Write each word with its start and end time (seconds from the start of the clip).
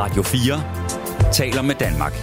Radio 0.00 0.22
4 0.22 1.32
taler 1.38 1.62
med 1.68 1.76
Danmark. 1.84 2.14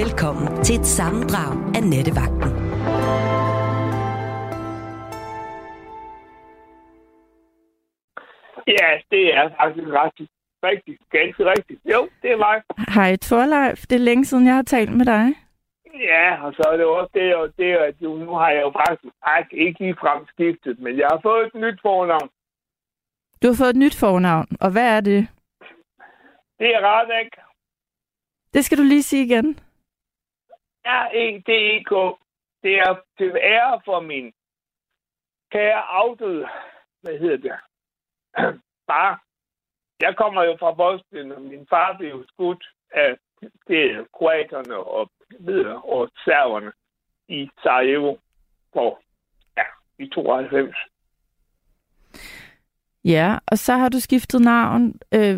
Velkommen 0.00 0.46
til 0.64 0.74
et 0.80 0.86
sammendrag 0.98 1.52
af 1.76 1.82
Nettevagten. 1.92 2.50
Ja, 8.76 8.88
det 9.12 9.24
er 9.38 9.44
faktisk 9.60 9.88
rigtig, 10.02 10.26
rigtig, 10.68 10.94
ganske 11.16 11.42
rigtigt. 11.54 11.80
Jo, 11.92 12.00
det 12.22 12.30
er 12.32 12.36
mig. 12.46 12.56
Hej 12.96 13.16
Torleif, 13.16 13.78
det 13.88 13.96
er 13.96 14.06
længe 14.08 14.24
siden, 14.24 14.46
jeg 14.46 14.54
har 14.54 14.62
talt 14.62 14.92
med 15.00 15.06
dig. 15.06 15.24
Ja, 16.10 16.26
og 16.44 16.50
så 16.56 16.62
er 16.72 16.76
det 16.76 16.86
også 16.86 17.12
det, 17.14 17.36
og 17.36 17.46
det 17.58 17.70
at 17.88 17.94
nu 18.00 18.34
har 18.42 18.50
jeg 18.50 18.62
jo 18.66 18.72
faktisk, 18.80 19.14
faktisk 19.28 19.52
ikke 19.52 19.78
lige 19.80 19.96
skiftet, 20.34 20.78
men 20.84 20.98
jeg 20.98 21.08
har 21.12 21.20
fået 21.22 21.46
et 21.46 21.54
nyt 21.54 21.80
fornavn. 21.82 22.30
Du 23.44 23.48
har 23.48 23.56
fået 23.62 23.70
et 23.70 23.76
nyt 23.76 23.96
fornavn, 24.00 24.48
og 24.60 24.72
hvad 24.72 24.96
er 24.96 25.00
det? 25.00 25.28
Det 26.58 26.68
er 26.74 26.80
Radek. 26.80 27.30
Det 28.54 28.64
skal 28.64 28.78
du 28.78 28.82
lige 28.82 29.02
sige 29.02 29.24
igen. 29.24 29.60
R-E-D-E-K. 30.84 32.18
Det 32.62 32.74
er 32.78 33.00
til 33.18 33.36
ære 33.36 33.80
for 33.84 34.00
min 34.00 34.32
kære 35.52 35.82
afdøde, 35.82 36.48
hvad 37.02 37.18
hedder 37.18 37.36
det, 37.36 37.56
far. 38.88 39.22
Jeg 40.00 40.16
kommer 40.16 40.42
jo 40.42 40.56
fra 40.60 40.72
Bosnien, 40.72 41.32
og 41.32 41.42
min 41.42 41.66
far 41.70 41.96
blev 41.98 42.24
skudt 42.28 42.64
af 42.90 43.16
det 43.66 44.06
kroaterne 44.12 44.76
og 44.76 45.10
videre, 45.40 45.82
og 45.82 46.10
serverne 46.24 46.72
i 47.28 47.50
Sarajevo 47.62 48.16
på, 48.72 48.98
ja, 49.56 49.64
i 49.98 50.08
92. 50.08 50.76
Ja, 53.04 53.38
og 53.46 53.58
så 53.58 53.72
har 53.72 53.88
du 53.88 54.00
skiftet 54.00 54.40
navn. 54.40 54.94
Øh, 55.14 55.36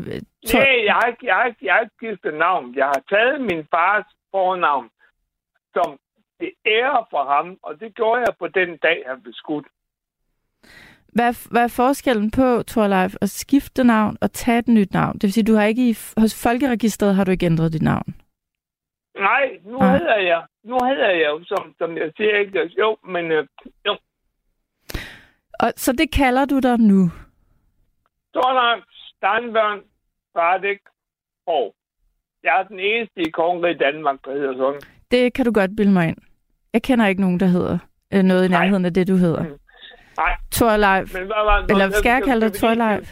to... 0.48 0.58
Nej, 0.58 0.84
jeg 0.84 0.94
har, 0.94 1.06
ikke, 1.06 1.26
jeg, 1.26 1.34
har 1.34 1.44
ikke, 1.44 1.66
jeg 1.66 1.74
har 1.74 1.80
ikke 1.80 1.94
skiftet 1.96 2.34
navn. 2.34 2.74
Jeg 2.76 2.86
har 2.86 3.02
taget 3.10 3.40
min 3.40 3.66
fars 3.70 4.06
fornavn 4.30 4.90
som 5.76 5.98
det 6.40 6.52
ære 6.66 7.04
for 7.12 7.24
ham, 7.34 7.58
og 7.62 7.80
det 7.80 7.94
gjorde 7.94 8.20
jeg 8.26 8.34
på 8.38 8.46
den 8.48 8.70
dag, 8.86 8.98
han 9.06 9.20
blev 9.22 9.34
skudt. 9.34 9.66
Hvad, 11.16 11.50
hvad 11.50 11.62
er 11.62 11.74
forskellen 11.82 12.30
på, 12.30 12.62
Torleif, 12.62 13.14
at 13.20 13.30
skifte 13.30 13.84
navn 13.84 14.16
og 14.20 14.32
tage 14.32 14.58
et 14.58 14.68
nyt 14.68 14.92
navn? 14.92 15.14
Det 15.14 15.22
vil 15.22 15.32
sige, 15.32 15.44
du 15.44 15.54
har 15.54 15.64
ikke 15.64 15.88
i, 15.90 15.94
hos 16.22 16.42
Folkeregisteret 16.42 17.14
har 17.14 17.24
du 17.24 17.30
ikke 17.30 17.46
ændret 17.46 17.72
dit 17.72 17.82
navn? 17.82 18.14
Nej, 19.18 19.46
nu 19.64 19.78
Nej. 19.78 19.98
hedder 19.98 20.16
jeg, 20.16 20.42
nu 20.64 20.74
hedder 20.88 21.10
jeg 21.10 21.26
jo, 21.26 21.44
som, 21.44 21.74
som 21.78 21.96
jeg 21.96 22.12
siger, 22.16 22.36
ikke, 22.38 22.70
jo, 22.78 22.96
men 23.04 23.24
øh, 23.32 23.46
jo. 23.86 23.96
Og, 25.60 25.72
så 25.76 25.92
det 25.92 26.10
kalder 26.12 26.44
du 26.44 26.58
dig 26.58 26.78
nu? 26.80 27.10
Torleif 28.36 28.82
Steinbørn 29.16 29.80
Radek 30.36 30.80
og 31.46 31.74
jeg 32.44 32.60
er 32.60 32.64
den 32.72 32.80
eneste 32.80 33.20
i 33.20 33.30
kongeriget 33.30 33.80
Danmark, 33.80 34.18
der 34.24 34.32
hedder 34.32 34.54
sådan. 34.56 34.80
Det 35.10 35.32
kan 35.34 35.44
du 35.44 35.52
godt 35.52 35.70
bilde 35.76 35.92
mig 35.92 36.08
ind. 36.08 36.16
Jeg 36.72 36.82
kender 36.82 37.06
ikke 37.06 37.20
nogen, 37.20 37.40
der 37.40 37.46
hedder 37.46 37.78
øh, 38.14 38.22
noget 38.22 38.44
i 38.44 38.48
nærheden 38.48 38.84
af 38.84 38.94
det, 38.94 39.08
du 39.08 39.16
hedder. 39.16 39.42
Mm. 39.42 39.58
Nej. 40.16 40.34
Torleif. 40.52 41.14
Men 41.14 41.26
hvad 41.26 41.42
var, 41.50 41.66
Eller 41.70 41.90
skal 41.90 42.10
jeg 42.10 42.22
kalde 42.22 42.46
dig 42.46 42.54
Torleif? 42.54 43.06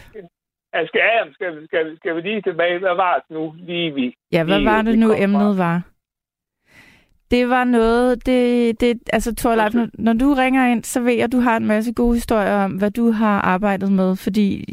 Ja, 0.75 0.87
skal, 0.87 1.01
ja, 1.01 1.33
skal, 1.33 1.67
skal, 1.67 1.97
skal 1.97 2.17
vi 2.17 2.21
lige 2.21 2.43
tilbage? 2.43 2.79
Hvad 2.79 2.95
var 2.95 3.15
det 3.15 3.31
nu 3.37 3.55
lige 3.57 3.95
vi? 3.95 4.17
Ja, 4.33 4.45
hvad 4.45 4.59
lige, 4.59 4.71
var 4.71 4.83
det 4.83 4.99
nu, 4.99 5.15
emnet 5.19 5.59
var? 5.59 5.83
Det 7.31 7.49
var 7.49 7.65
noget, 7.65 8.27
det, 8.27 8.81
det 8.81 9.01
altså 9.13 9.35
Torleif, 9.35 9.75
når, 9.75 9.89
når 9.95 10.13
du 10.13 10.35
ringer 10.35 10.67
ind, 10.67 10.85
så 10.85 11.01
ved 11.01 11.13
jeg, 11.13 11.25
at 11.25 11.33
du 11.33 11.41
har 11.41 11.57
en 11.57 11.67
masse 11.67 11.93
gode 11.93 12.15
historier 12.15 12.65
om, 12.65 12.73
hvad 12.73 12.91
du 12.91 13.11
har 13.11 13.41
arbejdet 13.41 13.93
med, 13.93 14.17
fordi 14.17 14.65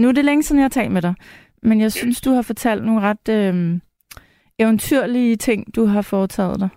nu 0.00 0.08
er 0.08 0.12
det 0.12 0.24
længe 0.24 0.42
siden, 0.42 0.58
jeg 0.58 0.64
har 0.64 0.68
talt 0.68 0.92
med 0.92 1.02
dig, 1.02 1.14
men 1.62 1.80
jeg 1.80 1.92
synes, 1.92 2.20
du 2.20 2.30
har 2.30 2.42
fortalt 2.42 2.84
nogle 2.84 3.00
ret 3.00 3.28
øh, 3.28 3.80
eventyrlige 4.58 5.36
ting, 5.36 5.76
du 5.76 5.86
har 5.86 6.02
foretaget 6.02 6.60
dig. 6.60 6.68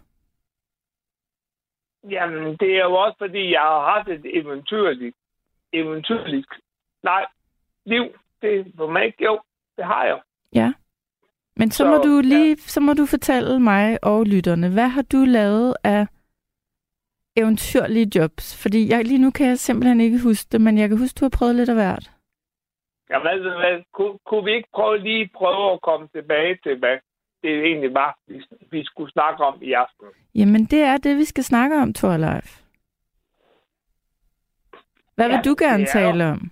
Jamen, 2.09 2.57
det 2.57 2.75
er 2.75 2.83
jo 2.83 2.93
også, 2.93 3.17
fordi 3.17 3.51
jeg 3.51 3.61
har 3.61 3.95
haft 3.95 4.09
et 4.09 4.39
eventyrligt, 4.39 5.15
eventyrligt 5.73 6.47
nej, 7.03 7.25
liv. 7.85 8.03
Det 8.41 8.73
for 8.75 8.91
mig 8.91 9.13
jo, 9.21 9.39
det 9.77 9.85
har 9.85 10.05
jeg. 10.05 10.19
Ja. 10.53 10.73
Men 11.55 11.71
så, 11.71 11.77
så 11.77 11.85
må 11.85 11.97
du 11.97 12.21
lige, 12.23 12.49
ja. 12.49 12.55
så 12.55 12.79
må 12.79 12.93
du 12.93 13.05
fortælle 13.05 13.59
mig 13.59 14.03
og 14.03 14.25
lytterne, 14.25 14.69
hvad 14.73 14.87
har 14.87 15.01
du 15.01 15.17
lavet 15.17 15.75
af 15.83 16.07
eventyrlige 17.37 18.11
jobs? 18.15 18.61
Fordi 18.61 18.89
jeg, 18.89 19.05
lige 19.05 19.21
nu 19.21 19.31
kan 19.31 19.47
jeg 19.47 19.59
simpelthen 19.59 20.01
ikke 20.01 20.23
huske 20.23 20.47
det, 20.51 20.61
men 20.61 20.77
jeg 20.77 20.89
kan 20.89 20.97
huske, 20.97 21.17
du 21.19 21.25
har 21.25 21.37
prøvet 21.37 21.55
lidt 21.55 21.69
af 21.69 21.75
hvert. 21.75 22.12
Ja, 23.09 23.19
hvad, 23.19 23.39
hvad, 23.39 23.83
kunne, 23.93 24.19
kunne 24.25 24.45
vi 24.45 24.51
ikke 24.51 24.69
prøve 24.73 24.97
lige 24.97 25.29
prøve 25.35 25.71
at 25.71 25.81
komme 25.81 26.07
tilbage 26.07 26.57
til, 26.63 26.79
hvad 26.79 26.97
det 27.43 27.65
egentlig 27.65 27.93
var, 27.93 28.17
vi, 28.27 28.43
vi 28.71 28.85
skulle 28.85 29.11
snakke 29.11 29.43
om 29.43 29.59
i 29.61 29.73
aften? 29.73 30.07
Jamen, 30.35 30.65
det 30.65 30.81
er 30.81 30.97
det, 30.97 31.17
vi 31.17 31.25
skal 31.25 31.43
snakke 31.43 31.75
om, 31.77 31.93
Torleif. 31.93 32.61
Hvad 35.15 35.29
ja, 35.29 35.35
vil 35.35 35.45
du 35.45 35.55
gerne 35.59 35.85
tale 35.85 36.25
om? 36.25 36.51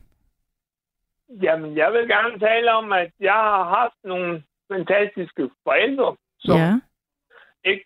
Jamen, 1.44 1.78
jeg 1.78 1.94
vil 1.94 2.08
gerne 2.08 2.40
tale 2.40 2.72
om, 2.72 2.92
at 2.92 3.12
jeg 3.20 3.34
har 3.34 3.64
haft 3.64 3.96
nogle 4.04 4.44
fantastiske 4.72 5.50
forældre, 5.64 6.16
som 6.40 6.58
ja. 6.58 6.80
ikke, 7.66 7.86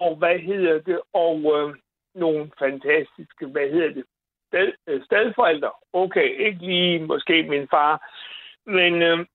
og 0.00 0.16
hvad 0.16 0.38
hedder 0.38 0.80
det, 0.80 1.00
og 1.12 1.36
øh, 1.38 1.76
nogle 2.14 2.50
fantastiske, 2.58 3.46
hvad 3.46 3.70
hedder 3.70 3.92
det, 3.94 4.04
sted, 4.52 4.72
øh, 4.86 5.04
stedforældre. 5.04 5.70
Okay, 5.92 6.28
ikke 6.46 6.58
lige 6.58 7.06
måske 7.06 7.42
min 7.42 7.68
far, 7.68 7.94
men 8.66 9.02
øh, 9.02 9.26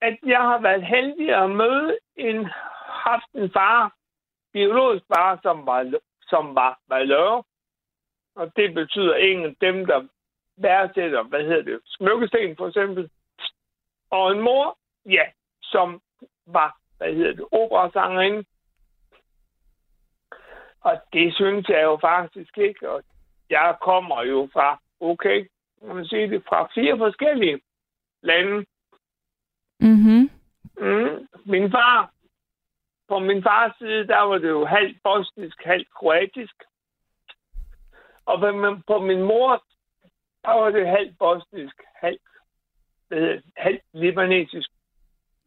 at 0.00 0.16
jeg 0.26 0.40
har 0.40 0.60
været 0.60 0.86
heldig 0.86 1.42
at 1.42 1.50
møde 1.50 1.98
en, 2.16 2.46
haft 3.06 3.30
en 3.34 3.50
far, 3.52 3.92
biologisk 4.52 5.04
far, 5.14 5.38
som 5.42 5.66
var, 5.66 6.00
som 6.22 6.54
var 6.54 6.78
valør. 6.88 7.42
Og 8.34 8.56
det 8.56 8.74
betyder 8.74 9.16
ingen 9.16 9.56
dem, 9.60 9.86
der 9.86 10.06
værdsætter, 10.56 11.22
hvad 11.22 11.42
hedder 11.42 11.62
det, 11.62 11.80
smykkesten 11.84 12.56
for 12.56 12.68
eksempel. 12.68 13.10
Og 14.10 14.32
en 14.32 14.40
mor, 14.40 14.78
ja, 15.06 15.24
som 15.62 16.00
var, 16.46 16.76
hvad 16.98 17.14
hedder 17.14 17.32
det, 17.32 17.44
operasangerinde. 17.52 18.44
Og 20.80 21.00
det 21.12 21.34
synes 21.34 21.68
jeg 21.68 21.82
jo 21.82 21.98
faktisk 22.00 22.58
ikke. 22.58 22.90
Og 22.90 23.02
jeg 23.50 23.76
kommer 23.80 24.22
jo 24.22 24.48
fra, 24.52 24.80
okay, 25.00 25.48
man 25.82 26.06
sige 26.06 26.30
det, 26.30 26.42
fra 26.48 26.68
fire 26.74 26.98
forskellige 26.98 27.60
lande. 28.22 28.66
Mm-hmm. 29.80 30.30
Mm. 30.80 31.28
Min 31.44 31.70
far, 31.70 32.12
på 33.08 33.18
min 33.18 33.42
fars 33.42 33.72
side, 33.78 34.06
der 34.06 34.20
var 34.20 34.38
det 34.38 34.48
jo 34.48 34.64
halvt 34.64 35.02
bosnisk, 35.02 35.62
halvt 35.64 35.94
kroatisk. 35.94 36.54
Og 38.24 38.40
på 38.40 38.52
min, 38.52 38.82
på 38.86 38.98
min 38.98 39.22
mor, 39.22 39.64
der 40.44 40.52
var 40.52 40.70
det 40.70 40.88
halvt 40.88 41.18
bosnisk, 41.18 41.76
halvt, 41.94 42.22
halvt 43.56 43.82
libanesisk. 43.92 44.70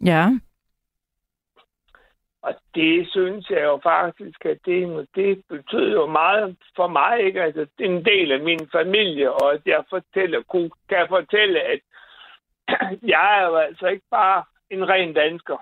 Ja. 0.06 0.28
Og 2.42 2.54
det 2.76 3.08
synes 3.12 3.50
jeg 3.50 3.64
jo 3.64 3.80
faktisk, 3.84 4.46
at 4.46 4.58
det, 4.66 5.08
det 5.16 5.44
betyder 5.50 5.92
jo 5.92 6.06
meget 6.06 6.58
for 6.76 6.88
mig, 6.88 7.20
ikke? 7.20 7.42
Altså, 7.42 7.68
det 7.78 7.86
er 7.86 7.90
en 7.90 8.06
del 8.06 8.32
af 8.32 8.40
min 8.40 8.70
familie, 8.72 9.32
og 9.32 9.54
at 9.54 9.62
jeg 9.66 9.84
fortæller, 9.90 10.42
kan 10.90 11.06
fortælle, 11.10 11.60
at 11.60 11.80
jeg 13.14 13.40
er 13.40 13.48
jo 13.48 13.56
altså 13.56 13.88
ikke 13.88 14.06
bare 14.12 14.44
en 14.70 14.90
ren 14.90 15.14
dansker. 15.14 15.58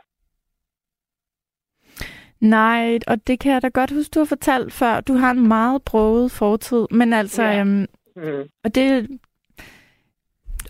Nej, 2.40 3.00
og 3.08 3.28
det 3.28 3.40
kan 3.40 3.54
jeg 3.54 3.62
da 3.62 3.68
godt 3.68 3.92
huske, 3.92 4.14
du 4.14 4.20
har 4.20 4.26
fortalt 4.26 4.74
før. 4.74 5.02
Du 5.02 5.14
har 5.14 5.32
en 5.32 5.48
meget 5.48 5.82
broget 5.86 6.32
fortid, 6.32 6.88
men 6.92 7.14
altså... 7.14 7.44
Ja. 7.44 7.60
Øhm, 7.60 7.86
mm. 8.16 8.50
Og 8.64 8.76
det... 8.76 9.20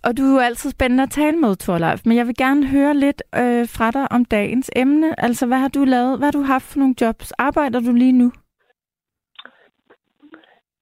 Og 0.04 0.18
du 0.18 0.24
er 0.24 0.46
altid 0.46 0.70
spændende 0.72 1.04
at 1.04 1.10
tale 1.10 1.38
med, 1.38 1.56
Torleif, 1.56 2.02
men 2.06 2.18
jeg 2.18 2.28
vil 2.28 2.38
gerne 2.38 2.68
høre 2.68 2.94
lidt 2.94 3.24
øh, 3.36 3.68
fra 3.76 3.92
dig 3.92 4.12
om 4.12 4.26
dagens 4.26 4.72
emne. 4.76 5.20
Altså, 5.20 5.48
hvad 5.48 5.58
har 5.58 5.68
du 5.68 5.84
lavet? 5.84 6.18
Hvad 6.18 6.28
har 6.28 6.32
du 6.40 6.42
haft 6.42 6.64
for 6.72 6.80
nogle 6.80 6.96
jobs? 7.02 7.32
Arbejder 7.32 7.80
du 7.80 7.94
lige 7.94 8.12
nu? 8.12 8.32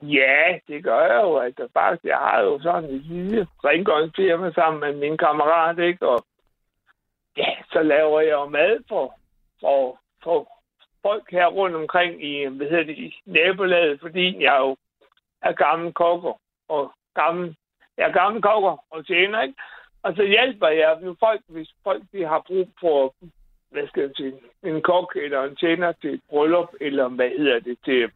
Ja, 0.02 0.58
det 0.68 0.84
gør 0.84 1.02
jeg 1.02 1.22
jo. 1.24 1.38
Altså, 1.38 1.68
faktisk, 1.74 2.04
jeg 2.04 2.18
har 2.18 2.42
jo 2.42 2.60
sådan 2.62 2.90
en 2.90 3.00
lille 3.00 3.48
rengøringsfirma 3.64 4.52
sammen 4.52 4.80
med 4.80 5.10
min 5.10 5.18
kammerat, 5.18 5.80
ikke? 5.80 6.08
Og 6.08 6.25
ja, 7.38 7.52
så 7.72 7.81
laver 7.84 8.22
jeg 8.22 8.31
jo 8.31 8.46
mad 8.46 8.84
for, 8.90 9.14
for, 9.62 10.00
for 10.24 10.58
folk 11.02 11.31
her 11.31 11.48
rundt 11.48 11.75
omkring 11.75 12.24
i, 12.24 12.46
hvad 12.46 12.68
hedder 12.69 12.84
det, 12.84 12.98
i 12.98 13.16
nabolaget, 13.25 14.00
fordi 14.02 14.44
jeg 14.44 14.56
jo 14.60 14.78
er 15.42 15.52
gammel 15.52 15.94
kokker 15.94 16.34
og 16.69 16.92
gammel, 17.16 17.56
jeg 17.97 18.07
er 18.07 18.11
gammel 18.11 18.41
kokker 18.41 18.85
og 18.89 19.05
tjener, 19.05 19.41
ikke? 19.41 19.55
Og 20.03 20.13
så 20.15 20.23
hjælper 20.23 20.67
jeg 20.67 20.97
nu 21.01 21.15
folk, 21.19 21.41
hvis 21.47 21.69
folk 21.83 22.03
de 22.13 22.25
har 22.25 22.44
brug 22.47 22.69
for, 22.79 23.15
hvad 23.71 23.88
skal 23.88 24.01
jeg 24.01 24.11
sige, 24.17 24.33
en 24.63 24.81
kok 24.81 25.15
eller 25.15 25.44
en 25.44 25.55
tjener 25.55 25.91
til 25.91 26.13
et 26.13 26.21
bryllup, 26.29 26.69
eller 26.81 27.07
hvad 27.07 27.29
hedder 27.29 27.59
det, 27.59 27.77
til 27.85 28.11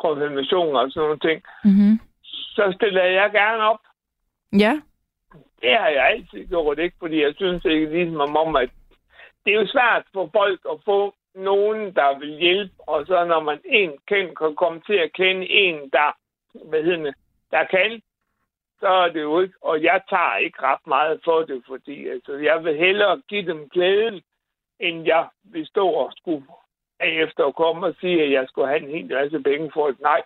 konfirmation 0.00 0.76
og 0.76 0.90
sådan 0.90 1.06
nogle 1.06 1.18
ting, 1.18 1.42
mm-hmm. 1.64 2.00
så 2.22 2.72
stiller 2.76 3.04
jeg 3.04 3.30
gerne 3.32 3.62
op. 3.62 3.80
Ja. 4.52 4.80
Det 5.62 5.76
har 5.76 5.88
jeg 5.88 6.06
altid 6.06 6.46
gjort, 6.46 6.78
ikke? 6.78 6.96
Fordi 6.98 7.22
jeg 7.22 7.34
synes 7.36 7.64
ikke 7.64 7.90
ligesom 7.90 8.36
om, 8.36 8.56
at 8.56 8.70
det 9.44 9.54
er 9.54 9.60
jo 9.60 9.66
svært 9.66 10.04
for 10.12 10.30
folk 10.32 10.60
at 10.72 10.78
få 10.84 11.14
nogen, 11.34 11.94
der 11.94 12.18
vil 12.18 12.38
hjælpe, 12.38 12.74
og 12.78 13.06
så 13.06 13.24
når 13.24 13.40
man 13.40 13.60
en 13.64 13.92
kendt 14.08 14.38
kan 14.38 14.54
komme 14.54 14.80
til 14.86 14.94
at 14.94 15.12
kende 15.12 15.50
en, 15.50 15.74
der, 15.74 16.16
hvad 16.68 16.82
hedder 16.82 17.04
det, 17.04 17.14
der 17.50 17.64
kan, 17.64 18.02
så 18.80 18.88
er 18.88 19.08
det 19.08 19.22
jo 19.22 19.40
ikke, 19.40 19.54
og 19.62 19.82
jeg 19.82 20.00
tager 20.08 20.36
ikke 20.36 20.62
ret 20.62 20.86
meget 20.86 21.20
for 21.24 21.42
det, 21.42 21.62
fordi 21.66 22.08
altså, 22.08 22.32
jeg 22.32 22.64
vil 22.64 22.76
hellere 22.76 23.22
give 23.28 23.46
dem 23.46 23.68
glæden, 23.68 24.22
end 24.80 25.06
jeg 25.06 25.26
vil 25.44 25.66
stå 25.66 25.88
og 25.88 26.12
skulle 26.16 26.44
efter 27.00 27.44
at 27.44 27.54
komme 27.54 27.86
og 27.86 27.94
sige, 28.00 28.22
at 28.22 28.32
jeg 28.32 28.44
skulle 28.48 28.68
have 28.68 28.82
en 28.82 28.90
hel 28.90 29.06
masse 29.06 29.40
penge 29.40 29.70
for 29.74 29.86
det. 29.86 30.00
Nej, 30.00 30.22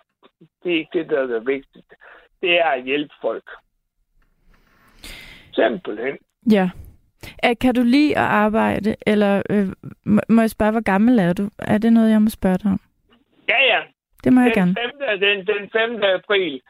det 0.63 0.73
er 0.73 0.77
ikke 0.77 0.99
det, 0.99 1.09
der 1.09 1.19
er 1.19 1.27
det 1.27 1.47
vigtigste. 1.47 1.95
Det 2.41 2.59
er 2.59 2.65
at 2.65 2.83
hjælpe 2.83 3.13
folk. 3.21 3.49
Simpelthen. 5.53 6.17
Ja. 6.51 6.69
Kan 7.61 7.75
du 7.75 7.81
lide 7.81 8.17
at 8.17 8.23
arbejde, 8.23 8.95
eller 9.07 9.41
øh, 9.49 9.67
må 10.29 10.41
jeg 10.41 10.49
spørge, 10.49 10.71
hvor 10.71 10.83
gammel 10.83 11.19
er 11.19 11.33
du? 11.33 11.49
Er 11.59 11.77
det 11.77 11.93
noget, 11.93 12.11
jeg 12.11 12.21
må 12.21 12.29
spørge 12.29 12.57
dig 12.57 12.71
om? 12.71 12.79
Ja, 13.49 13.63
ja. 13.63 13.81
Det 14.23 14.33
må 14.33 14.39
den 14.39 14.47
jeg 14.47 14.53
gerne. 14.53 14.75
5. 15.09 15.19
Den, 15.19 15.47
den 15.47 15.69
5. 15.71 16.03
april. 16.03 16.61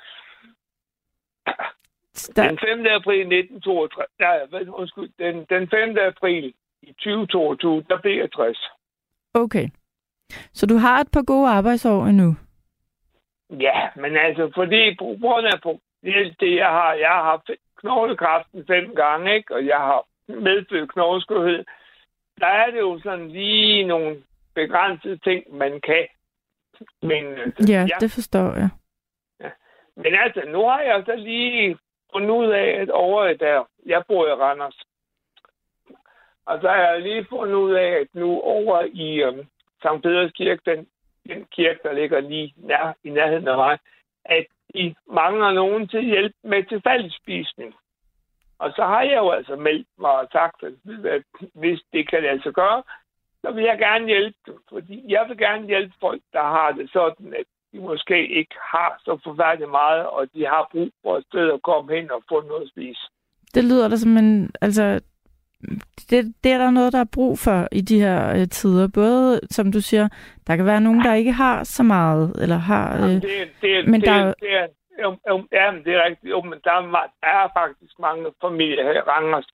Der... 2.36 2.48
Den 2.48 2.60
5. 2.60 2.86
april 3.00 3.22
1962. 3.22 4.08
Nej, 4.20 4.66
undskyld. 4.70 5.10
Den, 5.20 5.46
den 5.50 5.70
5. 5.70 5.98
april 5.98 6.54
i 6.82 6.92
2022, 6.92 7.84
der 7.90 8.02
blev 8.02 8.18
jeg 8.18 8.32
60. 8.32 8.58
Okay. 9.34 9.68
Så 10.54 10.66
du 10.66 10.76
har 10.76 11.00
et 11.00 11.12
par 11.14 11.24
gode 11.24 11.50
arbejdsår 11.50 12.06
endnu? 12.06 12.36
Ja, 13.50 13.80
men 13.96 14.18
altså, 14.18 14.52
fordi 14.56 14.96
på 15.00 15.18
grund 15.22 15.46
af 15.48 15.60
det, 16.40 16.56
jeg 16.56 16.68
har, 16.68 16.94
jeg 16.94 17.10
har 17.10 17.24
haft 17.24 17.50
knoglekræften 17.80 18.64
fem 18.68 18.96
gange, 18.96 19.36
ikke? 19.36 19.56
og 19.56 19.66
jeg 19.66 19.78
har 19.78 20.06
medfødt 20.28 20.92
knogleskørhed, 20.92 21.66
der 22.40 22.48
er 22.48 22.72
det 22.72 22.80
jo 22.80 23.00
sådan 23.04 23.30
lige 23.30 23.88
nogle 23.88 24.24
begrænsede 24.56 25.18
ting, 25.18 25.44
man 25.58 25.82
kan. 25.82 26.08
Men, 27.02 27.24
ja, 27.70 27.82
ja, 27.92 27.98
det 28.00 28.12
forstår 28.12 28.54
jeg. 28.54 28.70
Men 29.96 30.16
altså, 30.16 30.42
nu 30.48 30.68
har 30.68 30.82
jeg 30.82 31.04
så 31.06 31.16
lige 31.16 31.78
fundet 32.12 32.30
ud 32.30 32.50
af, 32.50 32.68
at 32.82 32.90
over 32.90 33.34
der, 33.34 33.64
jeg 33.86 34.04
bor 34.08 34.28
i 34.28 34.34
Randers, 34.34 34.82
og 36.46 36.62
så 36.62 36.68
har 36.68 36.78
jeg 36.78 37.02
lige 37.02 37.26
fundet 37.30 37.56
ud 37.56 37.74
af, 37.74 37.90
at 37.90 38.08
nu 38.14 38.42
over 38.42 38.88
i 38.94 39.24
øhm, 39.24 39.48
St. 39.80 40.02
Peders 40.04 40.32
Kirke, 40.32 40.62
den, 40.66 40.88
den 41.28 41.46
kirke, 41.46 41.80
der 41.84 41.94
ligger 41.94 42.20
lige 42.20 42.54
nær, 42.58 42.94
i 43.04 43.10
nærheden 43.10 43.48
af 43.48 43.58
mig, 43.58 43.80
at 44.26 44.46
de 44.74 44.96
mangler 45.08 45.52
nogen 45.52 45.88
til 45.88 46.02
hjælp 46.02 46.36
med 46.44 46.64
tilfældsspisning. 46.64 47.76
Og 48.60 48.72
så 48.76 48.84
har 48.84 49.02
jeg 49.02 49.18
jo 49.18 49.30
altså 49.30 49.56
meldt 49.56 49.88
mig 49.98 50.12
og 50.12 50.28
sagt, 50.32 50.64
at 50.64 50.74
hvis 51.54 51.80
det 51.94 52.10
kan 52.10 52.26
altså 52.26 52.52
gøre, 52.52 52.84
så 53.42 53.52
vil 53.52 53.64
jeg 53.64 53.78
gerne 53.78 54.06
hjælpe 54.06 54.38
dem. 54.46 54.60
Fordi 54.70 55.04
jeg 55.08 55.26
vil 55.28 55.38
gerne 55.38 55.68
hjælpe 55.68 55.94
folk, 56.00 56.22
der 56.34 56.42
har 56.42 56.72
det 56.72 56.90
sådan, 56.94 57.34
at 57.34 57.46
de 57.74 57.80
måske 57.80 58.28
ikke 58.40 58.56
har 58.74 59.02
så 59.06 59.20
forfærdeligt 59.24 59.72
meget, 59.72 60.06
og 60.06 60.34
de 60.34 60.46
har 60.46 60.70
brug 60.72 60.92
for 61.04 61.18
et 61.18 61.26
sted 61.30 61.54
at 61.54 61.62
komme 61.62 61.96
hen 61.96 62.12
og 62.12 62.24
få 62.30 62.42
noget 62.42 62.62
at 62.62 62.70
spise. 62.70 63.02
Det 63.56 63.64
lyder 63.64 63.88
da 63.88 63.96
som 63.96 64.18
en, 64.18 64.52
altså, 64.62 65.00
det, 66.10 66.36
det 66.44 66.52
er 66.52 66.58
der 66.58 66.72
noget, 66.72 66.94
der 66.94 67.00
er 67.00 67.14
brug 67.14 67.40
for 67.40 67.68
i 67.72 67.82
de 67.82 68.00
her 68.00 68.20
øh, 68.38 68.48
tider. 68.48 68.88
Både, 68.94 69.40
som 69.50 69.72
du 69.72 69.82
siger, 69.82 70.08
der 70.48 70.56
kan 70.56 70.66
være 70.66 70.82
nogen, 70.82 71.04
der 71.04 71.14
ikke 71.14 71.32
har 71.32 71.64
så 71.64 71.84
meget, 71.84 72.36
eller 72.42 72.56
har... 72.56 73.04
Øh, 73.04 73.10
det, 73.10 73.50
det, 73.62 73.88
men 73.88 74.02
det, 74.02 74.10
der... 74.10 74.34
det, 74.34 74.54
er, 74.54 74.68
jo, 75.04 75.18
jo, 75.30 75.44
ja, 75.52 75.72
men 75.72 75.84
det 75.84 75.94
er 75.94 76.06
rigtigt. 76.06 76.32
Jo, 76.32 76.42
men 76.42 76.60
der, 76.64 76.72
er, 76.72 77.08
der 77.24 77.28
er 77.28 77.48
faktisk 77.62 78.00
mange 78.00 78.26
familier 78.42 78.84
her 78.84 78.94
i 78.94 79.08
Rangers, 79.14 79.48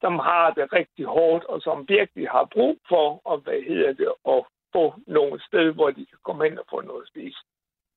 som 0.00 0.18
har 0.18 0.50
det 0.50 0.72
rigtig 0.72 1.04
hårdt, 1.04 1.44
og 1.44 1.60
som 1.60 1.88
virkelig 1.88 2.28
har 2.28 2.48
brug 2.52 2.76
for, 2.88 3.32
at, 3.32 3.40
hvad 3.44 3.60
hedder 3.68 3.92
det, 3.92 4.08
at 4.28 4.42
få 4.72 4.94
nogle 5.06 5.40
sted, 5.48 5.72
hvor 5.72 5.90
de 5.90 6.06
kan 6.10 6.18
komme 6.24 6.44
hen 6.44 6.58
og 6.58 6.66
få 6.70 6.80
noget 6.80 7.02
at 7.02 7.08
spise. 7.08 7.38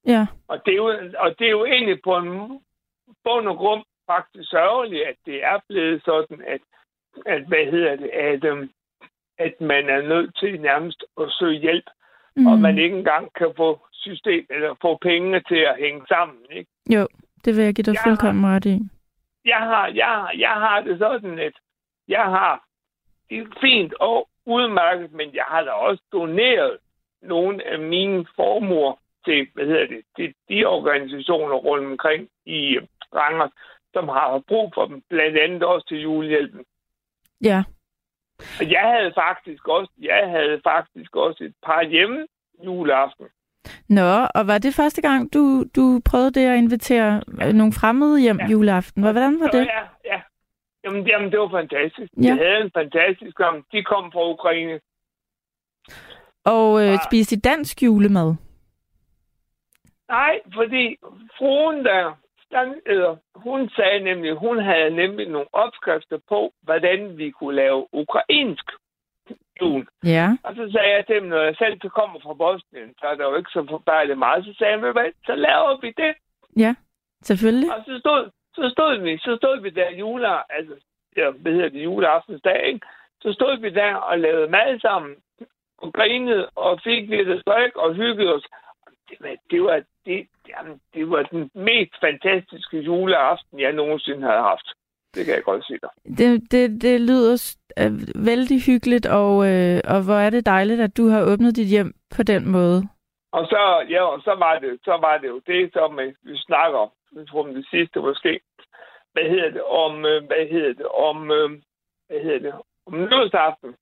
Ja. 0.06 0.28
Og 0.48 0.66
det 0.66 0.72
er 0.72 0.76
jo, 0.76 0.88
og 1.18 1.40
det 1.40 1.48
er 1.48 1.52
jo 1.52 1.66
egentlig 1.66 2.02
på 2.04 2.18
en 2.18 2.60
bund 3.24 3.48
og 3.48 3.58
grund 3.58 3.84
faktisk 4.08 4.50
sørgeligt, 4.50 5.04
at 5.04 5.16
det 5.26 5.44
er 5.44 5.60
blevet 5.68 6.02
sådan, 6.06 6.42
at 6.48 6.62
at, 7.26 7.42
hvad 7.48 7.72
hedder 7.72 7.96
det, 7.96 8.10
at, 8.10 8.52
um, 8.52 8.70
at 9.38 9.62
man 9.62 9.90
er 9.90 10.02
nødt 10.02 10.38
til 10.38 10.62
nærmest 10.62 11.04
at 11.22 11.28
søge 11.30 11.60
hjælp, 11.60 11.86
mm. 12.36 12.48
og 12.48 12.60
man 12.60 12.78
ikke 12.78 12.98
engang 12.98 13.34
kan 13.34 13.54
få 13.58 13.80
system 13.92 14.46
eller 14.50 14.76
få 14.82 14.98
pengene 15.02 15.42
til 15.48 15.62
at 15.72 15.76
hænge 15.80 16.02
sammen. 16.08 16.46
Ikke? 16.52 16.72
Jo, 16.90 17.08
det 17.46 17.56
vil 17.56 17.64
jeg 17.64 17.76
give 17.76 17.84
dig 17.84 17.94
jeg 17.94 18.02
fuldkommen 18.06 18.46
ret 18.46 18.66
i. 18.66 18.80
Jeg 19.46 19.58
har, 19.58 19.88
jeg, 19.88 20.06
har, 20.06 20.32
jeg 20.38 20.56
har 20.66 20.82
det 20.82 20.98
sådan, 21.00 21.40
at 21.40 21.54
jeg 22.08 22.24
har 22.24 22.64
det 23.30 23.48
fint 23.62 23.94
og 23.94 24.30
udmærket, 24.46 25.12
men 25.14 25.34
jeg 25.34 25.44
har 25.48 25.64
da 25.64 25.72
også 25.72 26.04
doneret 26.12 26.78
nogle 27.22 27.68
af 27.68 27.80
mine 27.80 28.26
formuer 28.36 28.94
til, 29.26 29.48
hvad 29.54 29.66
hedder 29.66 29.88
det, 29.88 30.02
til 30.18 30.34
de 30.50 30.66
organisationer 30.66 31.56
rundt 31.56 31.86
omkring 31.92 32.30
i 32.46 32.80
Rangers, 33.16 33.52
som 33.94 34.08
har 34.10 34.44
brug 34.48 34.72
for 34.74 34.86
dem, 34.86 35.02
blandt 35.10 35.38
andet 35.38 35.64
også 35.64 35.88
til 35.88 36.02
julehjælpen. 36.02 36.66
Ja. 37.44 37.64
Jeg 38.62 38.86
havde 38.96 39.14
faktisk 39.16 39.68
også, 39.68 39.92
jeg 40.02 40.30
havde 40.30 40.62
faktisk 40.64 41.16
også 41.16 41.44
et 41.44 41.56
par 41.64 41.84
hjemme 41.84 42.28
juleaften. 42.66 43.26
Nå, 43.90 44.12
og 44.36 44.48
var 44.48 44.58
det 44.58 44.76
første 44.76 45.02
gang, 45.02 45.34
du, 45.34 45.66
du 45.76 46.02
prøvede 46.10 46.32
det 46.32 46.46
at 46.48 46.58
invitere 46.58 47.22
ja. 47.40 47.52
nogle 47.52 47.74
fremmede 47.74 48.22
hjem 48.22 48.40
ja. 48.40 48.48
juleaften? 48.48 49.02
Hvordan 49.04 49.40
var 49.40 49.48
det? 49.48 49.66
Ja, 49.66 49.84
ja. 50.06 50.22
Jamen, 50.84 51.08
jamen 51.08 51.32
det 51.32 51.40
var 51.40 51.50
fantastisk. 51.50 52.12
Ja. 52.18 52.28
Jeg 52.28 52.36
havde 52.36 52.62
en 52.62 52.72
fantastisk 52.74 53.38
gang. 53.38 53.66
De 53.72 53.84
kom 53.84 54.12
fra 54.12 54.30
Ukraine. 54.30 54.80
Og 56.46 56.86
øh, 56.86 56.98
spiste 57.10 57.40
dansk 57.40 57.84
julemad? 57.84 58.36
Nej, 60.18 60.40
fordi 60.54 60.98
fruen 61.38 61.86
der, 61.86 62.14
eller, 62.86 63.18
hun 63.36 63.70
sagde 63.70 64.00
nemlig, 64.00 64.34
hun 64.34 64.58
havde 64.60 64.90
nemlig 64.90 65.30
nogle 65.30 65.48
opskrifter 65.54 66.20
på, 66.30 66.54
hvordan 66.62 67.18
vi 67.18 67.32
kunne 67.32 67.56
lave 67.56 67.88
ukrainsk 67.94 68.66
jul. 69.62 69.88
Ja. 70.06 70.28
Og 70.44 70.56
så 70.56 70.72
sagde 70.72 70.92
jeg 70.96 71.06
til 71.06 71.16
dem, 71.16 71.24
når 71.24 71.42
jeg 71.42 71.56
selv 71.56 71.80
kommer 71.80 72.20
fra 72.20 72.34
Bosnien, 72.34 72.94
så 73.00 73.06
er 73.08 73.16
der 73.16 73.26
jo 73.30 73.36
ikke 73.36 73.50
så 73.54 73.66
forfærdeligt 73.70 74.20
meget. 74.20 74.46
Så 74.46 74.54
sagde 74.58 74.74
jeg, 74.74 74.92
hvad, 74.92 75.12
så 75.26 75.36
laver 75.36 75.82
vi 75.82 75.94
det. 75.98 76.14
Ja, 76.58 76.76
selvfølgelig. 77.24 77.70
Og 77.76 77.84
så 77.86 78.00
stod, 78.00 78.30
så 78.56 78.70
stod 78.70 78.98
vi, 78.98 79.18
så 79.18 79.36
stod 79.42 79.62
vi 79.62 79.70
der 79.70 79.92
jule, 79.92 80.54
altså, 80.58 80.76
ja, 81.18 81.30
hvad 81.30 81.52
hedder 81.52 81.70
det, 81.70 81.84
juleaftensdag, 81.84 82.62
ikke? 82.68 82.88
Så 83.22 83.34
stod 83.34 83.58
vi 83.58 83.70
der 83.70 83.96
og 83.96 84.20
lavede 84.20 84.52
mad 84.52 84.80
sammen, 84.80 85.16
og 85.78 85.94
grinede, 85.94 86.50
og 86.56 86.80
fik 86.84 87.10
lidt 87.10 87.42
strik 87.42 87.76
og 87.76 87.94
hyggede 87.94 88.34
os. 88.36 88.46
Det 89.12 89.20
var, 89.22 89.36
det 89.52 89.64
var, 89.64 89.84
det, 90.06 90.28
jamen, 90.50 90.82
det 90.94 91.10
var 91.10 91.24
den 91.24 91.52
mest 91.56 91.94
fantastiske 92.02 92.78
juleaften, 92.80 93.60
jeg 93.60 93.74
nogensinde 93.74 94.22
havde 94.22 94.42
haft. 94.42 94.68
Det 95.16 95.26
kan 95.26 95.36
jeg 95.36 95.44
godt 95.44 95.66
sige 95.66 95.80
dig. 95.82 95.90
Det, 96.18 96.52
det, 96.52 96.82
det 96.82 97.02
lyder 97.02 97.56
øh, 97.80 98.26
vældig 98.26 98.62
hyggeligt, 98.62 99.06
og, 99.06 99.34
øh, 99.52 99.80
og 99.94 100.04
hvor 100.06 100.20
er 100.26 100.30
det 100.30 100.46
dejligt, 100.46 100.82
at 100.82 100.98
du 100.98 101.08
har 101.08 101.22
åbnet 101.32 101.56
dit 101.56 101.68
hjem 101.68 101.94
på 102.16 102.24
den 102.24 102.52
måde. 102.52 102.82
Og 103.32 103.46
så, 103.46 103.86
ja, 103.90 104.04
og 104.04 104.22
så, 104.22 104.36
var, 104.36 104.60
det, 104.60 104.80
så 104.84 104.92
var 104.92 105.18
det 105.18 105.28
jo 105.28 105.42
det, 105.48 105.74
som 105.74 106.00
vi 106.24 106.38
snakker 106.38 106.80
om, 106.80 106.90
jeg 107.16 107.28
tror, 107.28 107.48
det 107.48 107.68
sidste 107.70 108.00
måske. 108.00 108.40
Hvad 109.14 109.24
hedder 109.24 109.50
det? 109.50 109.64
Om, 109.64 110.06
øh, 110.06 110.26
hvad 110.28 110.50
hedder 110.52 110.74
det? 110.74 110.86
Om, 110.86 111.32
øh, 111.32 111.50
hvad 112.08 112.20
hedder 112.24 112.40
det? 112.40 112.54
Om 112.86 112.94
nyhedsaften. 112.94 113.76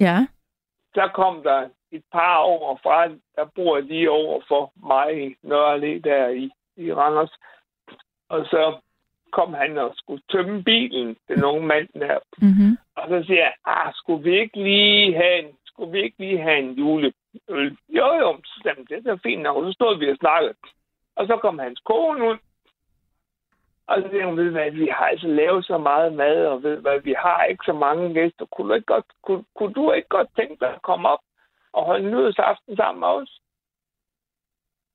Ja. 0.00 0.26
Så 0.94 1.10
kom 1.14 1.42
der 1.42 1.68
et 1.92 2.04
par 2.12 2.38
år 2.38 2.80
fra, 2.82 3.08
der 3.36 3.44
bor 3.54 3.80
lige 3.80 4.10
over 4.10 4.40
for 4.48 4.72
mig 4.86 5.26
i 5.26 5.36
Nørre 5.42 5.98
der 5.98 6.28
i, 6.28 6.50
i 6.76 6.92
Randers. 6.92 7.32
Og 8.28 8.44
så 8.46 8.76
kom 9.32 9.54
han 9.54 9.78
og 9.78 9.92
skulle 9.96 10.22
tømme 10.30 10.62
bilen, 10.62 11.16
den 11.28 11.44
unge 11.44 11.66
mand 11.66 11.88
der. 11.94 12.18
Mm-hmm. 12.38 12.78
Og 12.96 13.08
så 13.08 13.26
siger 13.26 13.40
jeg, 13.40 13.54
ah, 13.64 13.92
skulle 13.94 14.22
vi 14.22 14.40
ikke 14.40 14.62
lige 14.62 15.14
have 15.14 15.38
en, 15.38 15.56
skulle 15.66 15.92
vi 15.92 16.02
ikke 16.02 16.18
lige 16.18 16.38
have 16.38 16.58
en 16.58 16.72
juleøl? 16.72 17.76
Jo, 17.88 18.08
jo, 18.22 18.40
sagde 18.62 18.84
det 18.84 19.06
er 19.06 19.16
fint 19.22 19.42
nok. 19.42 19.56
Og 19.56 19.64
så 19.64 19.72
stod 19.72 19.98
vi 19.98 20.10
og 20.10 20.16
snakkede. 20.16 20.54
Og 21.16 21.26
så 21.26 21.36
kom 21.36 21.58
hans 21.58 21.80
kone 21.84 22.30
ud. 22.30 22.36
Siger 23.98 24.26
hun, 24.26 24.36
ved 24.36 24.50
hvad, 24.50 24.70
vi 24.70 24.86
har 24.86 25.06
altså 25.06 25.26
lavet 25.26 25.64
så 25.66 25.78
meget 25.78 26.12
mad, 26.12 26.46
og 26.46 26.62
ved 26.62 26.76
hvad, 26.76 27.00
vi 27.00 27.14
har 27.18 27.44
ikke 27.44 27.64
så 27.66 27.72
mange 27.72 28.14
gæster. 28.14 28.46
Kunne 28.46 28.68
du 28.68 28.74
ikke 28.74 28.86
godt, 28.86 29.04
kunne, 29.22 29.44
kunne 29.56 29.74
du 29.74 29.92
ikke 29.92 30.08
godt 30.08 30.28
tænke 30.36 30.56
dig 30.60 30.74
at 30.74 30.82
komme 30.82 31.08
op 31.08 31.18
og 31.72 31.84
holde 31.84 32.10
nyhedsaften 32.10 32.76
sammen 32.76 33.00
med 33.00 33.08
os? 33.08 33.40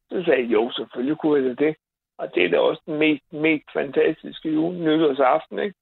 Så 0.09 0.23
sagde 0.25 0.41
jeg, 0.41 0.51
jo, 0.51 0.71
selvfølgelig 0.71 1.17
kunne 1.17 1.47
jeg 1.47 1.59
det. 1.59 1.75
Og 2.17 2.35
det 2.35 2.45
er 2.45 2.49
da 2.49 2.59
også 2.59 2.81
den 2.85 2.97
mest, 2.97 3.33
mest 3.33 3.65
fantastiske 3.73 4.49
jule, 4.49 4.79
nyhedsaften, 4.79 5.59
ikke? 5.59 5.75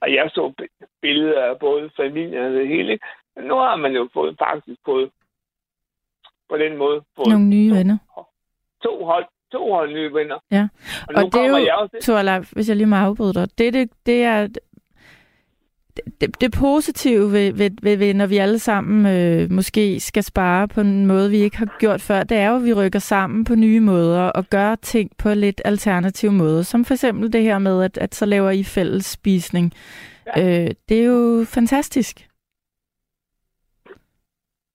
Og 0.00 0.14
jeg 0.14 0.30
så 0.30 0.52
billeder 1.00 1.44
af 1.44 1.58
både 1.58 1.90
familien 1.96 2.44
og 2.44 2.52
det 2.52 2.68
hele. 2.68 2.98
Men 3.36 3.44
nu 3.44 3.54
har 3.54 3.76
man 3.76 3.92
jo 3.92 4.08
fået, 4.12 4.38
faktisk 4.38 4.80
fået 4.84 5.10
på 6.48 6.56
den 6.56 6.76
måde 6.76 7.04
fået 7.16 7.28
nogle 7.28 7.48
nye 7.48 7.70
venner. 7.70 7.98
To 8.82 9.04
hold 9.04 9.26
to 9.52 9.86
nye 9.86 10.12
venner. 10.12 10.38
Ja, 10.50 10.68
og, 11.08 11.24
og 11.24 11.32
det 11.32 11.40
er 11.40 11.48
jo. 11.48 11.88
Torleif, 12.02 12.52
hvis 12.52 12.68
jeg 12.68 12.76
lige 12.76 12.86
må 12.86 12.96
afbryde 12.96 13.34
dig, 13.34 13.48
det, 13.58 13.74
det, 13.74 13.90
det 14.06 14.22
er 14.24 14.48
det, 16.20 16.40
det 16.40 16.54
positive 16.60 17.32
ved, 17.32 17.52
ved, 17.52 17.70
ved, 17.82 17.96
ved, 17.96 18.14
når 18.14 18.26
vi 18.26 18.36
alle 18.36 18.58
sammen 18.58 19.06
øh, 19.06 19.50
måske 19.50 20.00
skal 20.00 20.22
spare 20.22 20.68
på 20.68 20.80
en 20.80 21.06
måde, 21.06 21.30
vi 21.30 21.36
ikke 21.36 21.58
har 21.58 21.76
gjort 21.78 22.00
før, 22.00 22.22
det 22.22 22.38
er 22.38 22.50
jo, 22.50 22.56
at 22.56 22.64
vi 22.64 22.72
rykker 22.72 22.98
sammen 22.98 23.44
på 23.44 23.54
nye 23.54 23.80
måder 23.80 24.22
og 24.22 24.44
gør 24.50 24.74
ting 24.74 25.10
på 25.18 25.28
lidt 25.34 25.62
alternative 25.64 26.32
måder. 26.32 26.62
Som 26.62 26.84
for 26.84 26.94
eksempel 26.94 27.32
det 27.32 27.42
her 27.42 27.58
med, 27.58 27.84
at, 27.84 27.98
at 27.98 28.14
så 28.14 28.26
laver 28.26 28.50
I 28.50 28.62
fælles 28.62 29.06
spisning. 29.06 29.72
Ja. 30.36 30.64
Øh, 30.64 30.70
det 30.88 31.00
er 31.00 31.04
jo 31.04 31.44
fantastisk. 31.44 32.28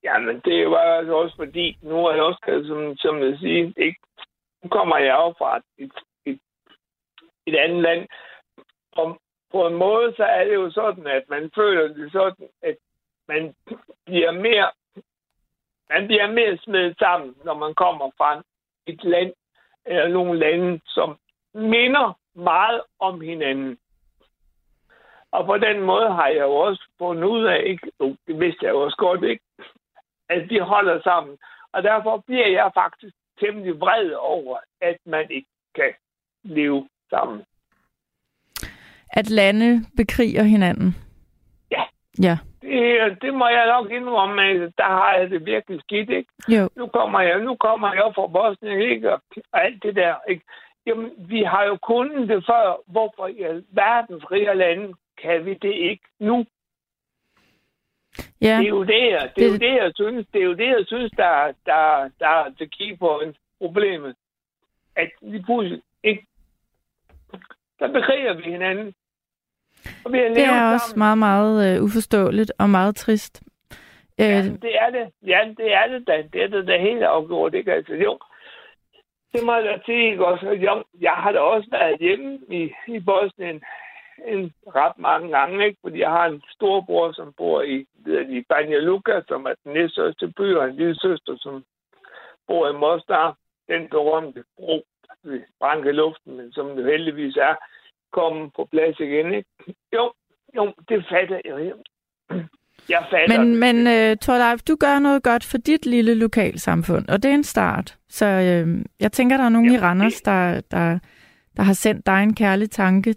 Jamen, 0.03 0.41
det 0.45 0.69
var 0.69 0.77
altså 0.77 1.13
også 1.13 1.35
fordi, 1.35 1.77
nu 1.81 1.95
er 2.05 2.13
jeg 2.13 2.23
også, 2.23 2.63
som, 2.67 2.97
som 2.97 3.19
jeg 3.19 3.37
siger, 3.39 3.71
ikke, 3.77 3.99
nu 4.63 4.69
kommer 4.69 4.97
jeg 4.97 5.15
jo 5.15 5.33
fra 5.37 5.61
et, 5.77 5.93
et, 6.25 6.39
et 7.45 7.55
andet 7.55 7.81
land, 7.81 8.07
og 8.91 9.19
på 9.51 9.67
en 9.67 9.73
måde, 9.73 10.13
så 10.15 10.23
er 10.23 10.43
det 10.43 10.53
jo 10.53 10.71
sådan, 10.71 11.07
at 11.07 11.23
man 11.29 11.51
føler 11.55 11.87
det 11.87 12.11
sådan, 12.11 12.49
at 12.61 12.77
man 13.27 13.55
bliver 14.05 14.31
mere, 14.31 14.71
man 15.89 16.07
bliver 16.07 16.27
mere 16.27 16.57
smidt 16.57 16.99
sammen, 16.99 17.35
når 17.43 17.53
man 17.53 17.73
kommer 17.73 18.11
fra 18.17 18.43
et 18.87 19.03
land, 19.03 19.33
eller 19.85 20.07
nogle 20.07 20.39
lande, 20.39 20.81
som 20.85 21.17
minder 21.53 22.19
meget 22.35 22.81
om 22.99 23.21
hinanden. 23.21 23.77
Og 25.31 25.45
på 25.45 25.57
den 25.57 25.79
måde 25.81 26.11
har 26.11 26.27
jeg 26.27 26.41
jo 26.41 26.55
også 26.55 26.83
fundet 26.97 27.23
ud 27.23 27.45
af, 27.45 27.63
ikke, 27.65 27.91
det 28.27 28.39
vidste 28.39 28.65
jeg 28.65 28.71
jo 28.71 28.81
også 28.81 28.97
godt, 28.97 29.23
ikke, 29.23 29.43
at 30.29 30.49
vi 30.49 30.57
holder 30.57 31.01
sammen. 31.01 31.37
Og 31.71 31.83
derfor 31.83 32.17
bliver 32.17 32.47
jeg 32.47 32.71
faktisk 32.73 33.15
temmelig 33.39 33.79
vred 33.79 34.11
over, 34.11 34.57
at 34.81 34.97
man 35.05 35.25
ikke 35.29 35.49
kan 35.75 35.93
leve 36.43 36.89
sammen 37.09 37.43
at 39.13 39.29
lande 39.29 39.85
bekriger 39.97 40.43
hinanden. 40.43 40.95
Ja. 41.71 41.83
Ja. 42.21 42.37
Det, 42.61 43.21
det 43.21 43.33
må 43.33 43.47
jeg 43.47 43.65
nok 43.67 43.91
indrømme, 43.91 44.41
at 44.43 44.71
der 44.77 44.91
har 44.99 45.13
jeg 45.15 45.29
det 45.29 45.45
virkelig 45.45 45.79
skidt, 45.81 46.09
ikke? 46.09 46.29
Jo. 46.49 46.69
Nu 46.75 46.87
kommer 46.87 47.21
jeg, 47.21 47.39
nu 47.39 47.55
kommer 47.55 47.93
jeg 47.93 48.11
fra 48.15 48.27
Bosnien, 48.27 48.81
ikke? 48.81 49.13
Og 49.13 49.21
alt 49.53 49.83
det 49.83 49.95
der, 49.95 50.15
ikke? 50.29 50.43
Jamen, 50.85 51.11
vi 51.17 51.43
har 51.43 51.63
jo 51.63 51.77
kunnet 51.77 52.29
det 52.29 52.45
før. 52.45 52.81
Hvorfor 52.87 53.27
i 53.27 53.63
verdens 53.71 54.31
rige 54.31 54.55
lande 54.55 54.93
kan 55.21 55.45
vi 55.45 55.53
det 55.53 55.73
ikke 55.73 56.03
nu? 56.19 56.45
Ja. 58.41 58.57
Det 58.57 58.65
er 58.65 58.69
jo 58.69 58.83
det, 58.83 59.31
det, 59.35 59.35
det, 59.35 59.43
er 59.45 59.49
jo 59.49 59.57
det 59.57 59.83
jeg 59.83 59.91
synes, 59.95 60.27
det 60.33 60.41
er 60.41 60.45
jo 60.45 60.53
det, 60.53 60.67
jeg 60.67 60.83
synes, 60.87 61.11
der, 61.17 61.53
der, 61.65 62.09
der 62.19 62.27
er 62.27 62.51
til 62.57 62.69
key 62.69 62.99
på 62.99 63.21
en 63.25 63.35
problemet. 63.57 64.15
At 64.95 65.09
vi 65.21 65.41
pludselig 65.41 65.81
ikke... 66.03 66.25
Så 67.79 67.87
bekriger 67.87 68.33
vi 68.33 68.43
hinanden. 68.43 68.93
Og 70.05 70.13
vi 70.13 70.17
det 70.17 70.37
er 70.37 70.45
sammen. 70.45 70.73
også 70.73 70.93
meget, 70.97 71.17
meget 71.17 71.77
uh, 71.77 71.83
uforståeligt 71.83 72.51
og 72.59 72.69
meget 72.69 72.95
trist. 72.95 73.43
Ja, 74.19 74.39
uh, 74.39 74.45
det 74.45 74.75
er 74.81 74.89
det. 74.89 75.11
Ja, 75.25 75.39
det 75.57 75.73
er 75.73 75.87
det 75.87 76.07
da. 76.07 76.23
Det 76.33 76.43
er 76.43 76.47
det 76.47 76.67
da 76.67 76.77
helt 76.77 77.03
afgjort, 77.03 77.53
ikke? 77.53 77.73
Altså, 77.73 77.93
jo. 77.93 78.19
Det 79.33 79.45
må 79.45 79.55
jeg 79.55 79.63
da 79.63 79.79
sige, 79.85 80.11
ikke 80.11 80.25
også? 80.25 80.45
Jo, 80.45 80.83
jeg 81.01 81.11
har 81.11 81.31
da 81.31 81.39
også 81.39 81.67
været 81.71 81.99
hjemme 81.99 82.39
i, 82.49 82.73
i 82.87 82.99
Bosnien 82.99 83.63
en 84.27 84.53
ret 84.75 84.97
mange 84.97 85.37
gange, 85.37 85.65
ikke? 85.65 85.79
Fordi 85.81 85.99
jeg 85.99 86.09
har 86.09 86.25
en 86.25 86.41
storbror, 86.49 87.11
som 87.11 87.33
bor 87.37 87.61
i, 87.61 87.85
i 88.29 88.43
Banja 88.49 88.79
Luka, 88.79 89.21
som 89.27 89.45
er 89.45 89.53
den 89.63 89.73
næststørste 89.73 90.27
by, 90.27 90.55
og 90.55 90.65
en 90.65 90.75
lille 90.75 90.95
søster, 90.95 91.37
som 91.37 91.63
bor 92.47 92.69
i 92.69 92.73
Mostar. 92.73 93.37
Den 93.67 93.89
berømte 93.89 94.43
bro 94.57 94.83
ved 95.23 95.41
Branke 95.59 95.91
Luften, 95.91 96.37
men 96.37 96.51
som 96.51 96.75
det 96.75 96.85
heldigvis 96.85 97.35
er, 97.35 97.55
komme 98.11 98.51
på 98.55 98.67
plads 98.71 98.99
igen. 98.99 99.33
Ikke? 99.33 99.49
Jo, 99.93 100.13
jo, 100.55 100.73
det 100.89 101.05
fatter 101.09 101.39
jeg. 101.45 101.73
Jeg 102.89 103.05
fatter 103.09 103.43
Men, 103.43 103.59
men 103.59 103.75
uh, 103.87 104.17
Torleif, 104.17 104.59
du 104.67 104.75
gør 104.75 104.99
noget 104.99 105.23
godt 105.23 105.43
for 105.45 105.57
dit 105.57 105.85
lille 105.85 106.15
lokalsamfund, 106.15 107.09
og 107.09 107.23
det 107.23 107.31
er 107.31 107.35
en 107.35 107.43
start. 107.43 107.97
Så 108.09 108.25
uh, 108.25 108.81
jeg 108.99 109.11
tænker, 109.11 109.37
der 109.37 109.43
er 109.43 109.49
nogen 109.49 109.71
jo, 109.71 109.73
i 109.73 109.77
Randers, 109.77 110.21
der, 110.21 110.61
der, 110.71 110.99
der 111.57 111.63
har 111.63 111.73
sendt 111.73 112.05
dig 112.05 112.23
en 112.23 112.35
kærlig 112.35 112.71
tanke, 112.71 113.15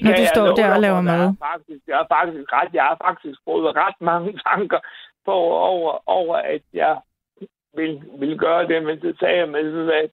uh, 0.00 0.04
når 0.04 0.12
du 0.20 0.24
står 0.34 0.46
der 0.60 0.74
og 0.74 0.80
laver 0.80 1.00
mad. 1.00 1.34
Faktisk, 1.50 1.82
jeg 1.88 1.96
har 1.96 2.06
faktisk 2.18 2.52
ret, 2.52 2.70
jeg 2.74 2.82
har 2.82 2.98
faktisk 3.06 3.38
fået 3.44 3.76
ret 3.76 3.98
mange 4.00 4.32
tanker 4.48 4.80
på 5.24 5.32
over, 5.72 6.02
over 6.06 6.36
at 6.36 6.62
jeg 6.72 6.96
vil, 7.74 8.02
vil 8.18 8.38
gøre 8.38 8.68
det, 8.68 8.82
men 8.82 9.00
det 9.00 9.18
sagde 9.18 9.38
jeg 9.38 9.48
med, 9.48 9.92
at 9.92 10.10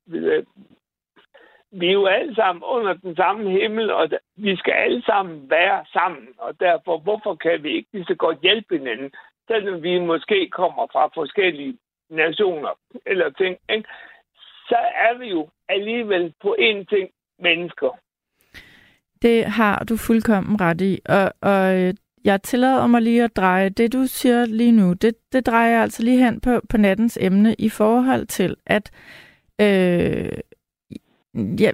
vi 1.72 1.88
er 1.88 1.94
jo 1.94 2.06
alle 2.06 2.36
sammen 2.36 2.63
under 2.63 2.94
den 2.94 3.15
samme 3.15 3.50
himmel, 3.50 3.91
og 3.91 4.10
vi 4.36 4.56
skal 4.56 4.72
alle 4.72 5.03
sammen 5.06 5.50
være 5.50 5.86
sammen. 5.94 6.27
Og 6.38 6.60
derfor, 6.60 6.98
hvorfor 6.98 7.36
kan 7.36 7.63
vi 7.63 7.72
ikke 7.72 7.89
lige 7.94 8.06
så 8.06 8.15
godt 8.15 8.39
hjælpe 8.41 8.77
hinanden, 8.77 9.12
selvom 9.48 9.84
vi 9.84 10.00
måske 10.00 10.50
kommer 10.50 10.88
fra 10.91 11.08
forskellige 11.08 11.77
nationer 12.10 12.74
eller 13.06 13.29
ting, 13.29 13.58
ikke? 13.70 13.89
så 14.70 14.77
er 14.96 15.17
vi 15.17 15.27
jo 15.29 15.50
alligevel 15.70 16.34
på 16.41 16.56
én 16.60 16.86
ting 16.86 17.10
mennesker. 17.39 17.98
Det 19.22 19.46
har 19.46 19.84
du 19.84 19.98
fuldkommen 19.98 20.62
ret 20.62 20.82
i, 20.82 21.00
og, 21.06 21.34
og 21.42 21.76
øh, 21.76 21.94
jeg 22.24 22.44
tillader 22.44 22.88
mig 22.88 23.02
lige 23.02 23.24
at 23.24 23.36
dreje 23.36 23.70
det, 23.70 23.94
du 23.94 24.06
siger 24.08 24.46
lige 24.46 24.72
nu, 24.72 24.94
det, 24.94 25.14
det 25.32 25.46
drejer 25.46 25.72
jeg 25.72 25.82
altså 25.82 26.04
lige 26.04 26.24
hen 26.24 26.40
på, 26.40 26.62
på 26.70 26.78
nattens 26.78 27.18
emne 27.22 27.56
i 27.60 27.70
forhold 27.70 28.28
til, 28.28 28.56
at 28.66 28.92
øh, 29.62 30.32
jeg, 31.60 31.74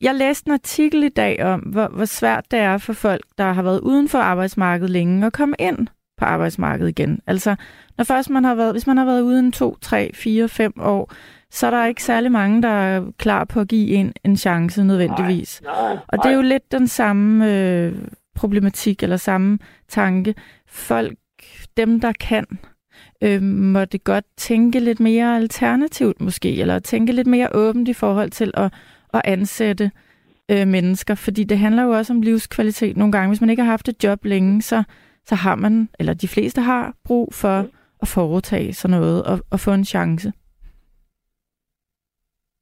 jeg 0.00 0.14
læste 0.14 0.48
en 0.48 0.52
artikel 0.52 1.02
i 1.02 1.08
dag 1.08 1.44
om, 1.44 1.60
hvor, 1.60 1.88
hvor 1.88 2.04
svært 2.04 2.50
det 2.50 2.58
er 2.58 2.78
for 2.78 2.92
folk, 2.92 3.24
der 3.38 3.52
har 3.52 3.62
været 3.62 3.80
uden 3.80 4.08
for 4.08 4.18
arbejdsmarkedet 4.18 4.90
længe, 4.90 5.26
at 5.26 5.32
komme 5.32 5.56
ind 5.58 5.86
på 6.18 6.24
arbejdsmarkedet 6.24 6.88
igen. 6.88 7.20
Altså, 7.26 7.56
når 7.96 8.04
først 8.04 8.30
man 8.30 8.44
har 8.44 8.54
været, 8.54 8.72
hvis 8.72 8.86
man 8.86 8.96
har 8.96 9.04
været 9.04 9.22
uden 9.22 9.52
to, 9.52 9.76
tre, 9.80 10.10
fire, 10.14 10.48
fem 10.48 10.72
år, 10.80 11.12
så 11.54 11.66
er 11.66 11.70
der 11.70 11.86
ikke 11.86 12.04
særlig 12.04 12.32
mange, 12.32 12.62
der 12.62 12.68
er 12.68 13.04
klar 13.18 13.44
på 13.44 13.60
at 13.60 13.68
give 13.68 13.88
en 13.88 14.12
en 14.24 14.36
chance 14.36 14.84
nødvendigvis. 14.84 15.62
Nej, 15.64 15.74
nej, 15.74 15.94
nej. 15.94 16.02
Og 16.08 16.18
det 16.18 16.30
er 16.30 16.34
jo 16.34 16.42
lidt 16.42 16.72
den 16.72 16.88
samme 16.88 17.52
øh, 17.52 17.92
problematik 18.34 19.02
eller 19.02 19.16
samme 19.16 19.58
tanke. 19.88 20.34
Folk, 20.68 21.18
dem 21.76 22.00
der 22.00 22.12
kan, 22.20 22.46
øh, 23.22 23.42
må 23.42 23.84
det 23.84 24.04
godt 24.04 24.24
tænke 24.36 24.80
lidt 24.80 25.00
mere 25.00 25.36
alternativt 25.36 26.20
måske, 26.20 26.60
eller 26.60 26.78
tænke 26.78 27.12
lidt 27.12 27.26
mere 27.26 27.48
åbent 27.54 27.88
i 27.88 27.92
forhold 27.92 28.30
til 28.30 28.50
at, 28.54 28.72
at 29.14 29.20
ansætte 29.24 29.90
øh, 30.50 30.68
mennesker, 30.68 31.14
fordi 31.14 31.44
det 31.44 31.58
handler 31.58 31.82
jo 31.82 31.90
også 31.90 32.12
om 32.12 32.22
livskvalitet 32.22 32.96
nogle 32.96 33.12
gange. 33.12 33.28
Hvis 33.28 33.40
man 33.40 33.50
ikke 33.50 33.62
har 33.62 33.70
haft 33.70 33.88
et 33.88 34.04
job 34.04 34.24
længe, 34.24 34.62
så, 34.62 34.82
så 35.26 35.34
har 35.34 35.54
man, 35.54 35.88
eller 35.98 36.14
de 36.14 36.28
fleste 36.28 36.60
har 36.60 36.94
brug 37.04 37.34
for 37.34 37.66
at 38.02 38.08
foretage 38.08 38.72
sådan 38.72 39.00
noget 39.00 39.22
og, 39.22 39.40
og 39.50 39.60
få 39.60 39.72
en 39.72 39.84
chance. 39.84 40.32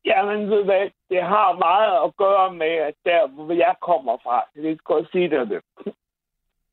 Ja, 0.04 0.24
men 0.24 0.50
ved 0.50 0.64
hvad, 0.64 0.90
det 1.10 1.22
har 1.22 1.52
meget 1.52 2.04
at 2.04 2.16
gøre 2.16 2.54
med, 2.54 2.66
at 2.66 2.94
der, 3.04 3.26
hvor 3.26 3.52
jeg 3.52 3.74
kommer 3.80 4.16
fra, 4.22 4.44
det 4.54 4.62
kan 4.62 4.78
godt 4.84 5.10
sige 5.12 5.30
det, 5.30 5.62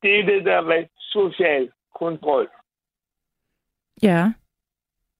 det 0.01 0.19
er 0.19 0.25
det 0.25 0.45
der 0.45 0.62
med 0.62 0.86
social 1.00 1.71
kontrol. 1.95 2.50
Ja. 4.01 4.33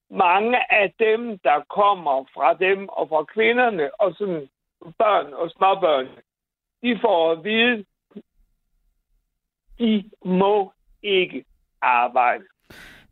Mange 0.10 0.72
af 0.72 0.94
dem, 1.00 1.40
der 1.40 1.64
kommer 1.70 2.26
fra 2.34 2.54
dem 2.54 2.90
og 2.90 3.10
fra 3.10 3.24
kvinderne 3.24 4.02
og 4.02 4.16
sådan 4.16 4.50
børn 4.98 5.34
og 5.34 5.50
småbørn, 5.50 6.08
de 6.84 7.00
får 7.02 7.32
at 7.32 7.44
vide, 7.44 7.86
de 9.80 10.10
må 10.26 10.74
ikke 11.04 11.46
arbejde. 11.82 12.44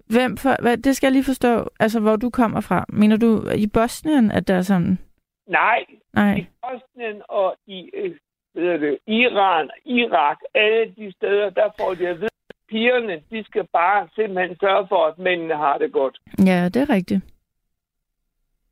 Hvem 0.09 0.37
for, 0.37 0.61
hvad, 0.61 0.77
det 0.77 0.95
skal 0.95 1.07
jeg 1.07 1.11
lige 1.11 1.23
forstå, 1.23 1.69
altså 1.79 1.99
hvor 1.99 2.15
du 2.15 2.29
kommer 2.29 2.61
fra. 2.61 2.85
Mener 2.89 3.17
du 3.17 3.49
i 3.55 3.67
Bosnien, 3.67 4.31
at 4.31 4.47
der 4.47 4.55
er 4.55 4.61
sådan? 4.61 4.99
Nej, 5.47 5.85
Nej. 6.13 6.35
i 6.35 6.47
Bosnien 6.61 7.21
og 7.29 7.55
i 7.67 7.89
øh, 7.93 8.15
ved 8.53 8.79
det, 8.79 8.97
Iran, 9.07 9.69
Irak, 9.85 10.37
alle 10.55 10.93
de 10.97 11.11
steder, 11.11 11.49
der 11.49 11.69
får 11.79 11.93
de 11.93 12.07
at 12.07 12.19
vide, 12.19 12.29
pigerne, 12.69 13.23
de 13.31 13.43
skal 13.43 13.67
bare 13.73 14.09
simpelthen 14.15 14.57
sørge 14.59 14.87
for, 14.87 15.05
at 15.05 15.17
mændene 15.17 15.55
har 15.55 15.77
det 15.77 15.91
godt. 15.91 16.19
Ja, 16.45 16.69
det 16.73 16.81
er 16.81 16.89
rigtigt. 16.89 17.21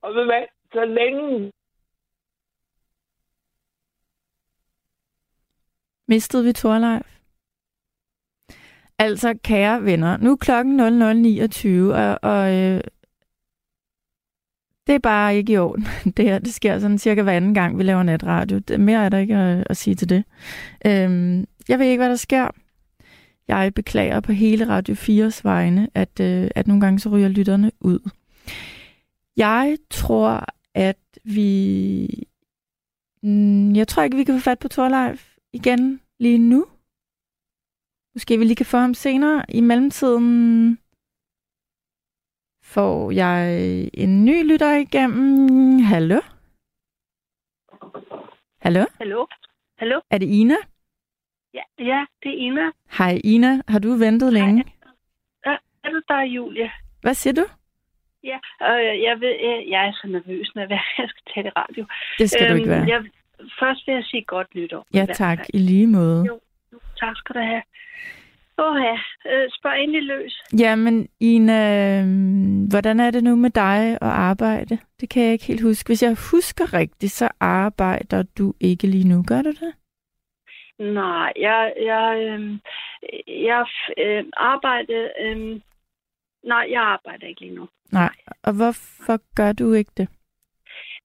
Og 0.01 0.13
ved 0.13 0.25
hvad? 0.25 0.44
Så 0.74 0.86
længe... 0.86 1.51
Mistede 6.08 6.44
vi 6.44 6.54
Torleif? 6.54 7.14
Altså, 9.00 9.34
kære 9.44 9.84
venner, 9.84 10.18
nu 10.18 10.32
er 10.32 10.36
klokken 10.36 10.80
00.29, 10.80 11.94
og, 11.94 12.20
og 12.22 12.54
øh, 12.54 12.82
det 14.88 14.96
er 14.96 15.00
bare 15.00 15.36
ikke 15.38 15.54
i 15.54 15.58
orden. 15.58 15.88
Det 16.18 16.25
her, 16.25 16.40
det 16.40 16.54
sker 16.54 16.80
sådan 16.80 16.98
cirka 16.98 17.22
hver 17.22 17.34
anden 17.34 17.54
gang, 17.54 17.78
vi 17.78 17.84
laver 17.84 18.04
netradio. 18.04 18.62
Mere 18.78 19.06
er 19.06 19.10
der 19.10 19.18
ikke 19.18 19.36
at, 19.36 19.68
at 19.70 19.78
sige 19.78 19.96
til 19.96 20.10
det. 20.10 20.24
Øhm, 20.86 21.46
jeg 21.70 21.80
ved 21.80 21.86
ikke, 21.86 22.02
hvad 22.02 22.10
der 22.10 22.16
sker. 22.16 22.48
Jeg 23.48 23.74
beklager 23.74 24.20
på 24.20 24.32
hele 24.32 24.68
Radio 24.68 24.96
4's 24.96 25.42
vegne, 25.44 25.90
at, 25.94 26.20
øh, 26.20 26.48
at 26.56 26.68
nogle 26.68 26.82
gange 26.82 27.00
så 27.00 27.10
ryger 27.10 27.28
lytterne 27.28 27.72
ud. 27.80 28.00
Jeg 29.38 29.78
tror, 29.90 30.46
at 30.74 30.98
vi... 31.24 32.08
Mm, 33.24 33.75
jeg 33.75 33.88
tror 33.88 34.04
ikke, 34.04 34.18
vi 34.18 34.24
kan 34.24 34.40
få 34.40 34.44
fat 34.44 34.60
på 34.60 34.68
Torleif 34.68 35.36
igen 35.54 36.00
lige 36.20 36.38
nu. 36.38 36.66
Måske 38.15 38.38
vi 38.38 38.43
lige 38.43 38.55
kan 38.55 38.65
få 38.65 38.77
ham 38.77 38.93
senere. 38.93 39.45
I 39.50 39.62
mellemtiden 39.62 40.79
får 42.63 43.12
jeg 43.12 43.60
en 43.93 44.25
ny 44.25 44.51
lytter 44.51 44.75
igennem. 44.75 45.79
Hallo? 45.79 46.19
Hallo? 48.62 48.86
Hallo? 48.98 49.25
Hallo? 49.77 50.01
Er 50.10 50.17
det 50.17 50.25
Ina? 50.25 50.55
Ja, 51.53 51.63
ja 51.79 52.05
det 52.24 52.31
er 52.31 52.38
Ina. 52.38 52.72
Hej 52.98 53.22
Ina, 53.24 53.62
har 53.67 53.79
du 53.79 53.89
ventet 53.89 54.34
længe? 54.34 54.63
Hej. 55.45 55.57
Er 55.84 55.89
du 55.89 56.01
der, 56.07 56.22
Julie? 56.22 56.72
Hvad 57.01 57.13
siger 57.13 57.34
du? 57.34 57.45
Ja, 58.24 58.39
øh, 58.62 59.01
jeg, 59.03 59.19
ved, 59.19 59.34
jeg, 59.48 59.65
jeg 59.69 59.88
er 59.88 59.93
så 60.01 60.07
nervøs, 60.07 60.51
når 60.55 60.62
jeg 60.69 61.10
skal 61.10 61.24
tage 61.34 61.43
det 61.43 61.53
radio. 61.55 61.86
Det 62.19 62.29
skal 62.29 62.45
øhm, 62.45 62.51
du 62.51 62.57
ikke 62.57 62.69
være. 62.69 62.86
Jeg, 62.88 63.03
først 63.60 63.88
vil 63.88 63.93
jeg 63.95 64.03
sige 64.03 64.24
godt 64.24 64.55
nytår. 64.55 64.88
Ja, 64.93 65.05
tak. 65.05 65.39
I 65.53 65.57
lige 65.57 65.88
måde. 65.88 66.25
Jo, 66.27 66.39
tak 67.00 67.16
skal 67.18 67.36
du 67.36 67.40
have. 67.40 67.64
Åh 68.58 68.78
ja, 68.82 68.98
øh, 69.32 69.50
spørg 69.52 69.84
endelig 69.84 70.04
løs. 70.04 70.44
Jamen, 70.60 71.08
Ina, 71.20 72.00
øhm, 72.00 72.66
hvordan 72.70 73.00
er 73.00 73.12
det 73.12 73.24
nu 73.24 73.36
med 73.36 73.50
dig 73.50 73.92
at 74.02 74.14
arbejde? 74.32 74.78
Det 75.00 75.10
kan 75.10 75.24
jeg 75.24 75.32
ikke 75.32 75.46
helt 75.46 75.62
huske. 75.62 75.88
Hvis 75.88 76.04
jeg 76.04 76.18
husker 76.32 76.74
rigtigt, 76.74 77.12
så 77.12 77.30
arbejder 77.40 78.24
du 78.38 78.54
ikke 78.60 78.88
lige 78.88 79.08
nu, 79.08 79.24
gør 79.28 79.42
du 79.42 79.50
det? 79.50 79.74
Nej, 80.80 81.34
jeg, 81.36 81.74
jeg, 81.82 82.18
øh, 82.28 82.60
jeg 83.28 83.66
øh, 83.98 84.24
arbejder... 84.38 85.10
Øh, 85.22 85.62
nej, 86.44 86.68
jeg 86.70 86.82
arbejder 86.82 87.28
ikke 87.28 87.42
lige 87.42 87.56
nu. 87.56 87.68
Nej, 87.92 88.16
og 88.44 88.54
hvorfor 88.54 89.36
gør 89.36 89.52
du 89.52 89.74
ikke 89.74 89.92
det? 89.98 90.08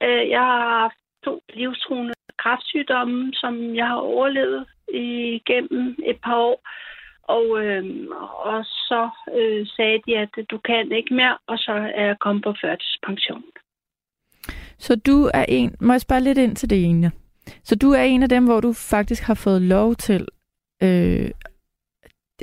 Øh, 0.02 0.30
jeg 0.30 0.40
har 0.40 0.78
haft 0.80 0.96
to 1.24 1.42
livstruende 1.54 2.14
kræftsygdomme, 2.38 3.32
som 3.32 3.74
jeg 3.74 3.86
har 3.86 3.96
overlevet 3.96 4.66
igennem 4.94 5.96
et 6.06 6.18
par 6.24 6.36
år. 6.36 6.68
Og, 7.22 7.64
øh, 7.64 7.84
og 8.44 8.64
så 8.64 9.08
øh, 9.38 9.66
sagde 9.66 9.98
de, 10.06 10.18
at 10.18 10.34
du 10.50 10.58
kan 10.58 10.92
ikke 10.92 11.14
mere, 11.14 11.38
og 11.46 11.58
så 11.58 11.72
er 11.72 12.04
jeg 12.06 12.16
kommet 12.20 12.44
på 12.44 12.54
førtidspension. 12.62 13.42
Så 14.78 14.96
du 14.96 15.30
er 15.34 15.44
en... 15.48 15.74
Må 15.80 15.92
jeg 15.92 16.00
spørge 16.00 16.20
lidt 16.20 16.38
ind 16.38 16.56
til 16.56 16.70
det 16.70 16.84
ene? 16.84 17.12
Så 17.62 17.76
du 17.76 17.90
er 17.90 18.02
en 18.02 18.22
af 18.22 18.28
dem, 18.28 18.44
hvor 18.44 18.60
du 18.60 18.72
faktisk 18.72 19.22
har 19.22 19.34
fået 19.34 19.62
lov 19.62 19.94
til... 19.94 20.26
Øh, 20.82 21.30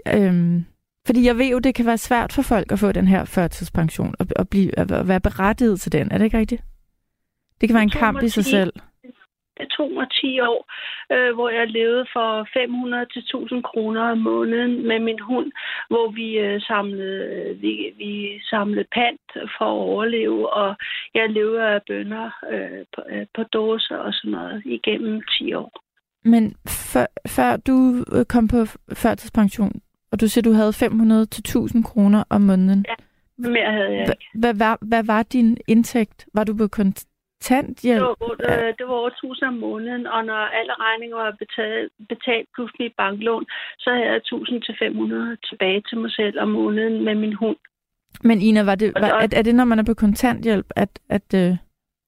øh, 0.07 0.61
fordi 1.05 1.25
jeg 1.25 1.37
ved 1.37 1.49
jo, 1.49 1.59
det 1.59 1.75
kan 1.75 1.85
være 1.85 1.97
svært 1.97 2.33
for 2.33 2.41
folk 2.41 2.71
at 2.71 2.79
få 2.79 2.91
den 2.91 3.07
her 3.07 3.25
førtidspension, 3.25 4.15
og, 4.19 4.27
og, 4.35 4.49
blive, 4.49 4.79
at 4.79 5.07
være 5.07 5.19
berettiget 5.19 5.79
til 5.79 5.91
den. 5.91 6.11
Er 6.11 6.17
det 6.17 6.25
ikke 6.25 6.37
rigtigt? 6.37 6.63
Det 7.61 7.69
kan 7.69 7.73
være 7.73 7.83
en 7.83 7.89
kamp 7.89 8.23
i 8.23 8.29
sig 8.29 8.45
selv 8.45 8.73
det 9.59 9.67
tog 9.77 9.91
mig 9.91 10.07
10 10.11 10.39
år, 10.39 10.61
øh, 11.13 11.31
hvor 11.35 11.49
jeg 11.49 11.67
levede 11.67 12.05
for 12.13 12.47
500 12.53 13.05
til 13.13 13.21
1000 13.21 13.63
kroner 13.63 14.01
om 14.01 14.17
måneden 14.17 14.87
med 14.87 14.99
min 14.99 15.19
hund, 15.19 15.51
hvor 15.89 16.07
vi 16.19 16.27
øh, 16.45 16.61
samlede 16.61 17.19
øh, 17.35 17.61
vi, 17.61 17.73
vi 17.97 18.41
samlede 18.49 18.87
pant 18.97 19.27
for 19.57 19.65
at 19.65 19.81
overleve, 19.91 20.53
og 20.53 20.75
jeg 21.13 21.29
levede 21.29 21.63
af 21.63 21.81
bønder 21.87 22.29
øh, 22.53 22.85
på, 22.95 23.01
øh, 23.09 23.25
på 23.35 23.43
dåser 23.43 23.97
og 23.97 24.13
sådan 24.13 24.31
noget 24.31 24.61
igennem 24.65 25.21
10 25.21 25.53
år. 25.53 25.71
Men 26.23 26.55
før, 26.93 27.05
før 27.27 27.57
du 27.57 28.05
øh, 28.15 28.25
kom 28.25 28.47
på 28.47 28.65
førtidspension, 28.93 29.71
og 30.11 30.21
du 30.21 30.27
siger, 30.27 30.43
du 30.43 30.51
havde 30.51 30.73
500 30.73 31.25
til 31.25 31.41
1000 31.41 31.83
kroner 31.83 32.23
om 32.29 32.41
måneden. 32.41 32.85
Ja, 32.89 32.95
mere 33.49 33.71
havde 33.71 33.91
jeg 33.91 34.01
ikke. 34.01 34.27
Hvad, 34.33 34.53
hvad, 34.53 34.75
hvad 34.81 35.03
var 35.03 35.23
din 35.23 35.57
indtægt? 35.67 36.25
Var 36.33 36.43
du 36.43 36.57
på 36.57 36.67
kontanthjælp? 37.37 38.01
Det 38.01 38.15
var, 38.19 38.67
øh, 38.67 38.73
det 38.77 38.87
var 38.87 38.93
over 38.93 39.09
1000 39.09 39.47
om 39.47 39.53
måneden, 39.53 40.07
og 40.07 40.25
når 40.25 40.41
alle 40.59 40.73
regninger 40.73 41.17
var 41.17 41.31
betalt, 41.43 41.91
betalt 42.09 42.47
plus 42.55 42.71
mit 42.79 42.93
banklån, 42.97 43.45
så 43.79 43.89
havde 43.89 44.05
jeg 44.05 44.15
1000 44.15 44.61
til 44.61 44.75
500 44.79 45.37
tilbage 45.49 45.81
til 45.89 45.97
mig 45.97 46.11
selv 46.11 46.39
om 46.39 46.49
måneden 46.49 47.03
med 47.03 47.15
min 47.15 47.33
hund. 47.33 47.57
Men 48.23 48.41
Ina, 48.41 48.63
var 48.63 48.75
det, 48.75 48.93
var, 48.95 49.07
er, 49.07 49.27
er 49.39 49.41
det, 49.41 49.55
når 49.55 49.65
man 49.65 49.79
er 49.79 49.83
på 49.83 49.93
kontanthjælp, 49.93 50.65
at, 50.75 50.99
at 51.09 51.33
øh, 51.35 51.57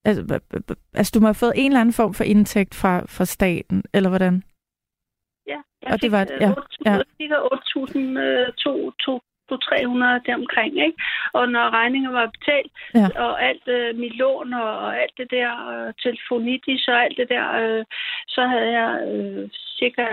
altså, 0.06 0.39
altså, 0.93 1.12
du 1.15 1.19
må 1.19 1.27
have 1.27 1.43
fået 1.43 1.53
en 1.56 1.71
eller 1.71 1.82
anden 1.82 1.93
form 1.93 2.13
for 2.13 2.23
indtægt 2.23 2.75
fra, 2.75 2.93
fra 2.99 3.25
staten, 3.25 3.84
eller 3.93 4.10
hvordan? 4.10 4.43
Ja, 5.47 5.60
jeg 5.82 5.93
og 5.93 6.01
det 6.01 6.12
var, 6.12 6.27
ja, 6.41 6.51
8.000, 6.51 8.03
ja. 9.51 9.75
300 9.75 10.21
deromkring, 10.25 10.73
ikke? 10.88 10.97
Og 11.33 11.49
når 11.49 11.73
regningen 11.79 12.13
var 12.13 12.35
betalt, 12.38 12.71
ja. 12.95 13.07
og 13.25 13.43
alt 13.43 13.67
øh, 13.67 13.95
mit 13.95 14.15
lån 14.15 14.53
og, 14.53 14.71
og 14.85 15.01
alt 15.01 15.15
det 15.17 15.31
der, 15.31 15.51
øh, 15.73 15.93
telefonitis 16.03 16.88
og 16.88 17.03
alt 17.03 17.17
det 17.17 17.29
der, 17.29 17.45
øh, 17.62 17.85
så 18.27 18.41
havde 18.45 18.71
jeg 18.79 18.91
øh, 19.07 19.49
cirka, 19.79 20.07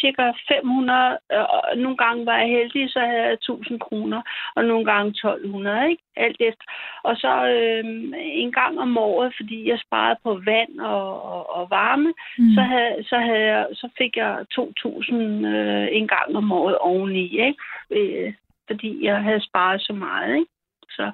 cirka 0.00 0.24
500, 0.48 1.18
og 1.30 1.76
nogle 1.76 1.96
gange 1.96 2.26
var 2.26 2.38
jeg 2.38 2.48
heldig, 2.48 2.90
så 2.90 3.00
havde 3.00 3.22
jeg 3.22 3.32
1000 3.32 3.80
kroner, 3.80 4.20
og 4.56 4.64
nogle 4.64 4.84
gange 4.84 5.08
1200, 5.08 5.90
ikke? 5.90 6.02
Alt 6.16 6.40
efter. 6.40 6.64
Og 7.04 7.16
så 7.16 7.32
øh, 7.46 7.84
en 8.14 8.52
gang 8.52 8.78
om 8.78 8.98
året, 8.98 9.34
fordi 9.36 9.68
jeg 9.68 9.78
sparede 9.86 10.18
på 10.22 10.40
vand 10.44 10.80
og, 10.80 11.22
og, 11.32 11.56
og 11.56 11.70
varme, 11.70 12.12
mm. 12.38 12.54
så, 12.54 12.60
havde, 12.60 13.04
så, 13.04 13.18
havde 13.18 13.46
jeg, 13.54 13.66
så 13.72 13.88
fik 13.98 14.16
jeg 14.16 14.46
2000 14.54 15.46
øh, 15.46 15.88
en 15.92 16.08
gang 16.08 16.36
om 16.36 16.52
året 16.52 16.78
oveni, 16.78 17.24
ikke? 17.46 17.60
Øh, 17.90 18.34
fordi 18.66 19.04
jeg 19.04 19.22
havde 19.22 19.46
sparet 19.48 19.80
så 19.82 19.92
meget, 19.92 20.34
ikke? 20.34 20.50
Så. 20.90 21.12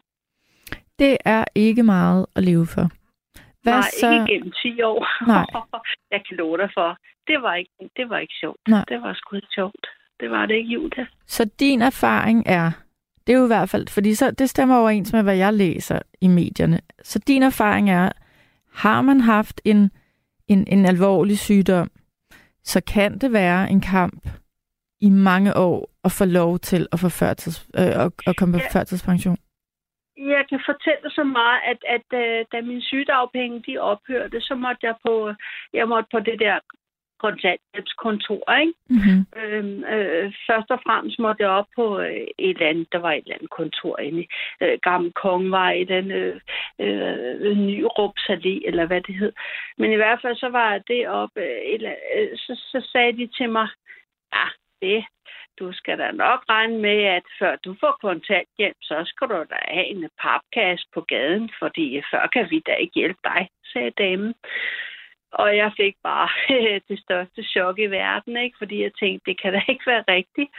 Det 0.99 1.17
er 1.25 1.45
ikke 1.55 1.83
meget 1.83 2.27
at 2.37 2.43
leve 2.43 2.67
for. 2.75 2.87
Hvad 3.63 3.73
Nej, 3.73 3.91
så? 4.01 4.13
ikke 4.13 4.33
gennem 4.33 4.53
10 4.63 4.83
år. 4.83 5.27
Nej. 5.27 5.47
jeg 6.15 6.21
kan 6.27 6.37
love 6.37 6.57
dig 6.59 6.71
for. 6.75 6.99
Det 7.27 7.43
var 7.43 7.55
ikke, 7.55 7.71
det 7.97 8.09
var 8.11 8.19
ikke 8.19 8.35
sjovt. 8.41 8.61
Nej. 8.69 8.85
Det 8.89 9.03
var 9.03 9.15
sgu 9.15 9.37
ikke 9.37 9.55
sjovt. 9.55 9.87
Det 10.21 10.31
var 10.31 10.47
det 10.47 10.55
ikke, 10.55 10.71
Julia. 10.71 11.07
Så 11.27 11.51
din 11.61 11.83
erfaring 11.83 12.43
er, 12.47 12.71
det 13.29 13.35
er 13.35 13.39
jo 13.39 13.45
i 13.45 13.55
hvert 13.57 13.69
fald, 13.69 13.89
fordi 13.89 14.15
så, 14.15 14.31
det 14.31 14.51
stemmer 14.51 14.77
overens 14.77 15.13
med, 15.13 15.23
hvad 15.23 15.37
jeg 15.37 15.53
læser 15.55 15.99
i 16.21 16.29
medierne. 16.29 16.81
Så 17.03 17.19
din 17.19 17.43
erfaring 17.43 17.91
er, 17.91 18.11
har 18.75 19.03
man 19.03 19.21
haft 19.21 19.61
en, 19.65 19.91
en, 20.49 20.65
en 20.69 20.87
alvorlig 20.87 21.39
sygdom, 21.39 21.91
så 22.63 22.81
kan 22.93 23.19
det 23.19 23.33
være 23.33 23.71
en 23.71 23.81
kamp 23.81 24.29
i 25.01 25.11
mange 25.11 25.57
år 25.57 25.91
at 26.05 26.13
få 26.13 26.25
lov 26.25 26.59
til 26.59 26.87
at 26.93 27.01
få 27.01 27.09
førtids, 27.09 27.69
øh, 27.79 28.05
at, 28.05 28.13
at 28.27 28.37
komme 28.37 28.53
på 28.53 28.59
ja. 28.59 28.79
førtidspension 28.79 29.37
jeg 30.19 30.45
kan 30.51 30.61
fortælle 30.71 31.11
så 31.11 31.25
meget, 31.25 31.61
at, 31.71 31.81
at, 31.95 32.05
at 32.11 32.21
øh, 32.23 32.45
da 32.53 32.61
mine 32.61 32.83
sygedagpenge 32.83 33.63
de 33.67 33.79
ophørte, 33.79 34.41
så 34.41 34.55
måtte 34.55 34.87
jeg 34.87 34.95
på, 35.07 35.33
jeg 35.73 35.89
måtte 35.89 36.09
på 36.13 36.21
det 36.21 36.39
der 36.41 36.59
kontanthjælpskontor, 37.19 38.45
ikke? 38.61 38.73
Mm-hmm. 38.91 39.21
Øhm, 39.41 39.85
øh, 39.85 40.33
først 40.47 40.71
og 40.71 40.81
fremmest 40.87 41.19
måtte 41.19 41.43
jeg 41.43 41.51
op 41.51 41.67
på 41.77 42.01
øh, 42.01 42.27
et 42.39 42.57
eller 42.57 42.69
andet, 42.69 42.93
der 42.93 42.99
var 42.99 43.13
et 43.13 43.23
eller 43.25 43.35
andet 43.35 43.51
kontor 43.51 43.99
inde 43.99 44.23
i 44.23 44.27
øh, 44.63 44.79
Gamle 44.83 45.13
Kongevej, 45.13 45.85
den 45.89 46.11
øh, 46.11 46.41
øh, 46.79 47.57
nye 47.57 47.87
Rupsalé, 47.99 48.55
eller 48.69 48.87
hvad 48.87 49.01
det 49.01 49.15
hed. 49.15 49.33
Men 49.79 49.93
i 49.93 49.97
hvert 49.97 50.19
fald 50.23 50.37
så 50.37 50.49
var 50.49 50.79
det 50.79 51.09
op, 51.09 51.31
øh, 51.37 51.59
eller, 51.75 51.95
øh, 52.17 52.29
så, 52.37 52.53
så 52.73 52.89
sagde 52.93 53.13
de 53.13 53.27
til 53.27 53.51
mig, 53.51 53.69
ja, 54.35 54.43
ah, 54.43 54.51
det, 54.83 55.05
du 55.59 55.73
skal 55.73 55.99
da 55.99 56.11
nok 56.11 56.41
regne 56.49 56.79
med, 56.79 57.03
at 57.03 57.23
før 57.39 57.57
du 57.57 57.77
får 57.81 57.99
kontanthjælp, 58.01 58.77
så 58.83 59.03
skal 59.07 59.29
du 59.29 59.35
da 59.35 59.59
have 59.69 59.87
en 59.87 60.09
papkasse 60.23 60.87
på 60.95 61.01
gaden, 61.01 61.51
fordi 61.59 62.03
før 62.11 62.27
kan 62.33 62.51
vi 62.51 62.63
da 62.67 62.75
ikke 62.75 62.95
hjælpe 62.95 63.21
dig, 63.25 63.49
sagde 63.73 63.91
damen. 63.91 64.35
Og 65.33 65.57
jeg 65.57 65.73
fik 65.77 65.97
bare 66.03 66.29
det 66.89 66.99
største 67.01 67.43
chok 67.43 67.79
i 67.79 67.87
verden, 67.87 68.37
ikke? 68.37 68.59
fordi 68.59 68.83
jeg 68.83 68.93
tænkte, 69.01 69.31
det 69.31 69.41
kan 69.41 69.53
da 69.53 69.61
ikke 69.69 69.87
være 69.87 70.05
rigtigt. 70.09 70.51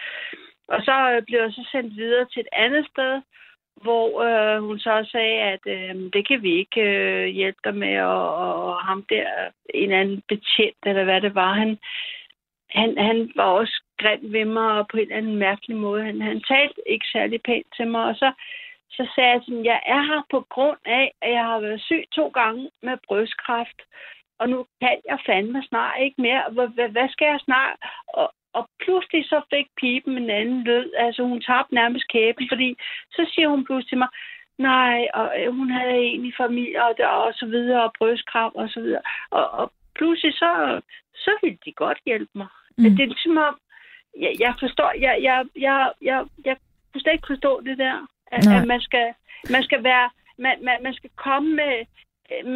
Og 0.67 0.81
så 0.81 1.11
øh, 1.11 1.21
blev 1.25 1.39
jeg 1.39 1.51
så 1.51 1.67
sendt 1.71 1.95
videre 1.95 2.25
til 2.25 2.39
et 2.39 2.53
andet 2.53 2.85
sted, 2.93 3.21
hvor 3.81 4.21
øh, 4.27 4.63
hun 4.63 4.79
så 4.79 5.07
sagde, 5.11 5.39
at 5.53 5.63
øh, 5.65 5.95
det 6.13 6.27
kan 6.27 6.41
vi 6.41 6.51
ikke 6.53 6.81
øh, 6.81 7.25
hjælpe 7.25 7.59
dig 7.63 7.75
med, 7.75 8.01
og, 8.01 8.35
og 8.35 8.75
ham 8.85 9.05
der, 9.09 9.27
en 9.73 9.91
anden 9.91 10.21
betjent, 10.27 10.81
eller 10.85 11.03
hvad 11.03 11.21
det 11.21 11.35
var, 11.35 11.53
han, 11.53 11.77
han, 12.69 12.97
han 12.97 13.31
var 13.35 13.43
også 13.43 13.83
grim 13.97 14.33
ved 14.33 14.45
mig 14.45 14.85
på 14.91 14.97
en 14.97 15.03
eller 15.03 15.17
anden 15.17 15.35
mærkelig 15.35 15.77
måde. 15.77 16.03
Han, 16.03 16.21
han 16.21 16.41
talte 16.41 16.81
ikke 16.85 17.05
særlig 17.11 17.41
pænt 17.41 17.67
til 17.75 17.87
mig, 17.87 18.05
og 18.05 18.15
så, 18.15 18.31
så 18.89 19.11
sagde 19.15 19.29
jeg 19.29 19.41
sådan, 19.43 19.65
jeg 19.65 19.79
er 19.85 20.01
her 20.01 20.21
på 20.31 20.45
grund 20.49 20.79
af, 20.85 21.13
at 21.21 21.31
jeg 21.31 21.43
har 21.45 21.59
været 21.59 21.81
syg 21.81 22.03
to 22.15 22.27
gange 22.27 22.69
med 22.81 22.97
brystkræft, 23.07 23.81
og 24.39 24.49
nu 24.49 24.65
kan 24.81 24.97
jeg 25.09 25.19
fandme 25.25 25.63
snart 25.63 25.95
ikke 26.01 26.21
mere. 26.21 26.43
Hvad, 26.51 26.89
hvad 26.89 27.09
skal 27.09 27.25
jeg 27.25 27.39
snart? 27.39 27.75
Og, 28.07 28.33
og 28.53 28.69
pludselig 28.83 29.25
så 29.25 29.41
fik 29.53 29.67
pipen 29.81 30.17
en 30.17 30.29
anden 30.29 30.63
lyd. 30.63 30.91
Altså 30.97 31.23
hun 31.23 31.41
tabte 31.41 31.75
nærmest 31.75 32.07
kæben, 32.07 32.45
fordi 32.51 32.75
så 33.11 33.31
siger 33.33 33.47
hun 33.49 33.65
pludselig 33.65 33.89
til 33.89 33.97
mig, 33.97 34.07
nej, 34.57 35.07
og 35.13 35.25
hun 35.51 35.69
havde 35.71 36.03
en 36.13 36.25
i 36.25 36.33
familie, 36.37 36.83
og, 36.85 36.93
der, 36.97 37.07
og 37.07 37.33
så 37.33 37.45
videre, 37.45 37.83
og 37.83 37.93
brystkræft 37.97 38.55
og 38.55 38.69
så 38.69 38.79
videre. 38.81 39.01
Og, 39.31 39.49
og 39.51 39.71
pludselig 39.95 40.33
så, 40.33 40.81
så 41.15 41.31
ville 41.41 41.57
de 41.65 41.71
godt 41.71 41.99
hjælpe 42.05 42.31
mig. 42.35 42.47
Mm. 42.77 42.83
Det 42.83 43.03
er 43.03 43.13
ligesom 43.13 43.37
om, 43.37 43.57
jeg, 44.19 44.33
jeg 44.39 44.53
forstår, 44.59 44.91
jeg, 44.99 45.19
jeg, 45.21 45.45
jeg, 45.59 45.91
jeg, 46.01 46.25
jeg 46.45 46.57
kunne 46.91 47.01
slet 47.01 47.13
ikke 47.13 47.33
forstå 47.33 47.61
det 47.61 47.77
der, 47.77 48.07
at, 48.31 48.47
at 48.47 48.67
man, 48.67 48.81
skal, 48.81 49.13
man 49.49 49.63
skal 49.63 49.83
være, 49.83 50.09
man, 50.37 50.55
man, 50.65 50.77
man 50.83 50.93
skal 50.93 51.09
komme 51.15 51.55
med 51.55 51.85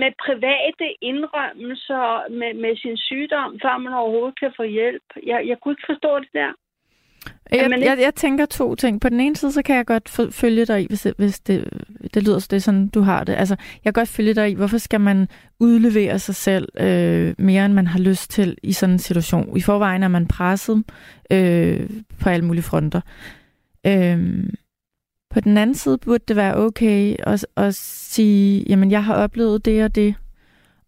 med 0.02 0.12
private 0.26 0.88
indrømmelser 1.02 2.06
med, 2.40 2.52
med 2.64 2.74
sin 2.84 2.98
sygdom, 2.98 3.60
før 3.64 3.78
man 3.78 3.94
overhovedet 3.94 4.40
kan 4.40 4.52
få 4.60 4.64
hjælp. 4.64 5.08
Jeg, 5.26 5.40
jeg 5.50 5.58
kunne 5.60 5.74
ikke 5.74 5.92
forstå 5.92 6.20
det 6.20 6.32
der. 6.34 6.52
Jeg, 7.52 7.66
ikke... 7.66 7.90
jeg, 7.90 7.98
jeg 8.00 8.16
tænker 8.16 8.46
to 8.46 8.76
ting. 8.76 9.02
På 9.02 9.10
den 9.10 9.20
ene 9.20 9.36
side, 9.36 9.52
så 9.52 9.62
kan 9.62 9.76
jeg 9.76 9.86
godt 9.86 10.34
følge 10.34 10.66
dig 10.66 10.82
i, 10.84 10.88
hvis, 10.88 11.08
hvis 11.18 11.40
det, 11.40 11.70
det 12.14 12.24
lyder 12.24 12.48
det 12.52 12.54
er 12.54 12.60
sådan, 12.60 12.88
du 12.88 13.02
har 13.02 13.24
det. 13.24 13.34
Altså, 13.34 13.56
jeg 13.60 13.94
kan 13.94 14.02
godt 14.02 14.10
følge 14.10 14.34
dig 14.34 14.52
i, 14.52 14.54
hvorfor 14.54 14.78
skal 14.78 15.02
man 15.02 15.28
udlevere 15.60 16.20
sig 16.20 16.36
selv 16.36 16.68
øh, 16.80 17.36
mere, 17.38 17.66
end 17.66 17.74
man 17.74 17.88
har 17.88 18.00
lyst 18.00 18.32
til 18.32 18.58
i 18.64 18.74
sådan 18.74 18.94
en 18.96 19.00
situation. 19.00 19.58
I 19.58 19.62
forvejen 19.62 20.04
er 20.04 20.08
man 20.08 20.28
presset 20.28 20.84
øh, 21.32 21.90
på 22.22 22.30
alle 22.30 22.46
mulige 22.46 22.64
fronter. 22.64 23.02
Øh, 23.88 24.44
på 25.34 25.40
den 25.40 25.58
anden 25.58 25.76
side 25.76 25.98
burde 25.98 26.24
det 26.28 26.36
være 26.36 26.58
okay 26.58 27.16
at, 27.20 27.46
at 27.56 27.76
sige, 27.76 28.66
jamen 28.70 28.92
jeg 28.92 29.04
har 29.04 29.16
oplevet 29.16 29.66
det 29.66 29.84
og 29.84 29.96
det, 29.96 30.16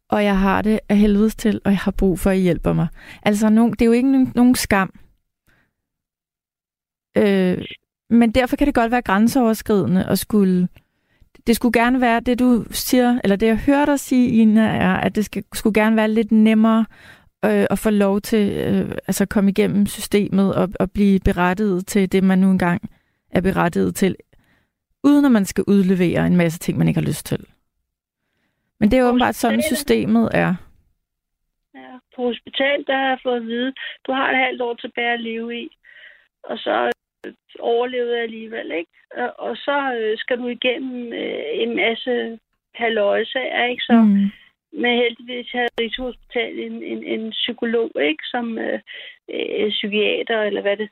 og 0.10 0.24
jeg 0.24 0.40
har 0.40 0.62
det 0.62 0.80
af 0.90 0.98
helvedes 0.98 1.36
til, 1.36 1.62
og 1.66 1.72
jeg 1.72 1.80
har 1.80 1.92
brug 1.92 2.20
for, 2.20 2.30
at 2.30 2.38
I 2.38 2.42
hjælper 2.42 2.74
mig. 2.74 2.88
Altså, 3.24 3.50
det 3.50 3.82
er 3.82 3.86
jo 3.86 3.92
ikke 3.92 4.24
nogen 4.24 4.56
skam. 4.56 4.94
Øh, 7.18 7.66
men 8.10 8.32
derfor 8.32 8.56
kan 8.56 8.68
det 8.68 8.76
godt 8.76 8.92
være 8.92 9.02
grænseoverskridende 9.02 10.04
at 10.04 10.20
skulle... 10.20 10.68
Det 11.48 11.56
skulle 11.56 11.80
gerne 11.80 12.02
være, 12.02 12.20
det 12.20 12.40
du 12.40 12.66
siger, 12.72 13.20
eller 13.24 13.36
det 13.36 13.48
jeg 13.48 13.58
hører 13.58 13.86
dig 13.86 14.00
sige, 14.00 14.30
Ina, 14.30 14.62
er, 14.62 14.94
at 14.94 15.16
det 15.16 15.26
skal, 15.26 15.44
skulle 15.54 15.74
gerne 15.74 15.96
være 15.96 16.12
lidt 16.12 16.32
nemmere 16.32 16.86
øh, 17.46 17.66
at 17.70 17.80
få 17.80 17.90
lov 17.90 18.22
til 18.22 18.52
øh, 18.52 18.92
altså 19.08 19.24
at 19.24 19.30
komme 19.30 19.50
igennem 19.50 19.86
systemet 19.86 20.56
og, 20.56 20.70
og 20.80 20.92
blive 20.92 21.20
berettiget 21.20 21.88
til 21.88 22.12
det, 22.12 22.24
man 22.24 22.40
nu 22.40 22.52
engang 22.52 22.90
er 23.32 23.42
berettiget 23.42 23.96
til, 23.96 24.16
uden 25.10 25.26
at 25.26 25.32
man 25.32 25.46
skal 25.46 25.64
udlevere 25.68 26.28
en 26.28 26.38
masse 26.38 26.60
ting, 26.60 26.78
man 26.78 26.88
ikke 26.88 27.00
har 27.00 27.08
lyst 27.08 27.26
til. 27.26 27.46
Men 28.80 28.92
det 28.92 29.00
er 29.00 29.08
åbenbart 29.10 29.36
sådan, 29.36 29.62
systemet 29.62 30.30
er. 30.34 30.56
Ja, 31.76 31.92
på 32.16 32.22
hospital, 32.22 32.86
der 32.88 32.96
har 32.98 33.10
jeg 33.10 33.20
fået 33.24 33.36
at 33.36 33.48
vide, 33.48 33.74
du 34.08 34.12
har 34.12 34.30
et 34.30 34.38
halvt 34.38 34.62
år 34.62 34.74
tilbage 34.74 35.14
at 35.14 35.22
leve 35.22 35.62
i. 35.62 35.68
Og 36.44 36.58
så 36.58 36.92
overlevede 37.60 38.16
jeg 38.16 38.24
alligevel, 38.24 38.72
ikke? 38.72 38.92
Og 39.38 39.56
så 39.56 39.94
øh, 40.00 40.18
skal 40.18 40.38
du 40.38 40.48
igennem 40.48 41.14
øh, 41.14 41.44
en 41.54 41.76
masse 41.76 42.40
halvøjsager, 42.76 43.66
ikke? 43.66 43.84
Så 43.84 43.94
mm. 43.94 44.26
med 44.82 44.94
heldigvis 45.04 45.52
havde 45.52 45.78
Rigshospital 45.80 46.60
en, 46.60 46.84
en, 46.84 47.04
en 47.04 47.32
psykolog, 47.32 47.92
ikke? 48.02 48.24
Som 48.24 48.58
øh, 48.58 48.80
øh, 49.30 49.70
psykiater, 49.70 50.42
eller 50.42 50.62
hvad 50.62 50.78
det 50.78 50.90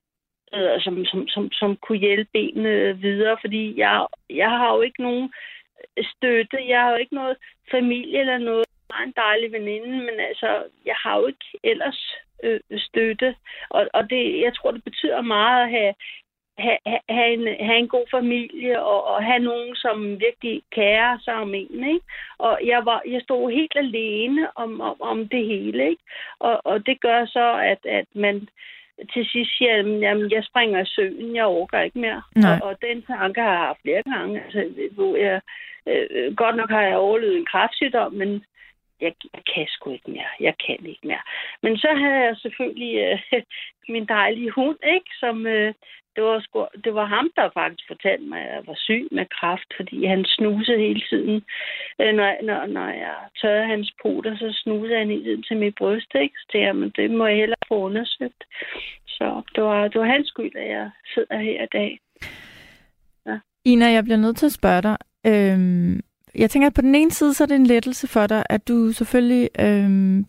Øh, 0.55 0.81
som, 0.81 1.05
som, 1.05 1.27
som, 1.27 1.51
som 1.51 1.75
kunne 1.75 1.97
hjælpe 1.97 2.29
benene 2.33 2.97
videre, 2.97 3.37
fordi 3.41 3.79
jeg, 3.79 4.05
jeg 4.29 4.49
har 4.49 4.75
jo 4.75 4.81
ikke 4.81 5.01
nogen 5.03 5.33
støtte, 6.13 6.57
jeg 6.67 6.81
har 6.81 6.89
jo 6.89 6.95
ikke 6.95 7.15
noget 7.15 7.37
familie 7.71 8.19
eller 8.19 8.37
noget. 8.37 8.65
Jeg 8.89 8.95
har 8.95 9.03
en 9.03 9.13
dejlig 9.17 9.51
veninde, 9.51 9.97
men 9.97 10.19
altså, 10.19 10.63
jeg 10.85 10.95
har 11.03 11.19
jo 11.19 11.27
ikke 11.27 11.45
ellers 11.63 12.15
øh, 12.43 12.59
støtte. 12.77 13.35
Og, 13.69 13.87
og 13.93 14.09
det, 14.09 14.41
jeg 14.41 14.55
tror, 14.55 14.71
det 14.71 14.83
betyder 14.83 15.21
meget 15.21 15.63
at 15.63 15.69
have 15.69 15.93
have, 16.57 16.77
have, 17.09 17.33
en, 17.33 17.65
have 17.65 17.79
en 17.79 17.87
god 17.87 18.05
familie 18.11 18.83
og, 18.83 19.03
og 19.03 19.23
have 19.23 19.39
nogen, 19.39 19.75
som 19.75 20.19
virkelig 20.19 20.63
kærer 20.71 21.17
sig 21.23 21.33
om 21.33 21.53
en. 21.53 21.83
Ikke? 21.93 22.05
Og 22.37 22.59
jeg, 22.65 22.85
var, 22.85 23.01
jeg 23.07 23.21
stod 23.21 23.51
helt 23.51 23.75
alene 23.75 24.57
om, 24.57 24.81
om, 24.81 25.01
om 25.01 25.27
det 25.27 25.45
hele. 25.45 25.89
Ikke? 25.89 26.03
Og, 26.39 26.61
og 26.65 26.85
det 26.85 27.01
gør 27.01 27.25
så, 27.25 27.57
at, 27.57 27.85
at 27.85 28.05
man 28.15 28.47
til 29.13 29.25
sidst 29.25 29.57
siger, 29.57 29.75
jamen, 29.77 30.31
jeg 30.31 30.43
springer 30.43 30.81
i 30.81 30.85
søen, 30.85 31.35
jeg 31.35 31.45
overgår 31.45 31.77
ikke 31.77 31.99
mere. 31.99 32.21
Og, 32.35 32.67
og 32.67 32.81
den 32.81 33.01
tanke 33.01 33.41
har 33.41 33.49
jeg 33.49 33.59
haft 33.59 33.81
flere 33.81 34.03
gange. 34.03 34.43
Altså, 34.43 34.89
hvor 34.91 35.15
jeg, 35.15 35.41
øh, 35.87 36.35
godt 36.35 36.55
nok 36.55 36.69
har 36.69 36.81
jeg 36.81 36.97
overlevet 36.97 37.37
en 37.37 37.45
kræftsygdom, 37.45 38.13
men 38.13 38.45
jeg, 39.01 39.13
jeg 39.33 39.43
kan 39.53 39.65
sgu 39.67 39.91
ikke 39.91 40.11
mere. 40.11 40.31
Jeg 40.39 40.55
kan 40.65 40.85
ikke 40.85 41.07
mere. 41.07 41.23
Men 41.63 41.77
så 41.77 41.89
havde 42.01 42.19
jeg 42.27 42.35
selvfølgelig 42.37 42.95
øh, 43.03 43.41
min 43.93 44.05
dejlige 44.05 44.51
hund, 44.51 44.77
ikke, 44.95 45.11
som, 45.19 45.47
øh, 45.47 45.73
det 46.15 46.23
var, 46.23 46.39
sgu, 46.39 46.65
det 46.83 46.93
var 46.93 47.05
ham, 47.05 47.29
der 47.35 47.49
faktisk 47.53 47.87
fortalte 47.87 48.25
mig, 48.25 48.41
at 48.41 48.53
jeg 48.55 48.63
var 48.67 48.77
syg 48.77 49.07
med 49.11 49.25
kraft, 49.39 49.69
fordi 49.77 50.05
han 50.05 50.25
snusede 50.25 50.77
hele 50.77 51.03
tiden. 51.09 51.43
Øh, 52.01 52.13
når, 52.17 52.29
når, 52.47 52.65
når 52.65 52.87
jeg 52.87 53.15
tørrede 53.41 53.71
hans 53.73 53.93
poter, 54.01 54.37
så 54.37 54.59
snusede 54.63 54.97
han 54.97 55.09
hele 55.09 55.23
tiden 55.23 55.43
til 55.43 55.57
mit 55.57 55.75
bryst. 55.75 56.11
Ikke? 56.15 56.35
Så 56.49 56.57
jeg, 56.57 56.75
men 56.75 56.91
det 56.95 57.11
må 57.11 57.25
jeg 57.27 57.37
hellere 57.37 57.67
få 57.67 57.75
undersøgt. 57.75 58.43
Så 59.07 59.41
det 59.55 59.63
var, 59.63 59.87
det 59.87 60.01
var 60.01 60.07
hans 60.07 60.27
skyld, 60.27 60.55
at 60.55 60.69
jeg 60.69 60.89
sidder 61.13 61.37
her 61.37 61.63
i 61.63 61.71
dag. 61.73 61.99
Ja. 63.25 63.39
Ina, 63.65 63.85
jeg 63.91 64.03
bliver 64.03 64.17
nødt 64.17 64.37
til 64.37 64.45
at 64.45 64.57
spørge 64.59 64.81
dig. 64.81 64.97
Øhm, 65.25 66.01
jeg 66.35 66.49
tænker, 66.49 66.67
at 66.67 66.73
på 66.73 66.81
den 66.81 66.95
ene 66.95 67.11
side, 67.11 67.33
så 67.33 67.43
er 67.43 67.47
det 67.47 67.55
en 67.55 67.67
lettelse 67.67 68.07
for 68.07 68.27
dig, 68.27 68.43
at 68.49 68.67
du 68.67 68.91
selvfølgelig 68.91 69.49
øhm, 69.59 70.19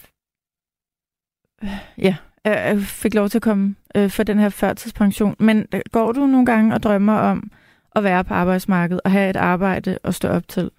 øh, 1.63 1.79
ja, 1.99 2.17
Øh, 2.47 2.71
øh, 2.71 2.79
fik 3.03 3.15
lov 3.15 3.29
til 3.29 3.39
at 3.39 3.43
komme 3.43 3.77
øh, 3.97 4.11
for 4.11 4.23
den 4.23 4.39
her 4.39 4.49
førtidspension. 4.49 5.37
Men 5.39 5.69
øh, 5.75 5.81
går 5.93 6.13
du 6.13 6.21
nogle 6.21 6.47
gange 6.47 6.75
og 6.75 6.83
drømmer 6.83 7.19
om 7.19 7.51
at 7.97 8.05
være 8.05 8.25
på 8.25 8.35
arbejdsmarkedet 8.35 9.01
og 9.05 9.11
have 9.11 9.31
et 9.31 9.37
arbejde 9.37 9.99
at 10.05 10.15
stå 10.15 10.29
op 10.29 10.49
til? 10.49 10.71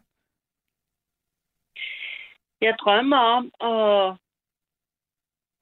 Jeg 2.62 2.76
drømmer 2.80 3.18
om 3.18 3.46
at... 3.72 4.18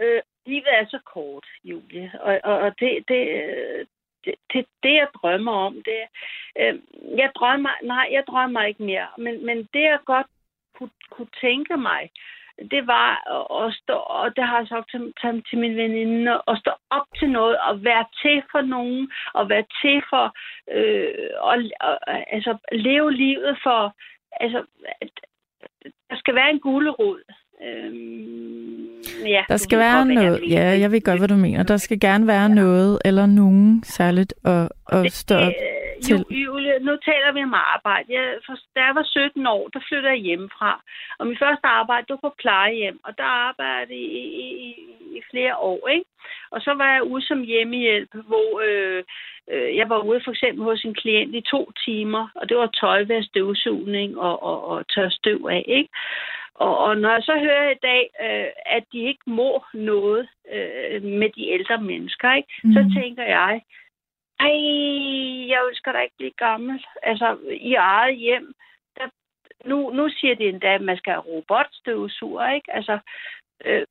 Øh, 0.02 0.22
livet 0.46 0.68
er 0.80 0.86
så 0.86 1.00
kort, 1.14 1.46
Julie. 1.64 2.12
Og, 2.22 2.40
og, 2.44 2.58
og 2.58 2.80
det, 2.80 3.04
det, 3.08 3.22
øh, 3.28 3.86
det, 4.26 4.36
det, 4.54 4.66
det, 4.84 4.94
jeg 4.94 5.08
drømmer 5.22 5.52
om, 5.52 5.74
det 5.74 6.02
øh, 6.60 6.76
jeg 7.18 7.32
drømmer, 7.36 7.70
nej, 7.84 8.08
jeg 8.12 8.24
drømmer 8.28 8.64
ikke 8.64 8.84
mere, 8.84 9.08
men, 9.18 9.46
men 9.46 9.58
det, 9.58 9.84
jeg 9.92 10.00
godt 10.06 10.28
kunne, 10.76 10.90
kunne 11.10 11.34
tænke 11.42 11.78
mig, 11.78 12.12
det 12.72 12.88
var 12.88 13.12
at 13.64 13.74
stå, 13.74 13.94
og 13.94 14.36
det 14.36 14.44
har 14.44 14.58
jeg 14.60 14.68
sagt 14.68 14.92
til, 14.92 15.14
til, 15.22 15.44
til 15.50 15.58
min 15.58 15.76
veninde, 15.78 16.32
at 16.48 16.58
stå 16.60 16.72
op 16.90 17.08
til 17.20 17.30
noget, 17.30 17.58
og 17.68 17.84
være 17.84 18.06
til 18.22 18.44
for 18.52 18.62
nogen, 18.62 19.12
og 19.34 19.50
være 19.50 19.66
til 19.82 19.98
for, 20.10 20.26
øh, 20.76 21.30
og, 21.40 21.56
og, 21.88 21.96
altså 22.36 22.58
leve 22.72 23.12
livet 23.12 23.58
for, 23.64 23.96
altså, 24.32 24.60
der 26.10 26.18
skal 26.18 26.36
være 26.36 26.50
en 26.50 26.60
gulerod. 26.60 27.22
Øhm, 27.68 29.02
ja, 29.26 29.44
der 29.50 29.58
skal 29.58 29.80
være 29.80 30.06
noget, 30.06 30.42
ja, 30.50 30.80
jeg 30.80 30.92
ved 30.92 31.02
godt, 31.02 31.20
hvad 31.20 31.28
du 31.28 31.36
mener. 31.36 31.64
Der 31.64 31.78
skal 31.78 32.00
gerne 32.00 32.28
være 32.28 32.42
ja. 32.42 32.48
noget, 32.48 33.00
eller 33.06 33.26
nogen 33.26 33.84
særligt 33.84 34.34
at, 34.46 34.70
at 34.92 35.12
stå 35.12 35.36
op 35.36 35.52
til? 36.04 36.26
Julie, 36.46 36.80
nu 36.88 36.94
taler 37.10 37.32
vi 37.34 37.42
om 37.44 37.54
arbejde. 37.54 38.14
Jeg, 38.14 38.26
for, 38.46 38.56
da 38.76 38.80
jeg 38.88 38.96
var 38.96 39.04
17 39.04 39.48
år, 39.48 39.64
der 39.74 39.80
flyttede 39.88 40.14
jeg 40.14 40.26
hjemmefra. 40.28 40.72
Og 41.20 41.28
min 41.28 41.42
første 41.44 41.68
arbejde, 41.68 42.06
det 42.08 42.14
var 42.16 42.30
på 42.30 42.36
plejehjem. 42.44 43.00
Og 43.04 43.18
der 43.18 43.30
arbejdede 43.48 43.94
jeg 43.94 44.10
i, 44.22 44.26
i, 44.46 44.48
i, 44.68 44.72
i 45.18 45.22
flere 45.32 45.56
år, 45.58 45.88
ikke? 45.88 46.10
Og 46.52 46.62
så 46.62 46.72
var 46.74 46.94
jeg 46.94 47.04
ude 47.04 47.26
som 47.26 47.42
hjemmehjælp, 47.42 48.10
hvor 48.14 48.50
øh, 48.68 49.04
øh, 49.52 49.78
jeg 49.78 49.90
var 49.90 50.00
ude 50.00 50.22
for 50.24 50.32
eksempel 50.32 50.64
hos 50.64 50.84
en 50.84 50.96
klient 50.96 51.36
i 51.36 51.42
to 51.42 51.72
timer. 51.86 52.28
Og 52.36 52.50
det 52.50 52.58
var 52.58 52.68
tøjvask, 52.68 53.28
støvsugning 53.28 54.18
og, 54.18 54.44
og, 54.44 54.68
og 54.68 54.88
tør 54.88 55.10
støv 55.10 55.48
af, 55.52 55.64
ikke? 55.68 55.90
Og, 56.56 56.78
og 56.78 56.98
når 56.98 57.10
jeg 57.10 57.24
så 57.24 57.36
hører 57.40 57.72
i 57.72 57.84
dag, 57.90 58.04
øh, 58.26 58.50
at 58.66 58.84
de 58.92 59.00
ikke 59.10 59.26
må 59.28 59.64
noget 59.74 60.28
øh, 60.54 61.04
med 61.04 61.30
de 61.38 61.50
ældre 61.50 61.78
mennesker, 61.82 62.34
ikke, 62.34 62.50
mm. 62.64 62.74
så 62.74 62.80
mhm. 62.82 62.92
tænker 62.94 63.24
jeg, 63.24 63.62
ej, 64.40 64.56
jeg 65.52 65.60
ønsker 65.70 65.92
da 65.92 66.00
ikke 66.00 66.16
blive 66.18 66.38
gammel. 66.38 66.86
Altså, 67.04 67.38
i 67.52 67.74
eget 67.74 68.18
hjem, 68.18 68.54
der, 68.98 69.08
nu, 69.66 69.90
nu 69.90 70.10
siger 70.10 70.36
de 70.36 70.50
endda, 70.50 70.74
at 70.74 70.82
man 70.82 70.98
skal 70.98 71.14
have 71.14 71.24
robotstøvsuger, 71.34 72.50
ikke? 72.50 72.76
Altså, 72.76 73.00
øh, 73.66 73.86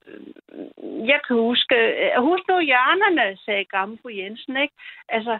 jeg 1.12 1.20
kan 1.26 1.37
huske, 1.37 1.74
øh, 1.74 2.22
husk 2.28 2.44
nu 2.48 2.61
hjørnerne, 2.61 3.38
sagde 3.44 3.64
gamle 3.64 3.98
fru 4.02 4.09
Jensen, 4.09 4.57
ikke? 4.57 4.74
Altså, 5.09 5.38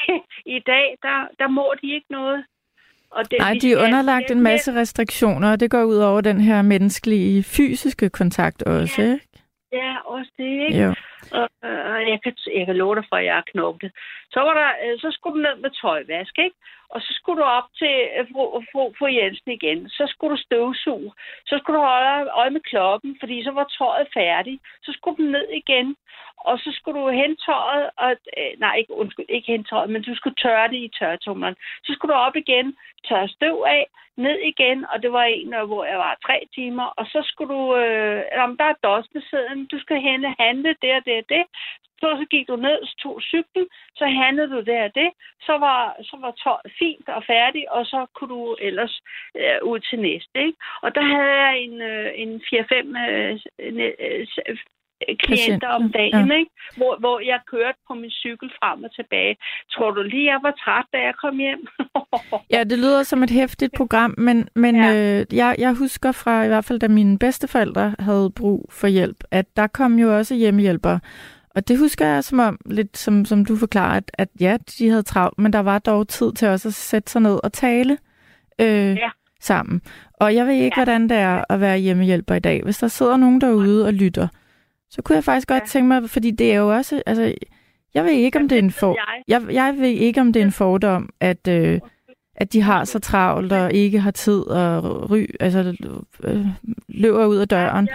i 0.56 0.58
dag, 0.66 0.96
der, 1.02 1.28
der 1.38 1.48
må 1.48 1.74
de 1.82 1.94
ikke 1.94 2.10
noget. 2.10 2.44
Og 3.10 3.30
det, 3.30 3.38
Nej, 3.38 3.54
de 3.62 3.72
er 3.72 3.84
underlagt 3.84 4.30
en 4.30 4.40
masse 4.40 4.74
restriktioner, 4.74 5.52
og 5.52 5.60
det 5.60 5.70
går 5.70 5.84
ud 5.84 5.96
over 5.96 6.20
den 6.20 6.40
her 6.40 6.62
menneskelige, 6.62 7.42
fysiske 7.42 8.10
kontakt 8.10 8.62
også, 8.62 9.02
ja. 9.02 9.12
ikke? 9.12 9.26
Ja, 9.78 9.90
også 10.14 10.30
det, 10.38 10.52
ikke? 10.66 10.82
Jo. 10.84 10.90
Og, 11.38 11.46
og 11.90 12.00
jeg, 12.12 12.18
kan, 12.24 12.32
jeg 12.58 12.66
kan 12.66 12.76
love 12.76 12.94
dig 12.94 13.04
for, 13.08 13.16
at 13.16 13.24
jeg 13.24 13.34
har 13.34 13.50
knoklet. 13.52 13.92
Så, 14.32 14.38
var 14.46 14.54
der, 14.60 14.70
øh, 14.84 14.98
så 15.02 15.08
skulle 15.10 15.34
du 15.36 15.42
ned 15.42 15.56
med 15.62 15.70
tøjvask, 15.70 16.34
ikke? 16.46 16.56
Og 16.94 17.00
så 17.00 17.10
skulle 17.18 17.42
du 17.42 17.46
op 17.58 17.68
til 17.78 17.94
øh, 18.18 18.26
fru, 18.32 18.44
fru, 18.72 18.82
fru 18.98 19.06
Jensen 19.06 19.50
igen. 19.50 19.88
Så 19.88 20.04
skulle 20.12 20.36
du 20.36 20.42
støvsuge. 20.42 21.12
Så 21.46 21.54
skulle 21.58 21.78
du 21.78 21.84
holde 21.84 22.30
øje 22.40 22.50
med 22.50 22.60
klokken, 22.60 23.16
fordi 23.20 23.44
så 23.44 23.50
var 23.50 23.74
tøjet 23.78 24.08
færdigt. 24.14 24.60
Så 24.82 24.90
skulle 24.92 25.16
du 25.18 25.22
ned 25.30 25.48
igen. 25.62 25.96
Og 26.48 26.58
så 26.58 26.70
skulle 26.76 27.00
du 27.00 27.08
hente 27.08 27.44
tøjet, 27.46 27.90
og, 27.96 28.10
øh, 28.38 28.52
nej, 28.58 28.74
ikke, 28.76 28.94
undskyld, 28.94 29.26
ikke 29.28 29.52
hente 29.52 29.68
tøjet, 29.70 29.90
men 29.90 30.02
du 30.02 30.14
skulle 30.14 30.36
tørre 30.44 30.68
det 30.68 30.76
i 30.76 30.90
tørretumleren. 30.98 31.56
Så 31.84 31.92
skulle 31.92 32.14
du 32.14 32.18
op 32.18 32.36
igen, 32.36 32.76
tørre 33.08 33.28
støv 33.28 33.64
af, 33.66 33.86
ned 34.16 34.38
igen, 34.52 34.86
og 34.92 35.02
det 35.02 35.12
var 35.12 35.24
en, 35.24 35.54
øh, 35.54 35.64
hvor 35.64 35.84
jeg 35.84 35.98
var 35.98 36.18
tre 36.26 36.48
timer, 36.54 36.84
og 36.84 37.06
så 37.06 37.20
skulle 37.30 37.54
du, 37.54 37.76
øh, 37.76 38.22
om 38.38 38.56
der 38.56 38.64
er 38.64 38.82
dosmesiden, 38.82 39.66
du 39.66 39.78
skal 39.78 40.00
hente 40.00 40.34
handle 40.38 40.76
det 40.82 40.92
og 40.98 41.04
det 41.04 41.16
og 41.22 41.28
det, 41.28 41.44
så, 42.04 42.10
så 42.20 42.26
gik 42.34 42.46
du 42.48 42.56
ned, 42.56 42.78
så 42.88 42.94
tog 43.02 43.16
cyklen, 43.32 43.66
så 44.00 44.04
handlede 44.22 44.50
du 44.54 44.60
der 44.72 44.88
det, 45.00 45.10
så 45.46 45.54
var, 45.66 45.80
så 46.08 46.16
var 46.24 46.32
tøjet 46.42 46.70
fint 46.78 47.08
og 47.16 47.22
færdigt, 47.32 47.68
og 47.76 47.82
så 47.86 48.06
kunne 48.14 48.32
du 48.34 48.56
ellers 48.68 48.94
øh, 49.40 49.58
ud 49.70 49.78
til 49.88 49.98
næste. 50.00 50.36
Ikke? 50.46 50.58
Og 50.84 50.94
der 50.96 51.04
havde 51.14 51.36
jeg 51.44 51.54
en, 51.64 51.76
øh, 51.92 52.08
en 52.22 52.30
4-5 52.40 52.74
øh, 53.04 53.32
øh, 53.58 54.56
klienter 55.24 55.68
om 55.68 55.92
dagen, 55.92 56.28
ja. 56.28 56.34
ikke? 56.40 56.50
Hvor, 56.76 56.96
hvor 56.98 57.20
jeg 57.20 57.40
kørte 57.50 57.78
på 57.88 57.94
min 57.94 58.10
cykel 58.10 58.50
frem 58.58 58.84
og 58.84 58.94
tilbage. 58.94 59.36
Tror 59.72 59.90
du 59.90 60.02
lige, 60.02 60.32
jeg 60.32 60.40
var 60.42 60.54
træt, 60.64 60.86
da 60.92 60.98
jeg 60.98 61.14
kom 61.22 61.36
hjem? 61.38 61.66
ja, 62.54 62.64
det 62.64 62.78
lyder 62.78 63.02
som 63.02 63.22
et 63.22 63.30
hæftigt 63.30 63.72
program, 63.76 64.14
men, 64.18 64.48
men 64.54 64.76
ja. 64.76 65.20
øh, 65.20 65.26
jeg, 65.32 65.54
jeg 65.58 65.72
husker 65.74 66.12
fra 66.12 66.44
i 66.44 66.48
hvert 66.48 66.64
fald, 66.64 66.80
da 66.80 66.88
mine 66.88 67.18
bedsteforældre 67.18 67.94
havde 67.98 68.32
brug 68.36 68.68
for 68.70 68.86
hjælp, 68.86 69.16
at 69.30 69.46
der 69.56 69.66
kom 69.66 69.98
jo 69.98 70.16
også 70.16 70.34
hjemmehjælpere. 70.34 71.00
Og 71.54 71.68
det 71.68 71.78
husker 71.78 72.06
jeg 72.06 72.24
som 72.24 72.38
om, 72.38 72.58
lidt 72.66 72.98
som, 72.98 73.24
som 73.24 73.44
du 73.44 73.56
forklarede, 73.56 73.96
at, 73.96 74.10
at 74.18 74.28
ja, 74.40 74.56
de 74.78 74.88
havde 74.88 75.02
travlt, 75.02 75.38
men 75.38 75.52
der 75.52 75.58
var 75.58 75.78
dog 75.78 76.08
tid 76.08 76.32
til 76.32 76.48
også 76.48 76.68
at 76.68 76.74
sætte 76.74 77.12
sig 77.12 77.22
ned 77.22 77.38
og 77.44 77.52
tale 77.52 77.98
øh, 78.60 78.96
ja. 78.96 79.10
sammen. 79.40 79.82
Og 80.12 80.34
jeg 80.34 80.46
ved 80.46 80.54
ikke, 80.54 80.80
ja. 80.80 80.84
hvordan 80.84 81.08
det 81.08 81.16
er 81.16 81.44
at 81.48 81.60
være 81.60 81.78
hjemmehjælper 81.78 82.34
i 82.34 82.38
dag. 82.38 82.62
Hvis 82.62 82.78
der 82.78 82.88
sidder 82.88 83.16
nogen 83.16 83.40
derude 83.40 83.86
og 83.86 83.92
lytter, 83.92 84.28
så 84.90 85.02
kunne 85.02 85.16
jeg 85.16 85.24
faktisk 85.24 85.48
godt 85.48 85.62
ja. 85.62 85.66
tænke 85.66 85.88
mig, 85.88 86.10
fordi 86.10 86.30
det 86.30 86.52
er 86.52 86.56
jo 86.56 86.74
også, 86.74 87.02
altså, 87.06 87.34
jeg 87.94 88.04
ved 88.04 88.12
ikke, 88.12 88.38
om 88.38 88.48
det 88.48 88.58
er 88.58 88.62
en 88.62 88.70
for... 88.70 88.96
Jeg, 89.28 89.42
jeg 89.52 89.74
ved 89.78 89.88
ikke, 89.88 90.20
om 90.20 90.32
det 90.32 90.40
er 90.40 90.44
en 90.44 90.52
fordom, 90.52 91.10
at, 91.20 91.48
øh, 91.48 91.80
at 92.36 92.52
de 92.52 92.62
har 92.62 92.84
så 92.84 92.98
travlt 92.98 93.52
og 93.52 93.72
ikke 93.72 94.00
har 94.00 94.10
tid 94.10 94.40
at 94.50 95.10
ry, 95.10 95.26
altså 95.40 95.74
øh, 96.24 96.46
løber 96.88 97.26
ud 97.26 97.36
af 97.36 97.48
døren. 97.48 97.88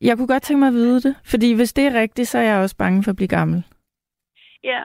Jeg 0.00 0.16
kunne 0.16 0.26
godt 0.26 0.42
tænke 0.42 0.58
mig 0.58 0.68
at 0.68 0.74
vide 0.74 1.00
det, 1.00 1.16
fordi 1.24 1.54
hvis 1.54 1.72
det 1.72 1.86
er 1.86 2.00
rigtigt, 2.00 2.28
så 2.28 2.38
er 2.38 2.42
jeg 2.42 2.58
også 2.62 2.76
bange 2.76 3.02
for 3.02 3.10
at 3.10 3.16
blive 3.16 3.28
gammel. 3.28 3.64
Ja, 4.64 4.82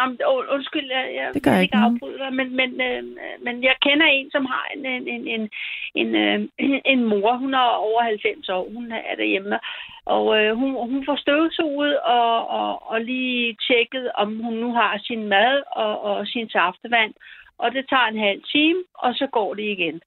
Um, 0.00 0.18
undskyld, 0.48 0.90
jeg, 0.90 1.14
jeg 1.14 1.34
det 1.34 1.42
gør 1.42 1.54
vil 1.54 1.62
ikke 1.62 1.76
afbryde 1.76 2.18
dig, 2.18 2.32
men, 2.34 2.56
men, 2.56 2.80
øh, 2.80 3.02
men 3.44 3.64
jeg 3.64 3.76
kender 3.82 4.06
en, 4.06 4.30
som 4.30 4.44
har 4.46 4.64
en, 4.74 4.86
en, 4.86 5.08
en, 5.08 5.26
en, 5.28 5.50
en, 5.94 6.14
øh, 6.14 6.48
en 6.92 7.04
mor. 7.04 7.36
Hun 7.36 7.54
er 7.54 7.68
over 7.88 8.02
90 8.02 8.48
år. 8.48 8.68
Hun 8.74 8.92
er 8.92 9.14
derhjemme. 9.16 9.58
Og 10.04 10.38
øh, 10.38 10.56
hun, 10.56 10.70
hun 10.90 11.04
får 11.06 11.16
støvsuget 11.16 12.00
og, 12.00 12.48
og, 12.48 12.90
og 12.90 13.00
lige 13.00 13.56
tjekket, 13.66 14.12
om 14.14 14.38
hun 14.38 14.54
nu 14.54 14.72
har 14.72 15.00
sin 15.04 15.28
mad 15.28 15.62
og, 15.66 16.02
og 16.02 16.26
sin 16.26 16.48
saftevand. 16.48 17.14
Og 17.58 17.72
det 17.72 17.88
tager 17.88 18.06
en 18.06 18.18
halv 18.18 18.42
time, 18.52 18.84
og 18.94 19.14
så 19.14 19.26
går 19.26 19.54
det 19.54 19.62
igen. 19.62 20.00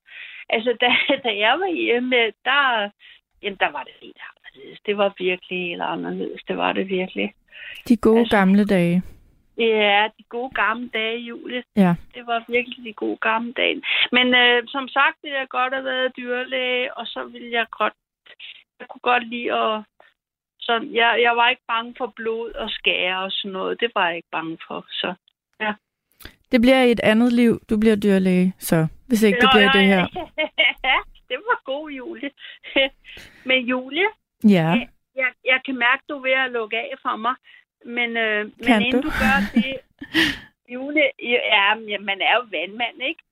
Altså, 0.48 0.70
da, 0.82 0.90
da 1.24 1.38
jeg 1.38 1.54
var 1.60 1.72
hjemme, 1.72 2.16
der, 2.44 2.90
jamen, 3.42 3.58
der 3.60 3.70
var 3.70 3.82
det 3.82 3.92
helt 4.02 4.20
anderledes. 4.56 4.80
Det 4.86 4.96
var 4.96 5.14
virkelig 5.18 5.68
helt 5.68 5.82
anderledes. 5.82 6.40
Det 6.48 6.56
var 6.56 6.72
det 6.72 6.88
virkelig. 6.88 7.34
De 7.88 7.96
gode 7.96 8.20
altså, 8.20 8.36
gamle 8.36 8.64
dage. 8.64 9.02
Ja, 9.58 10.08
de 10.18 10.22
gode 10.28 10.50
gamle 10.54 10.88
dage, 10.88 11.18
Julie. 11.18 11.62
Ja. 11.76 11.94
Det 12.14 12.26
var 12.26 12.44
virkelig 12.48 12.84
de 12.84 12.92
gode 12.92 13.16
gamle 13.16 13.52
dage. 13.52 13.82
Men 14.12 14.34
øh, 14.34 14.62
som 14.68 14.88
sagt, 14.88 15.16
det 15.22 15.30
jeg 15.30 15.46
godt 15.48 15.74
have 15.74 15.84
været 15.84 16.16
dyrlæge, 16.16 16.94
og 16.94 17.06
så 17.06 17.24
ville 17.24 17.52
jeg 17.52 17.66
godt... 17.70 17.92
Jeg 18.80 18.88
kunne 18.88 19.06
godt 19.12 19.28
lide 19.28 19.52
at... 19.52 19.82
Sådan, 20.60 20.94
jeg, 20.94 21.18
jeg 21.22 21.36
var 21.36 21.48
ikke 21.48 21.62
bange 21.68 21.94
for 21.98 22.12
blod 22.16 22.52
og 22.52 22.70
skære 22.70 23.22
og 23.24 23.32
sådan 23.32 23.52
noget. 23.52 23.80
Det 23.80 23.90
var 23.94 24.06
jeg 24.08 24.16
ikke 24.16 24.28
bange 24.32 24.58
for, 24.68 24.86
så 24.90 25.14
ja. 25.60 25.72
Det 26.52 26.60
bliver 26.60 26.82
et 26.82 27.00
andet 27.00 27.32
liv, 27.32 27.60
du 27.70 27.78
bliver 27.78 27.96
dyrlæge, 27.96 28.54
så 28.58 28.86
hvis 29.08 29.22
ikke 29.22 29.40
det 29.40 29.48
bliver 29.54 29.72
det 29.72 29.86
her. 29.86 30.06
Det 31.30 31.38
var 31.48 31.60
god, 31.64 31.90
Julie. 31.90 32.30
Men 33.48 33.66
Julie, 33.66 34.08
ja. 34.44 34.68
jeg, 34.80 34.88
jeg, 35.16 35.30
jeg 35.44 35.60
kan 35.66 35.76
mærke, 35.76 36.02
du 36.08 36.14
er 36.16 36.22
ved 36.22 36.32
at 36.32 36.50
lukke 36.50 36.76
af 36.78 36.92
for 37.02 37.16
mig. 37.16 37.34
Men, 37.84 38.16
øh, 38.16 38.44
men 38.66 38.82
inden 38.82 39.02
du? 39.02 39.08
du 39.08 39.12
gør 39.22 39.36
det, 39.54 39.78
Jule, 40.72 41.02
ja, 41.22 41.74
man 42.00 42.20
er 42.20 42.34
jo 42.38 42.44
vandmand, 42.50 43.02
ikke? 43.02 43.22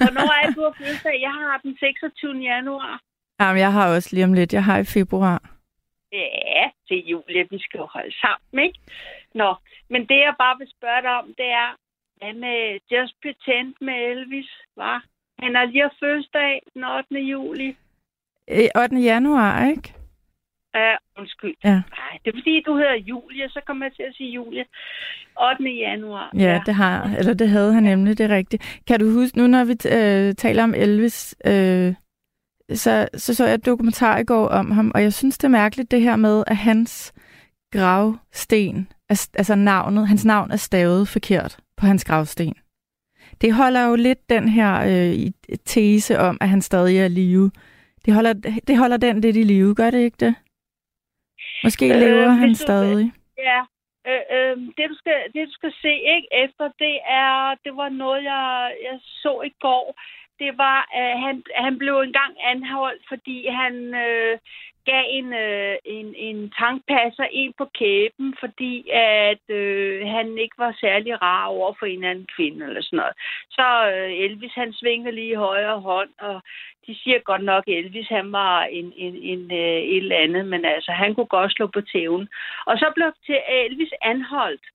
Hvornår 0.00 0.32
er 0.42 0.50
du 0.50 0.60
har 0.62 0.74
fødselsdag? 0.78 1.20
Jeg 1.20 1.30
har 1.30 1.60
den 1.62 1.76
26. 1.78 2.32
januar. 2.52 3.00
Jamen, 3.40 3.60
jeg 3.60 3.72
har 3.72 3.94
også 3.94 4.10
lige 4.12 4.24
om 4.24 4.32
lidt. 4.32 4.52
Jeg 4.52 4.64
har 4.64 4.78
i 4.78 4.84
februar. 4.84 5.42
Ja, 6.12 6.64
det 6.88 6.98
er 6.98 7.02
Julie, 7.10 7.46
vi 7.50 7.58
skal 7.58 7.78
jo 7.78 7.86
holde 7.86 8.14
sammen, 8.20 8.64
ikke? 8.66 8.78
Nå, 9.34 9.54
men 9.90 10.00
det 10.00 10.18
jeg 10.26 10.34
bare 10.38 10.58
vil 10.58 10.68
spørge 10.76 11.02
dig 11.02 11.10
om, 11.20 11.26
det 11.26 11.50
er, 11.62 11.70
hvad 12.16 12.34
med 12.34 12.58
Just 12.92 13.14
Pretend 13.22 13.74
med 13.80 13.94
Elvis, 13.94 14.50
var? 14.76 15.04
Han 15.38 15.54
har 15.54 15.64
lige 15.64 15.90
fødselsdag 16.00 16.62
den 16.74 16.84
8. 16.84 17.14
juli. 17.14 17.76
8. 18.76 18.96
januar, 18.96 19.66
ikke? 19.66 19.94
Uh, 20.78 21.20
undskyld. 21.20 21.54
Ja. 21.64 21.70
Nej, 21.70 22.12
det 22.24 22.28
er 22.30 22.36
fordi, 22.38 22.62
du 22.66 22.76
hedder 22.76 22.94
Julie, 22.94 23.48
så 23.48 23.60
kommer 23.66 23.86
jeg 23.86 23.92
til 23.92 24.02
at 24.02 24.14
sige 24.14 24.30
Julie. 24.30 24.64
8. 25.50 25.70
januar. 25.70 26.30
Ja, 26.34 26.40
ja, 26.40 26.60
det 26.66 26.74
har, 26.74 27.14
eller 27.18 27.34
det 27.34 27.48
havde 27.48 27.74
han 27.74 27.82
nemlig, 27.82 28.18
det 28.18 28.24
er 28.30 28.36
rigtigt. 28.36 28.80
Kan 28.86 29.00
du 29.00 29.10
huske, 29.10 29.38
nu 29.38 29.46
når 29.46 29.64
vi 29.64 29.72
øh, 29.72 30.34
taler 30.34 30.62
om 30.62 30.74
Elvis, 30.74 31.36
øh, 31.46 31.94
så, 32.72 33.08
så 33.14 33.34
så 33.34 33.44
jeg 33.46 33.54
et 33.54 33.66
dokumentar 33.66 34.18
i 34.18 34.24
går 34.24 34.48
om 34.48 34.70
ham, 34.70 34.92
og 34.94 35.02
jeg 35.02 35.12
synes, 35.12 35.38
det 35.38 35.44
er 35.44 35.48
mærkeligt 35.48 35.90
det 35.90 36.00
her 36.00 36.16
med, 36.16 36.44
at 36.46 36.56
hans 36.56 37.14
gravsten, 37.72 38.88
altså 39.08 39.54
navnet, 39.54 40.08
hans 40.08 40.24
navn 40.24 40.50
er 40.50 40.56
stavet 40.56 41.08
forkert 41.08 41.58
på 41.76 41.86
hans 41.86 42.04
gravsten. 42.04 42.54
Det 43.40 43.54
holder 43.54 43.86
jo 43.86 43.94
lidt 43.94 44.30
den 44.30 44.48
her 44.48 44.72
øh, 44.86 45.56
tese 45.64 46.18
om, 46.18 46.38
at 46.40 46.48
han 46.48 46.62
stadig 46.62 46.98
er 46.98 47.08
live. 47.08 47.50
Det 48.04 48.14
holder, 48.14 48.32
det 48.68 48.78
holder 48.78 48.96
den 48.96 49.20
lidt 49.20 49.36
i 49.36 49.42
live, 49.42 49.74
gør 49.74 49.90
det 49.90 49.98
ikke 49.98 50.16
det? 50.20 50.34
Måske 51.64 51.86
øh, 51.94 52.00
lever 52.00 52.28
han 52.28 52.48
du, 52.48 52.54
stadig. 52.54 53.12
Ja, 53.38 53.60
øh, 54.08 54.22
øh, 54.36 54.56
det, 54.76 54.84
du 54.92 54.96
skal, 55.02 55.18
det 55.34 55.48
du 55.48 55.52
skal 55.52 55.72
se 55.82 55.92
ikke 56.14 56.28
efter, 56.44 56.64
det 56.78 56.96
er, 57.22 57.54
det 57.64 57.76
var 57.76 57.88
noget, 57.88 58.24
jeg, 58.24 58.74
jeg 58.86 58.98
så 59.02 59.42
i 59.50 59.52
går. 59.60 60.00
Det 60.38 60.58
var, 60.58 60.88
at 60.92 61.20
han, 61.20 61.42
han 61.54 61.78
blev 61.78 61.96
engang 61.98 62.34
anholdt, 62.52 63.02
fordi 63.08 63.48
han 63.48 63.74
øh, 63.94 64.38
gav 64.84 65.04
en, 65.08 65.32
øh, 65.32 65.76
en, 65.84 66.14
en 66.14 66.50
tankpasser 66.58 67.26
en 67.32 67.52
på 67.58 67.66
kæben, 67.78 68.34
fordi 68.40 68.88
at 68.90 69.44
øh, 69.48 70.06
han 70.06 70.38
ikke 70.38 70.58
var 70.58 70.76
særlig 70.80 71.22
rar 71.22 71.46
over 71.46 71.72
for 71.78 71.86
en 71.86 72.04
anden 72.04 72.28
kvinde 72.36 72.66
eller 72.66 72.82
sådan 72.82 72.96
noget. 72.96 73.16
Så 73.50 73.66
øh, 73.92 74.10
Elvis 74.24 74.54
han 74.54 74.72
svingede 74.72 75.14
lige 75.14 75.36
højre 75.36 75.80
hånd, 75.80 76.10
og 76.18 76.42
de 76.86 76.94
siger 77.02 77.18
godt 77.18 77.44
nok, 77.44 77.64
at 77.68 77.74
Elvis 77.78 78.08
han 78.08 78.32
var 78.32 78.64
en, 78.64 78.92
en, 78.96 79.14
en, 79.16 79.42
øh, 79.52 79.80
et 79.92 79.96
eller 79.96 80.16
andet, 80.16 80.46
men 80.46 80.64
altså 80.64 80.92
han 80.92 81.14
kunne 81.14 81.32
godt 81.36 81.52
slå 81.52 81.66
på 81.66 81.80
tæven. 81.80 82.28
Og 82.66 82.78
så 82.78 82.92
blev 82.94 83.12
til 83.26 83.38
Elvis 83.48 83.92
anholdt. 84.02 84.66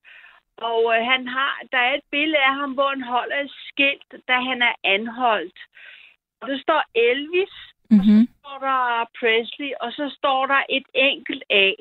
Og 0.58 0.82
øh, 0.96 1.06
han 1.12 1.28
har, 1.28 1.54
der 1.72 1.78
er 1.78 1.94
et 1.94 2.08
billede 2.12 2.44
af 2.50 2.56
ham, 2.56 2.72
hvor 2.72 2.90
han 2.90 3.04
holder 3.04 3.38
et 3.40 3.52
skilt, 3.68 4.12
da 4.28 4.34
han 4.50 4.62
er 4.62 4.76
anholdt. 4.84 5.60
Og 6.42 6.48
der 6.50 6.60
står 6.60 6.82
Elvis, 6.96 7.56
mm-hmm. 7.90 8.00
og 8.00 8.06
så 8.06 8.12
mhm. 8.12 8.28
står 8.40 8.58
der 8.68 9.06
Presley, 9.20 9.72
og 9.82 9.92
så 9.92 10.16
står 10.18 10.46
der 10.46 10.62
et 10.70 10.88
enkelt 10.94 11.44
A. 11.50 11.72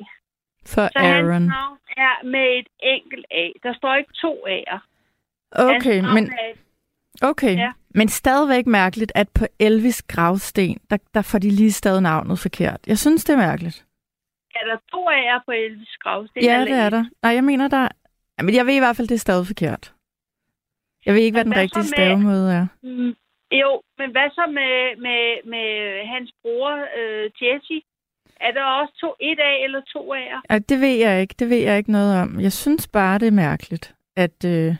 For 0.73 0.87
så 0.87 0.99
Aaron. 0.99 1.31
hans 1.31 1.47
navn 1.47 1.77
er 1.97 2.25
med 2.25 2.59
et 2.59 2.69
enkelt 2.79 3.25
A. 3.31 3.45
Der 3.63 3.73
står 3.73 3.95
ikke 3.95 4.13
to 4.21 4.33
A'er. 4.47 4.79
Okay, 5.51 5.99
men... 6.15 6.23
Er 6.33 6.68
Okay, 7.21 7.57
ja. 7.57 7.71
men 7.89 8.07
stadigvæk 8.09 8.65
mærkeligt, 8.65 9.11
at 9.15 9.29
på 9.29 9.45
Elvis 9.59 10.01
gravsten, 10.01 10.77
der, 10.89 10.97
der 11.13 11.21
får 11.21 11.39
de 11.39 11.49
lige 11.49 11.71
stadig 11.71 12.01
navnet 12.01 12.39
forkert. 12.39 12.79
Jeg 12.87 12.97
synes, 12.97 13.23
det 13.23 13.33
er 13.33 13.37
mærkeligt. 13.37 13.85
Er 14.55 14.65
der 14.65 14.77
to 14.91 15.09
af 15.09 15.23
jer 15.23 15.39
på 15.45 15.51
Elvis 15.51 15.97
gravsten? 16.03 16.43
Ja, 16.43 16.61
det 16.61 16.73
er 16.73 16.89
der. 16.89 17.05
Nej, 17.23 17.33
jeg 17.33 17.43
mener, 17.43 17.67
der... 17.67 17.87
Men 18.41 18.55
jeg 18.55 18.65
ved 18.65 18.73
i 18.73 18.79
hvert 18.79 18.95
fald, 18.95 19.07
det 19.07 19.15
er 19.15 19.19
stadig 19.19 19.47
forkert. 19.47 19.93
Jeg 21.05 21.13
ved 21.13 21.21
ikke, 21.21 21.35
hvad 21.35 21.45
den 21.45 21.53
hvad 21.53 21.61
rigtige 21.61 21.79
med... 21.79 21.87
stavemåde 21.87 22.53
er. 22.53 22.67
Mm, 22.83 23.15
jo, 23.51 23.81
men 23.97 24.11
hvad 24.11 24.29
så 24.29 24.45
med, 24.47 24.97
med, 25.05 25.49
med 25.53 25.67
hans 26.13 26.33
bror, 26.41 26.71
øh, 26.99 27.31
Jesse? 27.41 27.81
Er 28.39 28.51
der 28.51 28.63
også 28.63 28.93
to, 29.01 29.15
et 29.19 29.39
af 29.39 29.63
eller 29.63 29.81
to 29.93 30.13
af 30.13 30.25
Ja, 30.49 30.59
det 30.59 30.81
ved 30.81 30.95
jeg 30.95 31.21
ikke. 31.21 31.35
Det 31.39 31.49
ved 31.49 31.57
jeg 31.57 31.77
ikke 31.77 31.91
noget 31.91 32.21
om. 32.21 32.39
Jeg 32.39 32.51
synes 32.51 32.87
bare, 32.87 33.19
det 33.19 33.27
er 33.27 33.31
mærkeligt, 33.31 33.95
at... 34.15 34.45
Øh... 34.45 34.75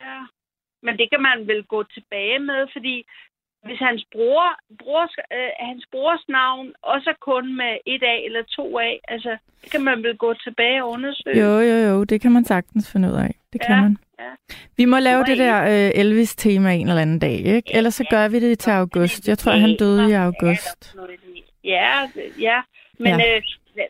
Ja. 0.00 0.20
Men 0.88 0.98
det 1.00 1.06
kan 1.12 1.22
man 1.28 1.38
vel 1.50 1.62
gå 1.74 1.80
tilbage 1.96 2.38
med, 2.38 2.60
fordi 2.74 2.96
hvis 3.66 3.78
hans 3.78 4.02
bror, 4.12 4.44
brors, 4.82 5.12
øh, 5.36 5.50
hans 5.68 5.84
brors 5.92 6.24
navn 6.28 6.66
også 6.82 7.10
er 7.10 7.18
kun 7.30 7.56
med 7.56 7.72
et 7.86 8.02
A 8.02 8.14
eller 8.26 8.42
to 8.56 8.78
A, 8.78 8.90
altså, 9.08 9.36
det 9.62 9.70
kan 9.70 9.84
man 9.88 10.02
vel 10.02 10.16
gå 10.16 10.34
tilbage 10.34 10.84
og 10.84 10.90
undersøge. 10.90 11.38
Jo, 11.44 11.52
jo, 11.70 11.76
jo, 11.88 12.04
det 12.04 12.20
kan 12.20 12.32
man 12.32 12.44
sagtens 12.44 12.92
finde 12.92 13.08
ud 13.08 13.16
af. 13.26 13.34
Det 13.52 13.60
kan 13.60 13.76
ja, 13.76 13.82
man. 13.82 13.96
Ja. 14.18 14.32
Vi 14.76 14.84
må 14.84 14.98
lave 14.98 15.24
det 15.24 15.38
der 15.38 15.56
øh, 15.62 16.00
Elvis-tema 16.00 16.74
en 16.74 16.88
eller 16.88 17.02
anden 17.02 17.18
dag, 17.18 17.38
ikke? 17.56 17.76
Ellers 17.76 17.94
så 17.94 18.04
gør 18.10 18.28
vi 18.28 18.40
det 18.40 18.58
til 18.58 18.70
august. 18.70 19.28
Jeg 19.28 19.38
tror, 19.38 19.52
han 19.52 19.76
døde 19.76 20.10
i 20.10 20.12
august. 20.12 20.96
Ja, 21.64 22.08
ja. 22.40 22.60
Men 22.98 23.20
ja. 23.20 23.36
Øh, 23.36 23.42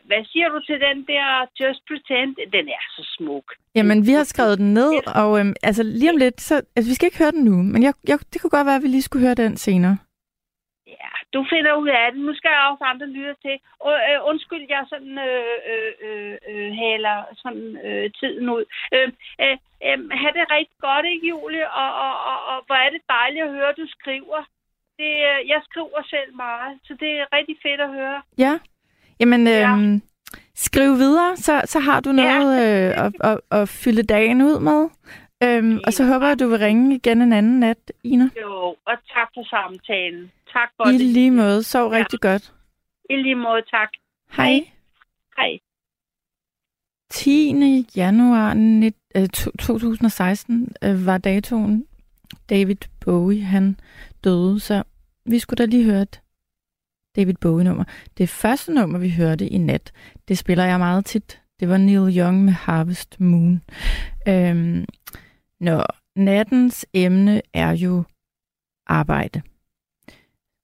hvad 0.03 0.23
siger 0.31 0.49
du 0.49 0.59
til 0.59 0.77
den 0.87 0.97
der 1.11 1.25
Just 1.59 1.81
Pretend? 1.87 2.35
Den 2.51 2.67
er 2.67 2.83
så 2.95 3.03
smuk. 3.17 3.53
Jamen, 3.75 4.07
vi 4.07 4.11
har 4.11 4.23
skrevet 4.23 4.57
den 4.57 4.73
ned, 4.73 4.93
og 5.21 5.39
øhm, 5.39 5.53
altså 5.63 5.83
lige 5.83 6.09
om 6.09 6.17
lidt, 6.17 6.41
så, 6.41 6.55
altså 6.75 6.89
vi 6.91 6.95
skal 6.95 7.05
ikke 7.05 7.23
høre 7.23 7.31
den 7.31 7.43
nu, 7.43 7.55
men 7.73 7.83
jeg, 7.83 7.93
jeg, 8.07 8.19
det 8.33 8.41
kunne 8.41 8.55
godt 8.57 8.65
være, 8.65 8.75
at 8.75 8.83
vi 8.83 8.87
lige 8.87 9.01
skulle 9.01 9.25
høre 9.25 9.43
den 9.43 9.57
senere. 9.57 9.97
Ja, 10.87 11.11
du 11.33 11.45
finder 11.53 11.73
ud 11.81 11.87
af 11.87 12.11
det. 12.11 12.21
Nu 12.21 12.33
skal 12.35 12.51
jeg 12.55 12.67
også 12.71 12.83
andre 12.83 13.07
lytte 13.07 13.35
til. 13.45 13.55
Og, 13.85 13.93
øh, 14.09 14.19
undskyld, 14.31 14.63
jeg 14.69 14.85
sådan 14.93 15.15
øh, 15.29 15.55
øh, 15.71 15.91
øh, 16.07 16.35
øh 16.49 16.69
haler 16.81 17.17
sådan 17.43 17.67
øh, 17.85 18.05
tiden 18.19 18.49
ud. 18.49 18.63
Øh, 18.95 19.07
øh, 19.43 19.57
øh, 19.87 19.99
ha' 20.21 20.31
det 20.37 20.45
rigtig 20.57 20.79
godt, 20.87 21.05
ikke, 21.11 21.27
Julie? 21.31 21.65
Og, 21.81 21.89
og, 22.05 22.13
og, 22.29 22.37
og 22.51 22.57
hvor 22.65 22.75
er 22.85 22.89
det 22.89 23.01
dejligt 23.17 23.45
at 23.45 23.53
høre, 23.57 23.79
du 23.81 23.85
skriver. 23.97 24.41
Det, 24.99 25.13
øh, 25.29 25.39
jeg 25.53 25.61
skriver 25.69 26.01
selv 26.13 26.31
meget, 26.35 26.79
så 26.83 26.93
det 26.99 27.11
er 27.21 27.33
rigtig 27.37 27.57
fedt 27.65 27.81
at 27.81 27.93
høre. 27.99 28.21
Ja, 28.37 28.53
jamen... 29.19 29.47
Ja. 29.47 29.99
Skriv 30.55 30.97
videre, 30.97 31.37
så, 31.37 31.61
så 31.65 31.79
har 31.79 31.99
du 31.99 32.11
noget 32.11 32.55
ja. 32.61 32.89
øh, 32.89 33.05
at, 33.05 33.13
at, 33.19 33.39
at 33.51 33.69
fylde 33.69 34.03
dagen 34.03 34.41
ud 34.41 34.59
med. 34.59 34.89
Øhm, 35.43 35.71
ja. 35.71 35.79
Og 35.85 35.93
så 35.93 36.05
håber 36.05 36.25
jeg, 36.25 36.31
at 36.31 36.39
du 36.39 36.47
vil 36.47 36.59
ringe 36.59 36.95
igen 36.95 37.21
en 37.21 37.33
anden 37.33 37.59
nat, 37.59 37.91
Ina. 38.03 38.29
Jo, 38.41 38.75
og 38.85 38.95
tak 39.13 39.29
for 39.33 39.43
samtalen. 39.49 40.31
Tak 40.53 40.69
for 40.77 40.87
I 40.87 40.93
det. 40.93 41.01
lige 41.01 41.31
måde. 41.31 41.63
Sov 41.63 41.93
ja. 41.93 41.97
rigtig 41.97 42.19
godt. 42.19 42.53
I 43.09 43.15
lige 43.15 43.35
måde, 43.35 43.61
tak. 43.61 43.89
Hej. 44.31 44.59
Hej. 45.37 45.59
10. 47.09 47.85
januar 47.95 48.53
2016 49.63 50.75
øh, 50.83 50.89
øh, 50.89 51.05
var 51.05 51.17
datoen. 51.17 51.85
David 52.49 52.75
Bowie, 53.05 53.41
han 53.41 53.79
døde, 54.23 54.59
så 54.59 54.83
vi 55.25 55.39
skulle 55.39 55.57
da 55.57 55.65
lige 55.65 55.83
høre 55.83 56.01
et 56.01 56.21
David 57.15 57.33
Bowie-nummer. 57.33 57.83
Det 58.17 58.29
første 58.29 58.73
nummer, 58.73 58.99
vi 58.99 59.09
hørte 59.09 59.47
i 59.47 59.57
nat, 59.57 59.91
det 60.27 60.37
spiller 60.37 60.65
jeg 60.65 60.79
meget 60.79 61.05
tit. 61.05 61.41
Det 61.59 61.69
var 61.69 61.77
Neil 61.77 62.17
Young 62.17 62.45
med 62.45 62.53
Harvest 62.53 63.19
Moon. 63.19 63.61
Øhm, 64.27 64.85
når 65.59 65.85
nattens 66.15 66.85
emne 66.93 67.41
er 67.53 67.71
jo 67.71 68.03
arbejde. 68.87 69.41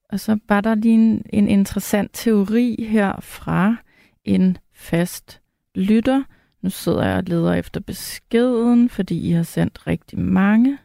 Og 0.10 0.20
så 0.20 0.40
var 0.50 0.62
der 0.62 0.76
lige 0.76 0.94
en, 0.94 1.26
en 1.30 1.48
interessant 1.48 2.12
teori 2.14 2.86
her 2.90 3.20
fra 3.20 3.76
en 4.24 4.58
fast 4.74 5.42
lytter. 5.76 6.24
Nu 6.62 6.70
sidder 6.70 7.08
jeg 7.08 7.18
og 7.18 7.24
leder 7.24 7.54
efter 7.54 7.80
beskeden, 7.80 8.90
fordi 8.90 9.30
I 9.30 9.32
har 9.32 9.44
sendt 9.44 9.88
rigtig 9.88 10.20
mange. 10.20 10.78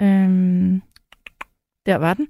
Øhm, 0.00 0.82
der 1.86 1.96
var 1.96 2.14
den. 2.14 2.28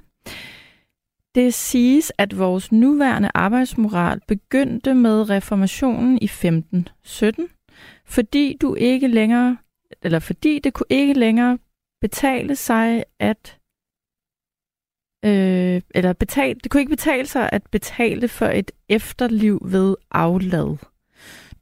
Det 1.35 1.55
siges, 1.55 2.13
at 2.19 2.39
vores 2.39 2.73
nuværende 2.73 3.31
arbejdsmoral 3.35 4.21
begyndte 4.29 4.95
med 4.95 5.31
reformationen 5.31 6.19
i 6.21 6.25
1517, 6.25 7.49
fordi 8.05 8.57
du 8.61 8.75
ikke 8.75 9.09
længere, 9.09 9.57
eller 10.03 10.19
fordi 10.19 10.59
det 10.59 10.75
kunne 10.75 10.87
ikke 10.91 11.13
længere 11.13 11.59
betale 12.01 12.57
sig 12.57 13.05
at 13.19 13.59
øh, 15.25 15.83
eller 15.95 16.13
betale, 16.13 16.55
det 16.55 16.71
kunne 16.71 16.81
ikke 16.81 16.91
betale 16.91 17.27
sig 17.27 17.49
at 17.53 17.63
betale 17.71 18.29
for 18.29 18.47
et 18.47 18.71
efterliv 18.89 19.61
ved 19.65 19.97
aflad. 20.11 20.77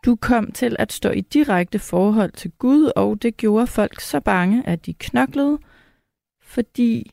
Du 0.04 0.16
kom 0.16 0.52
til 0.52 0.76
at 0.78 0.92
stå 0.92 1.10
i 1.10 1.20
direkte 1.20 1.78
forhold 1.78 2.32
til 2.32 2.50
Gud, 2.50 2.92
og 2.96 3.22
det 3.22 3.36
gjorde 3.36 3.66
folk 3.66 4.00
så 4.00 4.20
bange, 4.20 4.66
at 4.66 4.86
de 4.86 4.94
knoklede, 4.94 5.58
fordi 6.42 7.10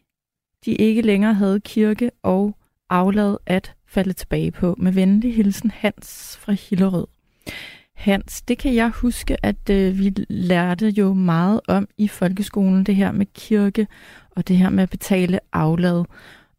de 0.67 0.75
ikke 0.75 1.01
længere 1.01 1.33
havde 1.33 1.59
kirke 1.59 2.11
og 2.23 2.57
aflad 2.89 3.37
at 3.45 3.73
falde 3.85 4.13
tilbage 4.13 4.51
på. 4.51 4.75
Med 4.77 4.91
venlig 4.91 5.35
hilsen 5.35 5.71
Hans 5.71 6.37
fra 6.41 6.53
Hillerød. 6.53 7.07
Hans, 7.95 8.41
det 8.41 8.57
kan 8.57 8.75
jeg 8.75 8.89
huske, 8.89 9.45
at 9.45 9.69
øh, 9.69 9.99
vi 9.99 10.13
lærte 10.29 10.89
jo 10.89 11.13
meget 11.13 11.61
om 11.67 11.87
i 11.97 12.07
folkeskolen, 12.07 12.83
det 12.83 12.95
her 12.95 13.11
med 13.11 13.25
kirke 13.33 13.87
og 14.29 14.47
det 14.47 14.57
her 14.57 14.69
med 14.69 14.83
at 14.83 14.89
betale 14.89 15.39
aflad. 15.53 16.05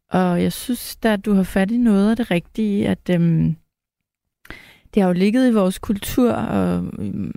Og 0.09 0.43
jeg 0.43 0.53
synes 0.53 0.95
da, 0.95 1.13
at 1.13 1.25
du 1.25 1.33
har 1.33 1.43
fat 1.43 1.71
i 1.71 1.77
noget 1.77 2.09
af 2.09 2.15
det 2.15 2.31
rigtige, 2.31 2.87
at 2.87 3.09
øhm, 3.09 3.55
det 4.93 5.01
har 5.01 5.07
jo 5.07 5.13
ligget 5.13 5.49
i 5.49 5.53
vores 5.53 5.79
kultur, 5.79 6.31
og 6.31 6.83
øhm, 6.99 7.33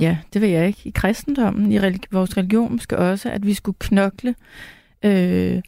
ja, 0.00 0.18
det 0.32 0.40
ved 0.40 0.48
jeg 0.48 0.66
ikke, 0.66 0.80
i 0.84 0.92
kristendommen, 0.94 1.72
i 1.72 1.78
religi- 1.78 2.08
vores 2.10 2.36
religion 2.36 2.72
måske 2.72 2.98
også, 2.98 3.30
at 3.30 3.46
vi 3.46 3.54
skulle 3.54 3.76
knokle 3.80 4.34
øh, 5.04 5.62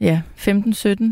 ja, 0.00 0.22
15-17, 0.36 0.46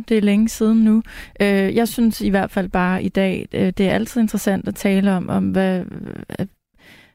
det 0.08 0.10
er 0.10 0.20
længe 0.20 0.48
siden 0.48 0.84
nu. 0.84 1.02
Øh, 1.40 1.74
jeg 1.74 1.88
synes 1.88 2.20
i 2.20 2.28
hvert 2.28 2.50
fald 2.50 2.68
bare 2.68 3.02
i 3.02 3.08
dag, 3.08 3.48
øh, 3.52 3.66
det 3.66 3.88
er 3.88 3.94
altid 3.94 4.20
interessant 4.20 4.68
at 4.68 4.74
tale 4.74 5.12
om, 5.12 5.28
om 5.28 5.50
hvad, 5.50 5.84
øh, 6.40 6.46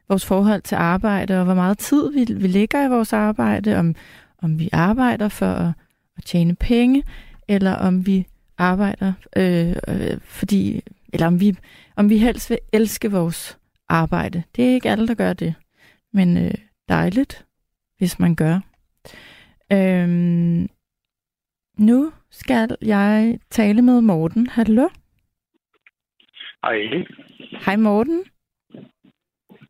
vores 0.09 0.25
forhold 0.25 0.61
til 0.61 0.75
arbejde, 0.75 1.39
og 1.39 1.45
hvor 1.45 1.53
meget 1.53 1.77
tid 1.77 2.11
vi, 2.11 2.33
vi 2.33 2.47
lægger 2.47 2.85
i 2.85 2.89
vores 2.89 3.13
arbejde, 3.13 3.77
om, 3.77 3.95
om 4.41 4.59
vi 4.59 4.69
arbejder 4.71 5.29
for 5.29 5.45
at, 5.45 5.73
at 6.17 6.23
tjene 6.23 6.55
penge, 6.55 7.03
eller 7.47 7.73
om 7.73 8.05
vi 8.05 8.27
arbejder, 8.57 9.13
øh, 9.35 9.75
øh, 9.87 10.17
fordi, 10.21 10.81
eller 11.13 11.27
om 11.27 11.39
vi, 11.39 11.57
om 11.95 12.09
vi 12.09 12.17
helst 12.17 12.49
vil 12.49 12.59
elske 12.73 13.11
vores 13.11 13.57
arbejde. 13.89 14.43
Det 14.55 14.69
er 14.69 14.73
ikke 14.73 14.89
alle, 14.89 15.07
der 15.07 15.13
gør 15.13 15.33
det, 15.33 15.53
men 16.13 16.37
øh, 16.37 16.53
dejligt, 16.89 17.45
hvis 17.97 18.19
man 18.19 18.35
gør. 18.35 18.59
Øhm, 19.71 20.69
nu 21.77 22.11
skal 22.29 22.77
jeg 22.81 23.39
tale 23.49 23.81
med 23.81 24.01
Morten. 24.01 24.47
Hallo? 24.47 24.89
Hej. 26.63 27.05
Hej 27.65 27.75
Morten. 27.75 28.25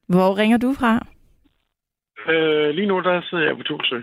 Hvor 0.08 0.38
ringer 0.38 0.58
du 0.58 0.74
fra? 0.74 1.08
Øh, 2.32 2.70
lige 2.76 2.88
nu 2.88 3.02
der 3.02 3.22
sidder 3.22 3.44
jeg 3.44 3.58
på 3.58 3.64
Tulsø. 3.64 4.02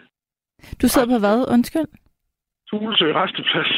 Du 0.82 0.88
sidder 0.88 1.08
på 1.08 1.18
hvad? 1.18 1.52
Undskyld? 1.52 1.88
Tulsø 2.70 3.12
resteplads. 3.14 3.70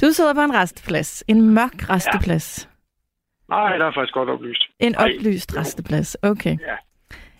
du 0.00 0.06
sidder 0.12 0.34
på 0.34 0.40
en 0.40 0.54
resteplads. 0.54 1.24
En 1.28 1.54
mørk 1.54 1.90
resteplads. 1.90 2.68
Ja. 3.50 3.54
Nej, 3.54 3.78
der 3.78 3.86
er 3.86 3.92
faktisk 3.92 4.14
godt 4.14 4.28
oplyst. 4.28 4.62
En 4.80 4.94
Ej. 4.94 5.04
oplyst 5.04 5.56
resteplads. 5.56 6.16
Okay. 6.22 6.56
Ja. 6.60 6.76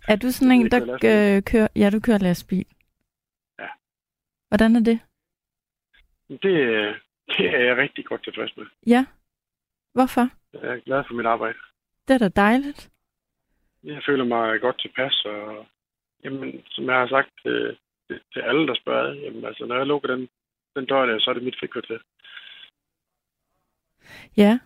Er 0.09 0.17
du 0.17 0.31
sådan 0.31 0.53
en, 0.53 0.71
der 0.71 0.83
øh, 0.93 1.43
kører... 1.43 1.69
Ja, 1.77 1.91
du 1.91 2.01
kører 2.01 2.19
lastbil. 2.19 2.65
Ja. 3.59 3.67
Hvordan 4.49 4.77
er 4.77 4.81
det? 4.81 4.99
Det, 6.29 6.41
det 7.29 7.47
er 7.55 7.65
jeg 7.69 7.77
rigtig 7.77 8.05
godt 8.05 8.25
tilfreds 8.25 8.57
med. 8.57 8.67
Ja. 8.87 9.07
Hvorfor? 9.95 10.29
Jeg 10.53 10.71
er 10.75 10.81
glad 10.81 11.05
for 11.07 11.15
mit 11.15 11.27
arbejde. 11.27 11.59
Det 12.09 12.15
er 12.15 12.19
da 12.19 12.29
dejligt. 12.29 12.91
Jeg 13.85 14.03
føler 14.07 14.25
mig 14.25 14.61
godt 14.61 14.81
tilpas, 14.81 15.25
og 15.25 15.67
jamen, 16.25 16.63
som 16.69 16.85
jeg 16.85 16.95
har 16.95 17.09
sagt 17.09 17.31
til, 17.43 17.79
til 18.33 18.41
alle, 18.41 18.67
der 18.67 18.75
spørger, 18.75 19.15
jamen, 19.15 19.45
altså, 19.45 19.67
når 19.67 19.77
jeg 19.77 19.87
lukker 19.87 20.09
den, 20.15 20.29
den 20.77 20.87
dør 20.87 21.07
der, 21.07 21.19
så 21.19 21.31
er 21.31 21.35
det 21.35 21.43
mit 21.43 21.57
frikvarter. 21.61 21.99
Ja. 24.37 24.59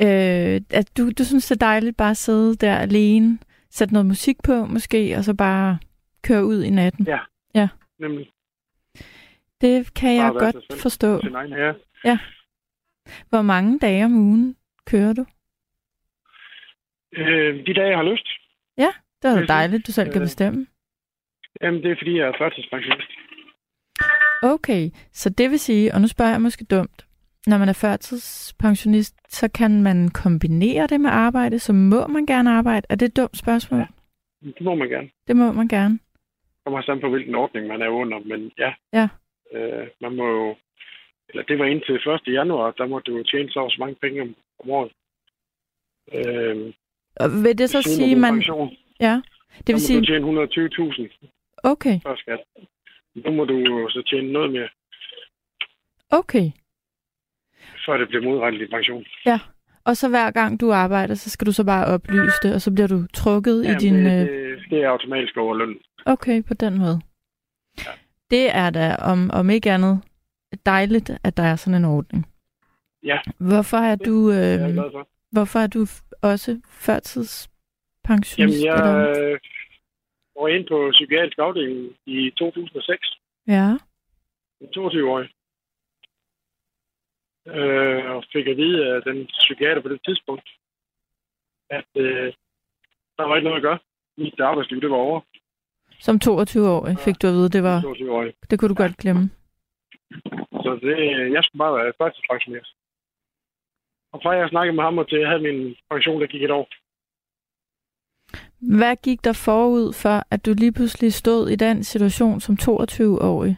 Øh, 0.00 0.60
at 0.70 0.92
du, 0.96 1.10
du 1.18 1.24
synes, 1.24 1.46
det 1.48 1.54
er 1.54 1.66
dejligt 1.66 1.96
bare 1.96 2.10
at 2.10 2.16
sidde 2.16 2.56
der 2.56 2.76
alene, 2.76 3.38
sætte 3.70 3.94
noget 3.94 4.06
musik 4.06 4.36
på 4.44 4.66
måske, 4.66 5.16
og 5.16 5.24
så 5.24 5.34
bare 5.34 5.78
køre 6.22 6.44
ud 6.44 6.62
i 6.62 6.70
natten? 6.70 7.06
Ja. 7.06 7.18
Ja. 7.54 7.68
Nemlig. 7.98 8.32
Det 9.60 9.94
kan 9.94 10.16
jeg 10.16 10.32
godt 10.32 10.80
forstå. 10.82 11.20
Ja. 12.04 12.18
Hvor 13.28 13.42
mange 13.42 13.78
dage 13.78 14.04
om 14.04 14.14
ugen 14.14 14.56
kører 14.86 15.12
du? 15.12 15.24
Øh, 17.12 17.66
de 17.66 17.74
dage, 17.74 17.88
jeg 17.88 17.96
har 17.98 18.10
lyst. 18.12 18.28
Ja, 18.78 18.90
det 19.22 19.42
er 19.42 19.46
dejligt, 19.46 19.86
du 19.86 19.92
selv 19.92 20.12
kan 20.12 20.22
øh, 20.22 20.24
bestemme. 20.24 20.66
Jamen, 21.62 21.82
det 21.82 21.90
er, 21.90 21.96
fordi 21.98 22.18
jeg 22.18 22.28
er 22.28 22.32
førtidspensionist. 22.38 23.10
Okay, 24.42 24.90
så 25.12 25.30
det 25.30 25.50
vil 25.50 25.58
sige, 25.58 25.94
og 25.94 26.00
nu 26.00 26.08
spørger 26.08 26.30
jeg 26.32 26.40
måske 26.40 26.64
dumt, 26.64 27.06
når 27.46 27.58
man 27.58 27.68
er 27.68 27.72
førtidspensionist, 27.72 29.16
så 29.28 29.50
kan 29.50 29.82
man 29.82 30.08
kombinere 30.08 30.86
det 30.86 31.00
med 31.00 31.10
arbejde, 31.10 31.58
så 31.58 31.72
må 31.72 32.06
man 32.06 32.26
gerne 32.26 32.50
arbejde. 32.50 32.86
Er 32.90 32.94
det 32.94 33.06
et 33.06 33.16
dumt 33.16 33.36
spørgsmål? 33.36 33.80
Ja, 33.80 33.86
det 34.42 34.60
må 34.60 34.74
man 34.74 34.88
gerne. 34.88 35.10
Det 35.28 35.36
må 35.36 35.52
man 35.52 35.68
gerne. 35.68 35.94
Det 35.94 36.64
kommer 36.64 36.82
sammen 36.82 37.00
på, 37.00 37.10
hvilken 37.10 37.34
ordning 37.34 37.66
man 37.66 37.82
er 37.82 37.88
under, 37.88 38.18
men 38.18 38.52
ja. 38.58 38.72
Ja. 38.92 39.08
Øh, 39.52 39.86
man 40.00 40.16
må 40.16 40.26
jo, 40.28 40.56
eller 41.28 41.42
det 41.42 41.58
var 41.58 41.64
indtil 41.64 41.94
1. 41.94 42.34
januar, 42.34 42.70
der 42.70 42.86
måtte 42.86 43.12
du 43.12 43.22
tjene 43.22 43.50
så, 43.50 43.76
mange 43.78 43.94
penge 43.94 44.22
om, 44.22 44.34
om 44.58 44.70
året. 44.70 44.92
Øh, 46.12 46.72
og 47.16 47.28
vil 47.44 47.58
det 47.58 47.70
så 47.70 47.82
sige, 47.82 48.16
man... 48.16 48.34
Pension, 48.34 48.76
ja, 49.00 49.22
det 49.66 49.72
vil 49.74 49.80
sige... 49.80 50.00
du 50.00 50.06
tjene 50.06 50.44
120.000 50.44 51.28
okay. 51.62 52.00
før 52.02 52.16
skat. 52.16 52.40
Nu 53.14 53.30
må 53.30 53.44
du 53.44 53.88
så 53.90 54.02
tjene 54.10 54.32
noget 54.32 54.52
mere. 54.52 54.68
Okay. 56.10 56.50
Før 57.86 57.96
det 57.96 58.08
bliver 58.08 58.24
modrettet 58.24 58.62
i 58.62 58.66
pension. 58.66 59.04
Ja, 59.26 59.40
og 59.84 59.96
så 59.96 60.08
hver 60.08 60.30
gang 60.30 60.60
du 60.60 60.72
arbejder, 60.72 61.14
så 61.14 61.30
skal 61.30 61.46
du 61.46 61.52
så 61.52 61.64
bare 61.64 61.86
oplyse 61.86 62.38
det, 62.42 62.54
og 62.54 62.60
så 62.60 62.74
bliver 62.74 62.88
du 62.88 63.06
trukket 63.14 63.64
ja, 63.64 63.72
i 63.72 63.74
din... 63.74 63.94
Det, 63.94 64.28
det, 64.28 64.70
det 64.70 64.82
er 64.82 64.88
automatisk 64.88 65.36
over 65.36 65.54
løn. 65.54 65.78
Okay, 66.06 66.42
på 66.48 66.54
den 66.54 66.78
måde. 66.78 67.00
Ja. 67.78 67.90
Det 68.30 68.50
er 68.54 68.70
da, 68.70 68.96
om, 68.96 69.30
om 69.32 69.50
ikke 69.50 69.70
andet, 69.70 70.02
dejligt, 70.66 71.10
at 71.24 71.36
der 71.36 71.42
er 71.42 71.56
sådan 71.56 71.78
en 71.78 71.84
ordning. 71.84 72.26
Ja. 73.02 73.18
Hvorfor 73.38 73.76
er 73.76 73.96
du, 73.96 74.16
øh, 74.30 74.60
hvorfor 75.32 75.58
er 75.58 75.66
du 75.66 75.80
også 76.22 76.60
førtidspensionist? 76.68 78.38
Jamen, 78.38 78.64
jeg 78.64 78.74
eller? 78.74 79.38
var 80.40 80.48
ind 80.48 80.68
på 80.68 80.90
psykiatrisk 80.92 81.38
afdeling 81.38 81.96
i 82.06 82.30
2006. 82.30 83.18
Ja. 83.46 83.76
22 84.74 85.10
år. 85.10 85.26
øh, 87.56 88.10
og 88.10 88.24
fik 88.32 88.46
at 88.46 88.56
vide 88.56 88.94
af 88.94 89.02
den 89.02 89.26
psykiater 89.26 89.82
på 89.82 89.88
det 89.88 90.00
tidspunkt, 90.04 90.48
at 91.70 91.90
øh, 91.96 92.32
der 93.16 93.24
var 93.24 93.36
ikke 93.36 93.48
noget 93.48 93.56
at 93.56 93.62
gøre. 93.68 93.78
Mit 94.18 94.40
arbejdsliv, 94.40 94.80
det 94.80 94.90
var 94.90 94.96
over. 94.96 95.20
Som 96.00 96.16
22-årig 96.24 96.98
fik 96.98 97.22
du 97.22 97.26
at 97.26 97.32
vide, 97.32 97.48
det 97.48 97.62
var... 97.62 97.80
22 97.80 98.32
Det 98.50 98.58
kunne 98.58 98.68
du 98.68 98.74
godt 98.74 98.96
glemme. 98.96 99.30
Så 100.64 100.78
det, 100.82 100.96
jeg 101.36 101.42
skulle 101.44 101.60
bare 101.64 101.74
være 101.78 101.92
førtidspensioneret. 102.00 102.68
Og 104.12 104.20
fra 104.22 104.30
jeg 104.30 104.48
snakkede 104.48 104.76
med 104.76 104.84
ham, 104.84 104.98
og 104.98 105.08
til 105.08 105.18
jeg 105.18 105.28
havde 105.28 105.42
min 105.42 105.76
pension, 105.90 106.20
der 106.20 106.26
gik 106.26 106.42
et 106.42 106.50
år. 106.50 106.68
Hvad 108.78 108.96
gik 108.96 109.24
der 109.24 109.42
forud 109.46 109.92
for, 110.02 110.16
at 110.34 110.46
du 110.46 110.50
lige 110.58 110.72
pludselig 110.72 111.12
stod 111.12 111.48
i 111.48 111.56
den 111.56 111.84
situation 111.84 112.40
som 112.40 112.54
22-årig? 112.62 113.56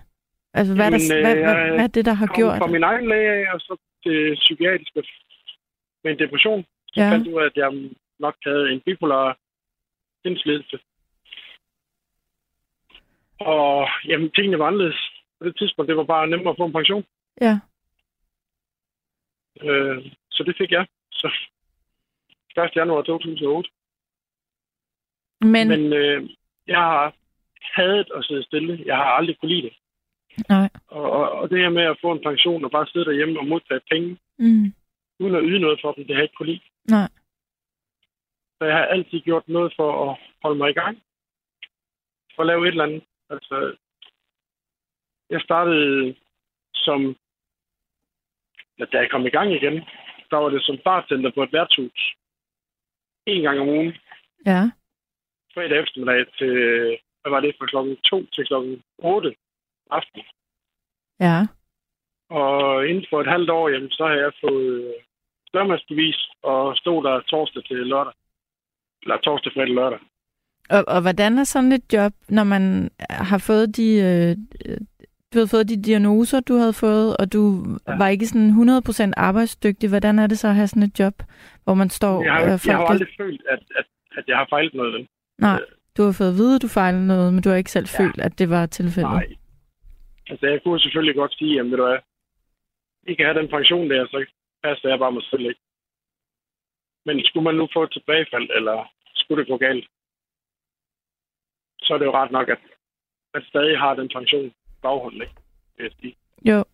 Altså, 0.55 0.75
hvad, 0.75 0.85
Jamen, 0.85 1.01
der, 1.01 1.23
hvad, 1.23 1.35
hvad, 1.35 1.55
hvad, 1.55 1.75
hvad 1.77 1.85
er 1.85 1.93
det, 1.97 2.05
der 2.05 2.13
har 2.13 2.31
gjort? 2.39 2.59
fra 2.59 2.67
min 2.77 2.83
egen 2.83 3.09
læge 3.09 3.53
og 3.55 3.61
så 3.61 3.77
til 4.05 4.35
psykiatrisk 4.35 4.93
med 6.05 6.13
en 6.13 6.19
depression. 6.19 6.65
Så 6.93 7.01
ja. 7.01 7.13
fandt 7.13 7.29
ud 7.29 7.43
af, 7.43 7.47
at 7.47 7.57
jeg 7.57 7.71
nok 8.19 8.37
havde 8.47 8.65
en 8.73 8.81
bipolar 8.87 9.39
indslidelse. 10.25 10.79
Og 13.41 13.89
jamen, 14.07 14.31
tingene 14.31 14.59
var 14.59 14.67
anderledes. 14.67 15.01
På 15.39 15.45
det 15.45 15.57
tidspunkt, 15.59 15.89
det 15.89 15.97
var 15.97 16.05
bare 16.05 16.27
nemmere 16.27 16.51
at 16.51 16.57
få 16.57 16.65
en 16.67 16.73
pension. 16.73 17.05
Ja. 17.41 17.61
Øh, 19.63 20.13
så 20.31 20.43
det 20.43 20.55
fik 20.59 20.71
jeg. 20.71 20.87
Så 21.13 21.31
1. 22.57 22.77
januar 22.77 23.03
2008. 23.03 23.71
Men, 25.41 25.69
Men 25.69 25.93
øh, 25.93 26.31
jeg 26.67 26.79
har 26.79 27.15
hadet 27.63 28.11
at 28.17 28.25
sidde 28.25 28.43
stille. 28.43 28.83
Jeg 28.87 28.97
har 28.97 29.05
aldrig 29.05 29.39
kunne 29.39 29.55
lide 29.55 29.63
det. 29.63 29.77
Nej. 30.49 30.69
Og, 30.89 31.11
og, 31.11 31.31
og 31.31 31.51
det 31.51 31.59
her 31.59 31.69
med 31.69 31.83
at 31.83 31.99
få 32.01 32.13
en 32.13 32.23
pension 32.23 32.65
og 32.65 32.71
bare 32.71 32.87
sidde 32.87 33.05
derhjemme 33.05 33.41
og 33.41 33.47
modtage 33.47 33.81
penge, 33.91 34.19
mm. 34.39 34.75
uden 35.21 35.35
at 35.35 35.43
yde 35.45 35.59
noget 35.59 35.79
for 35.83 35.93
dem, 35.93 36.05
det 36.05 36.15
har 36.15 36.21
jeg 36.21 36.25
ikke 36.25 36.35
kunne 36.35 36.53
lide. 36.53 36.61
Nej. 36.89 37.09
Så 38.59 38.65
jeg 38.65 38.77
har 38.77 38.85
altid 38.85 39.21
gjort 39.21 39.49
noget 39.49 39.73
for 39.77 40.11
at 40.11 40.19
holde 40.43 40.59
mig 40.59 40.71
i 40.71 40.73
gang. 40.73 41.03
For 42.35 42.43
at 42.43 42.47
lave 42.47 42.63
et 42.63 42.69
eller 42.69 42.85
andet. 42.85 43.05
Altså, 43.31 43.77
jeg 45.31 45.41
startede 45.41 46.17
som, 46.75 47.17
ja, 48.79 48.85
da 48.85 48.97
jeg 48.99 49.11
kom 49.11 49.27
i 49.27 49.31
gang 49.31 49.53
igen, 49.53 49.77
der 50.31 50.37
var 50.37 50.49
det 50.49 50.63
som 50.65 50.79
bartender 50.85 51.31
på 51.31 51.43
et 51.43 51.53
værtshus. 51.53 52.15
En 53.27 53.43
gang 53.43 53.61
om 53.61 53.69
ugen. 53.69 53.93
Ja. 54.47 54.71
Fredag 55.55 55.83
eftermiddag 55.83 56.27
til, 56.39 56.55
hvad 57.21 57.31
var 57.31 57.41
det, 57.41 57.57
fra 57.59 57.67
klokken 57.67 57.97
2 57.97 58.27
til 58.27 58.47
klokken 58.47 58.83
8 58.99 59.35
aften. 59.91 60.23
Ja. 61.21 61.39
Og 62.31 62.89
inden 62.89 63.07
for 63.11 63.21
et 63.21 63.27
halvt 63.27 63.51
år, 63.51 63.69
jamen, 63.69 63.91
så 63.91 64.07
har 64.07 64.15
jeg 64.15 64.33
fået 64.41 64.95
slørmandsbevis 65.51 66.29
og 66.43 66.77
stod 66.77 67.05
der 67.05 67.21
torsdag 67.21 67.65
til 67.65 67.77
lørdag. 67.77 68.13
Eller 69.03 69.17
torsdag, 69.17 69.53
fredag, 69.53 69.75
lørdag. 69.75 70.01
Og, 70.71 70.85
og 70.89 71.01
hvordan 71.03 71.39
er 71.39 71.45
sådan 71.45 71.73
et 71.73 71.93
job, 71.93 72.13
når 72.29 72.45
man 72.45 72.91
har 73.11 73.39
fået 73.39 73.77
de... 73.77 73.89
Øh, 74.09 74.37
du 75.33 75.39
havde 75.39 75.49
fået 75.49 75.69
de 75.69 75.83
diagnoser, 75.83 76.41
du 76.41 76.55
havde 76.55 76.73
fået, 76.73 77.17
og 77.17 77.33
du 77.33 77.43
ja. 77.89 77.97
var 77.97 78.09
ikke 78.09 78.27
sådan 78.27 78.51
100% 78.51 79.13
arbejdsdygtig. 79.17 79.89
Hvordan 79.89 80.19
er 80.19 80.27
det 80.27 80.39
så 80.39 80.49
at 80.49 80.55
have 80.55 80.67
sådan 80.67 80.83
et 80.83 80.99
job, 80.99 81.15
hvor 81.65 81.75
man 81.75 81.91
står... 81.91 82.23
Jeg 82.25 82.33
har, 82.33 82.43
øh, 82.43 82.59
jeg 82.67 82.77
har 82.77 82.85
aldrig 82.85 83.09
følt, 83.17 83.43
at, 83.49 83.63
at, 83.77 83.85
at 84.19 84.25
jeg 84.29 84.37
har 84.37 84.47
fejlet 84.51 84.75
noget. 84.75 85.07
Nej, 85.39 85.61
du 85.97 86.03
har 86.03 86.13
fået 86.19 86.29
at 86.29 86.35
vide, 86.35 86.55
at 86.55 86.63
du 86.63 86.69
fejlede 86.69 87.07
noget, 87.07 87.35
men 87.35 87.43
du 87.43 87.49
har 87.49 87.57
ikke 87.57 87.71
selv 87.71 87.89
ja. 87.93 87.99
følt, 88.01 88.21
at 88.27 88.39
det 88.39 88.51
var 88.51 88.67
tilfældet. 88.67 89.13
Nej. 89.13 89.27
Altså, 90.31 90.47
jeg 90.47 90.61
kunne 90.63 90.81
selvfølgelig 90.81 91.15
godt 91.15 91.35
sige, 91.39 91.61
at 91.61 91.67
du 91.67 91.85
er, 91.93 91.99
I 93.11 93.15
kan 93.15 93.27
have 93.27 93.39
den 93.41 93.49
pension 93.49 93.91
der, 93.91 94.07
så 94.07 94.27
passer 94.65 94.89
jeg 94.89 94.99
bare 94.99 95.13
mig 95.13 95.23
selv 95.31 95.45
ikke. 95.51 95.61
Men 97.07 97.25
skulle 97.25 97.45
man 97.45 97.55
nu 97.55 97.69
få 97.73 97.83
et 97.83 97.93
tilbagefald, 97.93 98.49
eller 98.59 98.77
skulle 99.15 99.41
det 99.41 99.51
gå 99.51 99.57
galt, 99.57 99.87
så 101.91 101.95
er 101.95 101.99
det 101.99 102.11
jo 102.11 102.19
ret 102.21 102.33
nok, 102.39 102.49
at 102.49 102.59
man 103.35 103.43
stadig 103.43 103.79
har 103.79 103.95
den 103.95 104.09
pension 104.17 104.53
baghånden, 104.83 105.23
ikke? 105.23 106.17
Jo. 106.51 106.65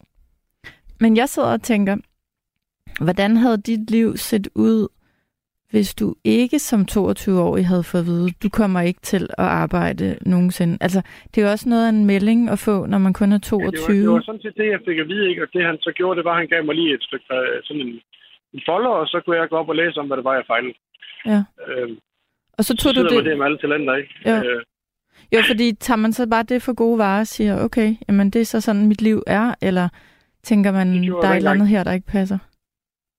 Men 1.01 1.17
jeg 1.17 1.29
sidder 1.29 1.53
og 1.53 1.63
tænker, 1.63 1.97
hvordan 3.05 3.37
havde 3.37 3.63
dit 3.71 3.91
liv 3.91 4.17
set 4.17 4.49
ud, 4.55 4.89
hvis 5.71 5.95
du 5.95 6.15
ikke 6.25 6.59
som 6.59 6.81
22-årig 6.91 7.67
havde 7.67 7.85
fået 7.91 8.01
at 8.01 8.07
vide, 8.07 8.29
du 8.43 8.49
kommer 8.49 8.81
ikke 8.81 9.01
til 9.01 9.25
at 9.39 9.49
arbejde 9.65 10.19
nogensinde. 10.33 10.79
Altså, 10.81 11.01
det 11.31 11.37
er 11.39 11.47
jo 11.47 11.53
også 11.53 11.69
noget 11.69 11.85
af 11.87 11.93
en 11.97 12.05
melding 12.05 12.51
at 12.51 12.59
få, 12.59 12.87
når 12.87 12.99
man 12.99 13.13
kun 13.13 13.33
er 13.33 13.39
22. 13.39 13.61
Ja, 13.61 13.71
det, 13.71 13.83
var, 13.83 14.13
det 14.13 14.19
var 14.19 14.27
sådan 14.29 14.43
set 14.43 14.57
det, 14.57 14.69
jeg 14.75 14.81
fik 14.89 14.99
at 14.99 15.09
vide, 15.09 15.29
ikke? 15.31 15.43
og 15.43 15.49
det 15.53 15.65
han 15.65 15.79
så 15.81 15.93
gjorde, 15.99 16.17
det 16.17 16.25
var, 16.25 16.35
at 16.35 16.43
han 16.43 16.49
gav 16.49 16.65
mig 16.65 16.75
lige 16.75 16.95
et 16.95 17.03
stykke, 17.03 17.27
øh, 17.35 17.63
sådan 17.65 17.83
en, 17.87 18.01
en 18.55 18.63
folder, 18.69 18.91
og 19.01 19.07
så 19.07 19.21
kunne 19.21 19.37
jeg 19.37 19.49
gå 19.49 19.57
op 19.57 19.69
og 19.69 19.77
læse 19.77 20.01
om, 20.01 20.07
hvad 20.07 20.17
det 20.17 20.25
var, 20.25 20.35
jeg 20.35 20.47
fejlede. 20.47 20.75
Ja. 21.27 21.41
Øhm, 21.67 21.99
og 22.59 22.65
så 22.65 22.77
tog 22.77 22.95
så 22.95 23.03
du 23.03 23.17
det... 23.17 23.25
det 23.25 23.39
med 23.39 23.47
alle 23.47 23.59
talenter, 23.59 23.95
ikke? 23.95 24.15
Ja. 24.25 24.39
Øh, 24.45 24.63
jo, 25.33 25.41
fordi 25.51 25.73
tager 25.73 25.97
man 25.97 26.13
så 26.13 26.29
bare 26.31 26.43
det 26.43 26.63
for 26.63 26.75
gode 26.75 26.99
varer 26.99 27.21
og 27.21 27.27
siger, 27.27 27.65
okay, 27.65 27.97
jamen 28.09 28.31
det 28.31 28.41
er 28.41 28.45
så 28.45 28.61
sådan, 28.61 28.89
mit 28.89 29.03
liv 29.03 29.23
er, 29.27 29.55
eller 29.63 29.89
tænker 30.43 30.73
man, 30.73 30.89
der 31.03 31.29
er 31.29 31.33
et 31.33 31.37
eller 31.37 31.51
andet 31.51 31.69
her, 31.69 31.85
der 31.85 31.93
ikke 31.93 32.07
passer? 32.07 32.39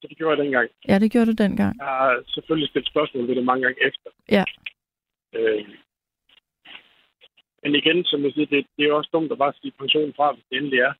Så 0.01 0.08
det 0.10 0.18
gjorde 0.18 0.38
jeg 0.38 0.45
dengang. 0.45 0.70
Ja, 0.88 0.99
det 0.99 1.12
gjorde 1.12 1.32
du 1.32 1.43
dengang. 1.43 1.78
Jeg 1.80 1.86
har 1.86 2.24
selvfølgelig 2.28 2.70
stillet 2.70 2.89
spørgsmål 2.89 3.28
ved 3.28 3.36
det 3.36 3.45
mange 3.45 3.64
gange 3.64 3.88
efter. 3.88 4.10
Ja. 4.32 4.43
Øh, 5.36 5.66
men 7.64 7.76
igen, 7.76 8.03
som 8.05 8.24
jeg 8.24 8.32
siger, 8.34 8.45
det, 8.45 8.66
det 8.78 8.84
er 8.84 8.88
jo 8.88 8.97
også 8.97 9.10
dumt 9.14 9.32
at 9.32 9.38
bare 9.38 9.53
sige 9.62 9.72
pensionen 9.80 10.14
fra, 10.16 10.34
hvis 10.34 10.45
det 10.49 10.58
endelig 10.58 10.80
er. 10.80 10.93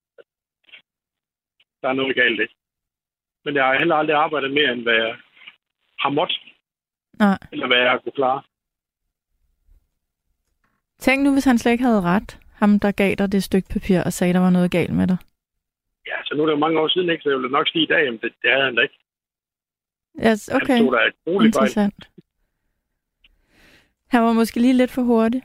Der 1.82 1.89
er 1.89 1.93
noget 1.93 2.16
galt, 2.16 2.39
ikke? 2.41 2.55
Men 3.45 3.55
jeg 3.55 3.66
har 3.66 3.78
heller 3.78 3.95
aldrig 3.95 4.16
arbejdet 4.16 4.51
mere, 4.51 4.74
end 4.74 4.82
hvad 4.82 4.93
jeg 4.93 5.16
har 5.99 6.10
måttet. 6.10 6.39
Nej. 7.20 7.38
Eller 7.51 7.68
hvad 7.68 7.78
jeg 7.78 7.91
har 7.91 7.97
kunne 7.97 8.20
klare. 8.22 8.41
Tænk 11.00 11.24
nu, 11.24 11.34
hvis 11.34 11.45
han 11.45 11.58
slet 11.58 11.72
ikke 11.72 11.84
havde 11.84 12.02
ret. 12.02 12.39
Ham, 12.54 12.80
der 12.80 12.91
gav 12.91 13.16
dig 13.16 13.32
det 13.32 13.43
stykke 13.43 13.70
papir 13.70 14.04
og 14.06 14.14
sagde, 14.14 14.34
der 14.34 14.39
var 14.39 14.50
noget 14.50 14.72
galt 14.72 14.93
med 14.93 15.08
dig. 15.08 15.18
Ja, 16.08 16.18
så 16.26 16.36
nu 16.36 16.41
er 16.41 16.45
det 16.45 16.54
jo 16.54 16.60
mange 16.60 16.80
år 16.80 16.88
siden, 16.88 17.10
ikke? 17.10 17.24
så 17.24 17.30
jeg 17.30 17.39
vil 17.39 17.52
nok 17.52 17.68
sige 17.68 17.84
i 17.84 17.88
dag, 17.88 18.06
jamen 18.06 18.20
det, 18.20 18.34
det 18.41 18.52
havde 18.52 18.66
han 18.66 18.76
da 18.76 18.82
ikke. 18.82 18.98
Yes, 20.26 20.50
okay. 20.50 20.74
Han 20.74 20.86
stod 20.86 20.93
der 20.95 21.39
et 21.39 21.45
Interessant. 21.45 22.06
Fejl. 22.06 22.24
Han 24.08 24.24
var 24.24 24.34
måske 24.34 24.60
lige 24.60 24.74
lidt 24.74 24.91
for 24.91 25.02
hurtig. 25.02 25.41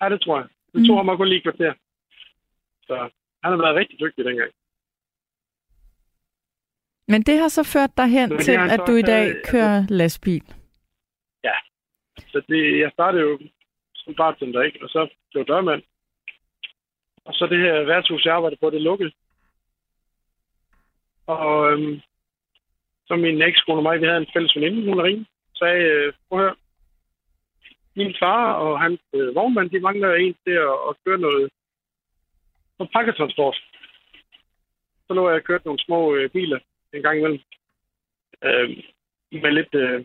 Ja, 0.00 0.08
det 0.08 0.20
tror 0.20 0.38
jeg. 0.38 0.48
Det 0.72 0.80
mm. 0.80 0.86
tror 0.86 0.96
jeg 0.98 1.04
mig 1.04 1.16
kun 1.16 1.28
lige 1.28 1.42
kvarter. 1.42 1.72
Så 2.86 2.94
han 3.42 3.52
har 3.52 3.56
været 3.56 3.76
rigtig 3.76 4.00
dygtig 4.00 4.24
dengang. 4.24 4.50
Men 7.08 7.22
det 7.22 7.38
har 7.38 7.48
så 7.48 7.62
ført 7.62 7.96
dig 7.96 8.06
hen 8.06 8.38
til, 8.38 8.52
at 8.52 8.80
du 8.86 8.92
i 8.92 9.02
dag 9.02 9.34
kører 9.44 9.86
lastbil. 9.88 10.44
Ja. 11.44 11.54
Så 12.26 12.42
det, 12.48 12.78
jeg 12.80 12.90
startede 12.92 13.22
jo 13.22 13.38
som 14.06 14.14
bartender, 14.14 14.62
ikke? 14.62 14.78
Og 14.82 14.88
så 14.88 15.08
blev 15.30 15.44
dørmand. 15.46 15.82
Og 17.24 17.34
så 17.34 17.46
det 17.46 17.58
her 17.58 17.84
værtshus, 17.84 18.24
jeg 18.24 18.34
arbejdede 18.34 18.60
på, 18.60 18.70
det 18.70 18.82
lukkede. 18.82 19.12
Og 21.26 21.72
øhm, 21.72 22.00
så 23.06 23.16
min 23.16 23.42
ekskone 23.42 23.78
og 23.78 23.82
mig, 23.82 24.00
vi 24.00 24.06
havde 24.06 24.18
en 24.18 24.32
fælles 24.32 24.56
veninde, 24.56 24.88
hun 24.88 25.00
ringede, 25.00 25.26
sagde, 25.54 25.82
øh, 25.82 26.12
prøv 26.28 26.38
hør, 26.38 26.54
min 27.96 28.14
far 28.20 28.52
og 28.52 28.80
hans 28.80 29.00
øh, 29.14 29.34
vognmand, 29.34 29.70
de 29.70 29.80
mangler 29.80 30.14
en 30.14 30.36
til 30.44 30.56
at, 30.68 30.76
at 30.88 30.96
køre 31.04 31.18
noget 31.18 31.50
på 32.78 32.84
pakketransport. 32.92 33.56
Så 35.06 35.14
lå 35.14 35.30
jeg 35.30 35.44
kørt 35.44 35.64
nogle 35.64 35.84
små 35.86 36.14
øh, 36.14 36.30
biler 36.30 36.58
en 36.92 37.02
gang 37.02 37.18
imellem. 37.18 37.40
Øh, 38.44 38.68
med 39.42 39.52
lidt 39.52 39.74
øh, 39.74 40.04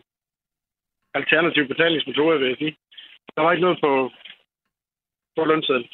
alternative 1.14 1.68
betalingsmetoder, 1.68 2.38
vil 2.38 2.48
jeg 2.48 2.58
sige. 2.58 2.78
Der 3.36 3.42
var 3.42 3.52
ikke 3.52 3.66
noget 3.68 3.80
på, 3.86 4.12
på 5.36 5.46
lønsedlen. 5.46 5.90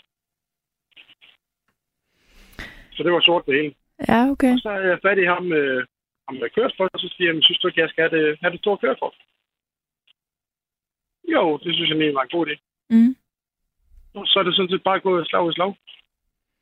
Så 2.96 3.04
det 3.04 3.12
var 3.12 3.22
sort 3.22 3.46
det 3.46 3.56
hele. 3.56 3.76
Ja, 4.10 4.20
okay. 4.34 4.54
Og 4.54 4.60
så 4.60 4.70
er 4.70 4.80
jeg 4.80 5.00
fat 5.06 5.18
i 5.18 5.26
ham, 5.34 5.54
øh, 5.54 5.88
ham 6.28 6.38
der 6.40 6.56
kørt 6.58 6.74
for, 6.78 6.90
og 6.94 7.00
så 7.00 7.08
siger 7.16 7.34
jeg, 7.34 7.44
synes 7.44 7.60
du 7.60 7.68
ikke, 7.68 7.82
jeg 7.82 7.90
skal 7.90 8.04
have 8.10 8.16
det, 8.18 8.38
have 8.42 8.52
det 8.52 8.60
store 8.60 8.78
kørekort? 8.78 9.16
Jo, 11.34 11.58
det 11.58 11.76
synes 11.76 11.90
jeg 11.90 11.96
egentlig 11.96 12.16
var 12.16 12.24
en 12.24 12.36
god 12.38 12.48
idé. 12.48 12.56
Mm. 12.90 13.16
Og 14.14 14.28
så 14.28 14.40
er 14.40 14.44
det 14.44 14.56
sådan 14.56 14.70
set 14.70 14.84
bare 14.84 15.00
gået 15.00 15.28
slag 15.28 15.50
i 15.50 15.54
slag. 15.54 15.74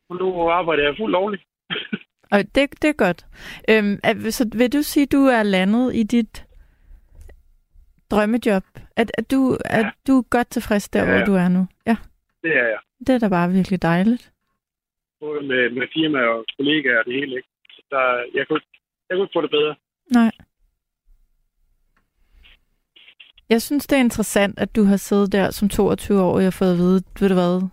Og 0.09 0.15
nu 0.15 0.49
arbejder 0.49 0.83
jeg 0.83 0.95
fuldt 0.97 1.11
lovligt. 1.11 1.43
og 2.33 2.39
det, 2.55 2.81
det 2.81 2.89
er 2.89 3.03
godt. 3.05 3.25
Øhm, 3.69 3.99
så 4.31 4.49
vil 4.57 4.73
du 4.73 4.81
sige, 4.81 5.03
at 5.03 5.11
du 5.11 5.17
er 5.17 5.43
landet 5.43 5.95
i 5.95 6.03
dit 6.03 6.44
drømmejob? 8.15 8.63
At, 9.01 9.11
at, 9.19 9.31
du, 9.31 9.57
ja. 9.65 9.79
at 9.79 9.93
du 10.07 10.13
er 10.17 10.29
godt 10.35 10.49
tilfreds 10.55 10.89
der, 10.89 11.03
ja, 11.03 11.09
ja. 11.09 11.15
hvor 11.15 11.25
du 11.25 11.33
er 11.43 11.49
nu? 11.57 11.67
Ja. 11.85 11.95
Det 12.43 12.51
er 12.61 12.67
jeg. 12.73 12.79
Det 12.99 13.09
er 13.15 13.19
da 13.19 13.27
bare 13.29 13.51
virkelig 13.51 13.81
dejligt. 13.81 14.31
Både 15.19 15.47
med, 15.47 15.69
med 15.69 15.87
firma 15.93 16.19
og 16.19 16.45
kollegaer 16.57 16.99
og 16.99 17.05
det 17.05 17.13
hele. 17.13 17.35
Ikke? 17.35 17.49
Så 17.69 17.81
der, 17.91 18.05
jeg, 18.37 18.47
kunne, 18.47 18.61
jeg 19.09 19.17
kunne 19.17 19.33
få 19.33 19.41
det 19.41 19.51
bedre. 19.51 19.75
Nej. 20.19 20.31
Jeg 23.49 23.61
synes, 23.61 23.87
det 23.87 23.95
er 23.95 23.99
interessant, 23.99 24.59
at 24.59 24.75
du 24.75 24.83
har 24.83 24.97
siddet 24.97 25.31
der 25.31 25.51
som 25.51 25.69
22 25.69 26.21
år 26.21 26.33
og 26.33 26.41
har 26.43 26.57
fået 26.59 26.71
at 26.71 26.77
vide, 26.77 27.03
ved 27.19 27.29
du 27.29 27.33
hvad, 27.33 27.69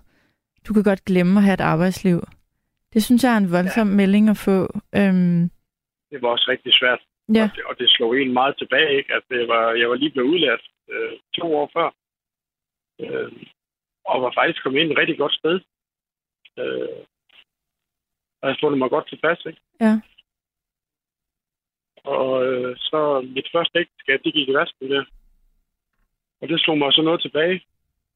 du 0.69 0.75
kan 0.75 0.83
godt 0.83 1.05
glemme 1.05 1.39
at 1.41 1.45
have 1.45 1.55
et 1.55 1.61
arbejdsliv. 1.61 2.21
Det 2.93 3.05
synes 3.05 3.25
jeg 3.25 3.33
er 3.33 3.37
en 3.37 3.53
voldsom 3.53 3.89
ja. 3.89 3.95
melding 3.95 4.29
at 4.29 4.37
få. 4.37 4.59
Øhm, 4.97 5.51
det 6.11 6.23
var 6.23 6.29
også 6.29 6.47
rigtig 6.49 6.73
svært. 6.75 7.01
Ja. 7.35 7.45
Og, 7.45 7.57
det, 7.57 7.65
og 7.65 7.79
det 7.79 7.91
slog 7.91 8.17
en 8.17 8.33
meget 8.33 8.55
tilbage, 8.59 8.97
ikke? 8.97 9.15
At 9.15 9.23
det 9.29 9.49
var, 9.49 9.73
jeg 9.73 9.89
var 9.91 9.95
lige 9.95 10.11
blevet 10.11 10.29
udlært 10.29 10.63
øh, 10.91 11.13
to 11.35 11.57
år 11.57 11.71
før. 11.73 11.89
Øh, 13.01 13.33
og 14.05 14.23
var 14.23 14.33
faktisk 14.35 14.63
kommet 14.63 14.81
ind 14.81 14.93
et 14.93 14.99
rigtig 14.99 15.19
godt 15.19 15.35
sted. 15.35 15.61
Øh, 16.59 16.99
og 18.41 18.49
jeg 18.49 18.57
fundet 18.61 18.79
mig 18.79 18.91
godt 18.91 19.09
tilpas, 19.09 19.47
ikke? 19.47 19.61
Ja. 19.81 20.01
Og 22.05 22.47
øh, 22.47 22.77
så 22.77 23.21
mit 23.35 23.49
første 23.53 23.79
ægteskab, 23.79 24.21
det 24.25 24.35
gik 24.35 24.49
i 24.49 24.55
vasken 24.55 24.91
der. 24.91 25.05
Og 26.41 26.49
det 26.49 26.61
slog 26.61 26.79
mig 26.79 26.93
så 26.93 27.03
noget 27.03 27.23
tilbage. 27.23 27.65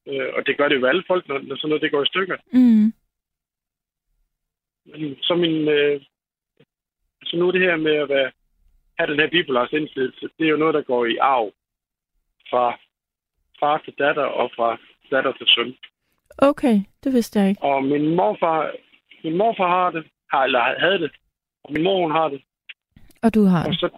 Øh, 0.07 0.29
og 0.33 0.45
det 0.45 0.57
gør 0.57 0.67
det 0.69 0.75
jo 0.81 0.85
alle 0.85 1.03
folk, 1.07 1.27
når, 1.27 1.39
når 1.39 1.55
sådan 1.55 1.69
noget 1.69 1.81
det 1.81 1.91
går 1.91 2.03
i 2.03 2.07
stykker. 2.07 2.37
Mm. 2.51 2.93
Men 4.85 5.17
så 5.21 5.35
min... 5.35 5.67
Øh, 5.67 6.01
så 7.23 7.37
nu 7.37 7.51
det 7.51 7.61
her 7.61 7.75
med 7.75 7.95
at 7.95 8.09
være, 8.09 8.31
have 8.97 9.11
den 9.11 9.19
her 9.19 9.29
bipolars 9.29 9.71
indflydelse, 9.71 10.29
det 10.37 10.45
er 10.45 10.49
jo 10.51 10.57
noget, 10.57 10.73
der 10.73 10.81
går 10.81 11.05
i 11.05 11.17
arv 11.17 11.51
fra 12.49 12.77
far 13.59 13.77
til 13.77 13.93
datter 13.99 14.23
og 14.23 14.51
fra 14.55 14.77
datter 15.11 15.31
til 15.33 15.47
søn. 15.55 15.75
Okay, 16.37 16.77
det 17.03 17.13
vidste 17.13 17.39
jeg 17.39 17.49
ikke. 17.49 17.63
Og 17.63 17.83
min 17.83 18.15
morfar, 18.15 18.71
min 19.23 19.37
morfar 19.37 19.67
har 19.67 19.91
det, 19.91 20.03
har, 20.31 20.43
eller 20.43 20.79
havde 20.79 20.99
det, 20.99 21.11
og 21.63 21.73
min 21.73 21.83
mor 21.83 22.01
hun 22.01 22.11
har 22.11 22.27
det. 22.29 22.41
Og 23.23 23.33
du 23.33 23.43
har 23.43 23.65
Og 23.65 23.71
det. 23.71 23.79
så 23.79 23.89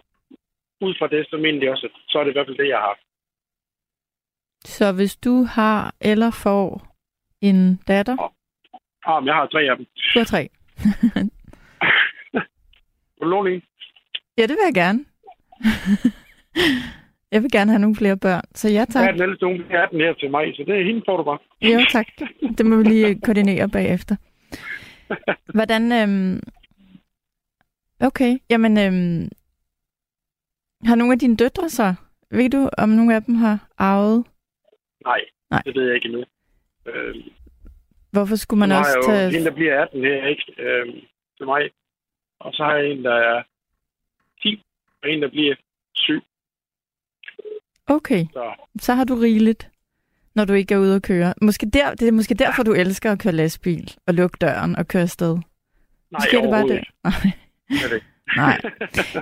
ud 0.80 0.94
fra 0.98 1.06
det, 1.08 1.26
så 1.30 1.36
mener 1.36 1.60
de 1.60 1.70
også, 1.70 1.86
at 1.86 1.92
så 2.08 2.18
er 2.18 2.24
det 2.24 2.30
i 2.30 2.32
hvert 2.32 2.46
fald 2.46 2.56
det, 2.58 2.68
jeg 2.68 2.78
har. 2.78 2.98
Så 4.64 4.92
hvis 4.92 5.16
du 5.16 5.44
har 5.44 5.94
eller 6.00 6.30
får 6.30 6.86
en 7.40 7.76
datter, 7.88 8.16
Ah, 9.06 9.22
men 9.22 9.26
jeg 9.26 9.34
har 9.34 9.46
tre 9.46 9.60
af 9.62 9.76
dem. 9.76 9.86
du 10.14 10.18
har 10.18 10.24
tre. 10.24 10.48
Vil 12.32 13.22
du 13.22 13.26
låne 13.28 13.50
en? 13.54 13.62
Ja, 14.40 14.46
det 14.46 14.56
vil 14.58 14.68
jeg 14.70 14.74
gerne. 14.74 15.04
jeg 17.32 17.42
vil 17.42 17.50
gerne 17.52 17.70
have 17.70 17.80
nogle 17.80 17.96
flere 17.96 18.16
børn, 18.16 18.44
så 18.54 18.68
ja 18.68 18.74
Jeg 18.74 18.88
tak. 18.88 19.14
den 19.14 19.22
ældste 19.22 19.46
jeg 19.46 19.82
er 19.82 19.86
den 19.86 20.00
her 20.00 20.14
til 20.14 20.30
mig, 20.30 20.56
så 20.56 20.64
det 20.66 20.80
er 20.80 20.84
hende, 20.84 21.02
får 21.06 21.16
du 21.16 21.22
bare. 21.22 21.38
Jo 21.62 21.80
tak. 21.90 22.06
Det 22.58 22.66
må 22.66 22.76
vi 22.76 22.82
lige 22.82 23.20
koordinere 23.20 23.68
bagefter. 23.68 24.16
Hvordan, 25.56 25.92
øhm... 25.92 26.40
Okay, 28.00 28.38
jamen, 28.50 28.78
øhm... 28.78 29.28
har 30.84 30.94
nogle 30.94 31.12
af 31.12 31.18
dine 31.18 31.36
døtre 31.36 31.68
så, 31.68 31.94
ved 32.30 32.50
du, 32.50 32.70
om 32.78 32.88
nogle 32.88 33.14
af 33.14 33.22
dem 33.22 33.34
har 33.34 33.68
arvet? 33.78 34.24
Nej, 35.04 35.20
Nej. 35.50 35.62
det 35.66 35.74
ved 35.74 35.86
jeg 35.86 35.94
ikke 35.94 36.08
endnu. 36.08 36.24
Øh, 36.86 37.14
Hvorfor 38.12 38.36
skulle 38.36 38.60
man 38.60 38.70
har 38.70 38.78
også 38.78 39.02
tage... 39.06 39.30
jo 39.30 39.38
en, 39.38 39.44
der 39.44 39.54
bliver 39.54 39.82
18 39.82 40.04
her, 40.04 40.26
ikke? 40.26 40.44
Øh, 40.58 40.86
til 41.36 41.46
mig. 41.46 41.70
Og 42.40 42.52
så 42.54 42.64
har 42.64 42.74
jeg 42.76 42.90
en, 42.90 43.04
der 43.04 43.14
er 43.14 43.42
10, 43.42 43.49
og 45.02 45.10
en, 45.10 45.22
der 45.22 45.28
bliver 45.28 45.54
7. 45.94 46.20
Okay, 47.86 48.24
Så 48.32 48.52
så 48.80 48.94
har 48.94 49.04
du 49.04 49.14
rigeligt, 49.14 49.70
når 50.34 50.44
du 50.44 50.52
ikke 50.52 50.74
er 50.74 50.78
ude 50.78 50.94
at 50.96 51.02
køre. 51.02 51.34
Måske 51.42 51.66
der, 51.66 51.94
det 51.94 52.08
er 52.08 52.12
måske 52.12 52.34
derfor, 52.34 52.62
du 52.62 52.72
elsker 52.72 53.12
at 53.12 53.18
køre 53.18 53.32
lastbil 53.32 53.94
og 54.06 54.14
lukke 54.14 54.36
døren 54.40 54.76
og 54.76 54.88
køre 54.88 55.02
afsted. 55.02 55.34
nej, 55.34 55.42
Måske 56.12 56.36
er 56.36 56.40
det 56.40 56.50
bare 56.50 56.68
det. 56.68 56.84
Nej. 57.04 57.12
Det. 57.90 58.02
Nej. 58.36 58.60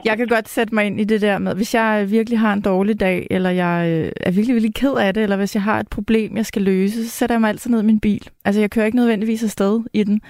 Jeg 0.04 0.16
kan 0.16 0.26
godt 0.28 0.48
sætte 0.48 0.74
mig 0.74 0.86
ind 0.86 1.00
i 1.00 1.04
det 1.04 1.20
der 1.20 1.38
med, 1.38 1.54
hvis 1.54 1.74
jeg 1.74 2.10
virkelig 2.10 2.38
har 2.38 2.52
en 2.52 2.60
dårlig 2.60 3.00
dag, 3.00 3.26
eller 3.30 3.50
jeg 3.50 3.88
øh, 3.90 4.12
er 4.20 4.30
virkelig, 4.30 4.54
virkelig 4.54 4.74
ked 4.74 4.94
af 4.94 5.14
det, 5.14 5.22
eller 5.22 5.36
hvis 5.36 5.54
jeg 5.54 5.62
har 5.62 5.80
et 5.80 5.88
problem, 5.88 6.36
jeg 6.36 6.46
skal 6.46 6.62
løse, 6.62 7.04
så 7.08 7.10
sætter 7.10 7.34
jeg 7.34 7.40
mig 7.40 7.48
altid 7.48 7.70
ned 7.70 7.82
i 7.82 7.86
min 7.86 8.00
bil. 8.00 8.28
Altså, 8.44 8.60
jeg 8.60 8.70
kører 8.70 8.86
ikke 8.86 8.96
nødvendigvis 8.96 9.44
afsted 9.44 9.80
i 9.92 10.04
den, 10.04 10.20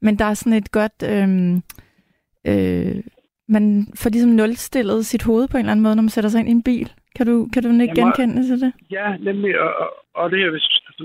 men 0.00 0.18
der 0.18 0.24
er 0.24 0.34
sådan 0.34 0.52
et 0.52 0.72
godt... 0.72 1.02
Øh, 1.04 1.56
øh, 2.46 3.02
man 3.48 3.86
får 4.00 4.10
ligesom 4.10 4.30
nulstillet 4.30 5.06
sit 5.06 5.22
hoved 5.22 5.48
på 5.48 5.56
en 5.56 5.60
eller 5.60 5.72
anden 5.72 5.82
måde, 5.82 5.96
når 5.96 6.02
man 6.02 6.08
sætter 6.08 6.30
sig 6.30 6.38
ind 6.40 6.48
i 6.48 6.52
en 6.52 6.62
bil. 6.62 6.92
Kan 7.16 7.26
du, 7.26 7.48
kan 7.52 7.62
du 7.62 7.68
ikke 7.68 7.84
Jamen, 7.84 7.96
genkende 7.96 8.46
til 8.46 8.60
det? 8.60 8.72
Ja, 8.90 9.16
nemlig. 9.16 9.60
Og, 9.60 9.74
og, 9.74 9.88
og 10.14 10.30
det 10.30 10.38
her, 10.38 10.50
hvis 10.50 10.80
altså, 10.86 11.04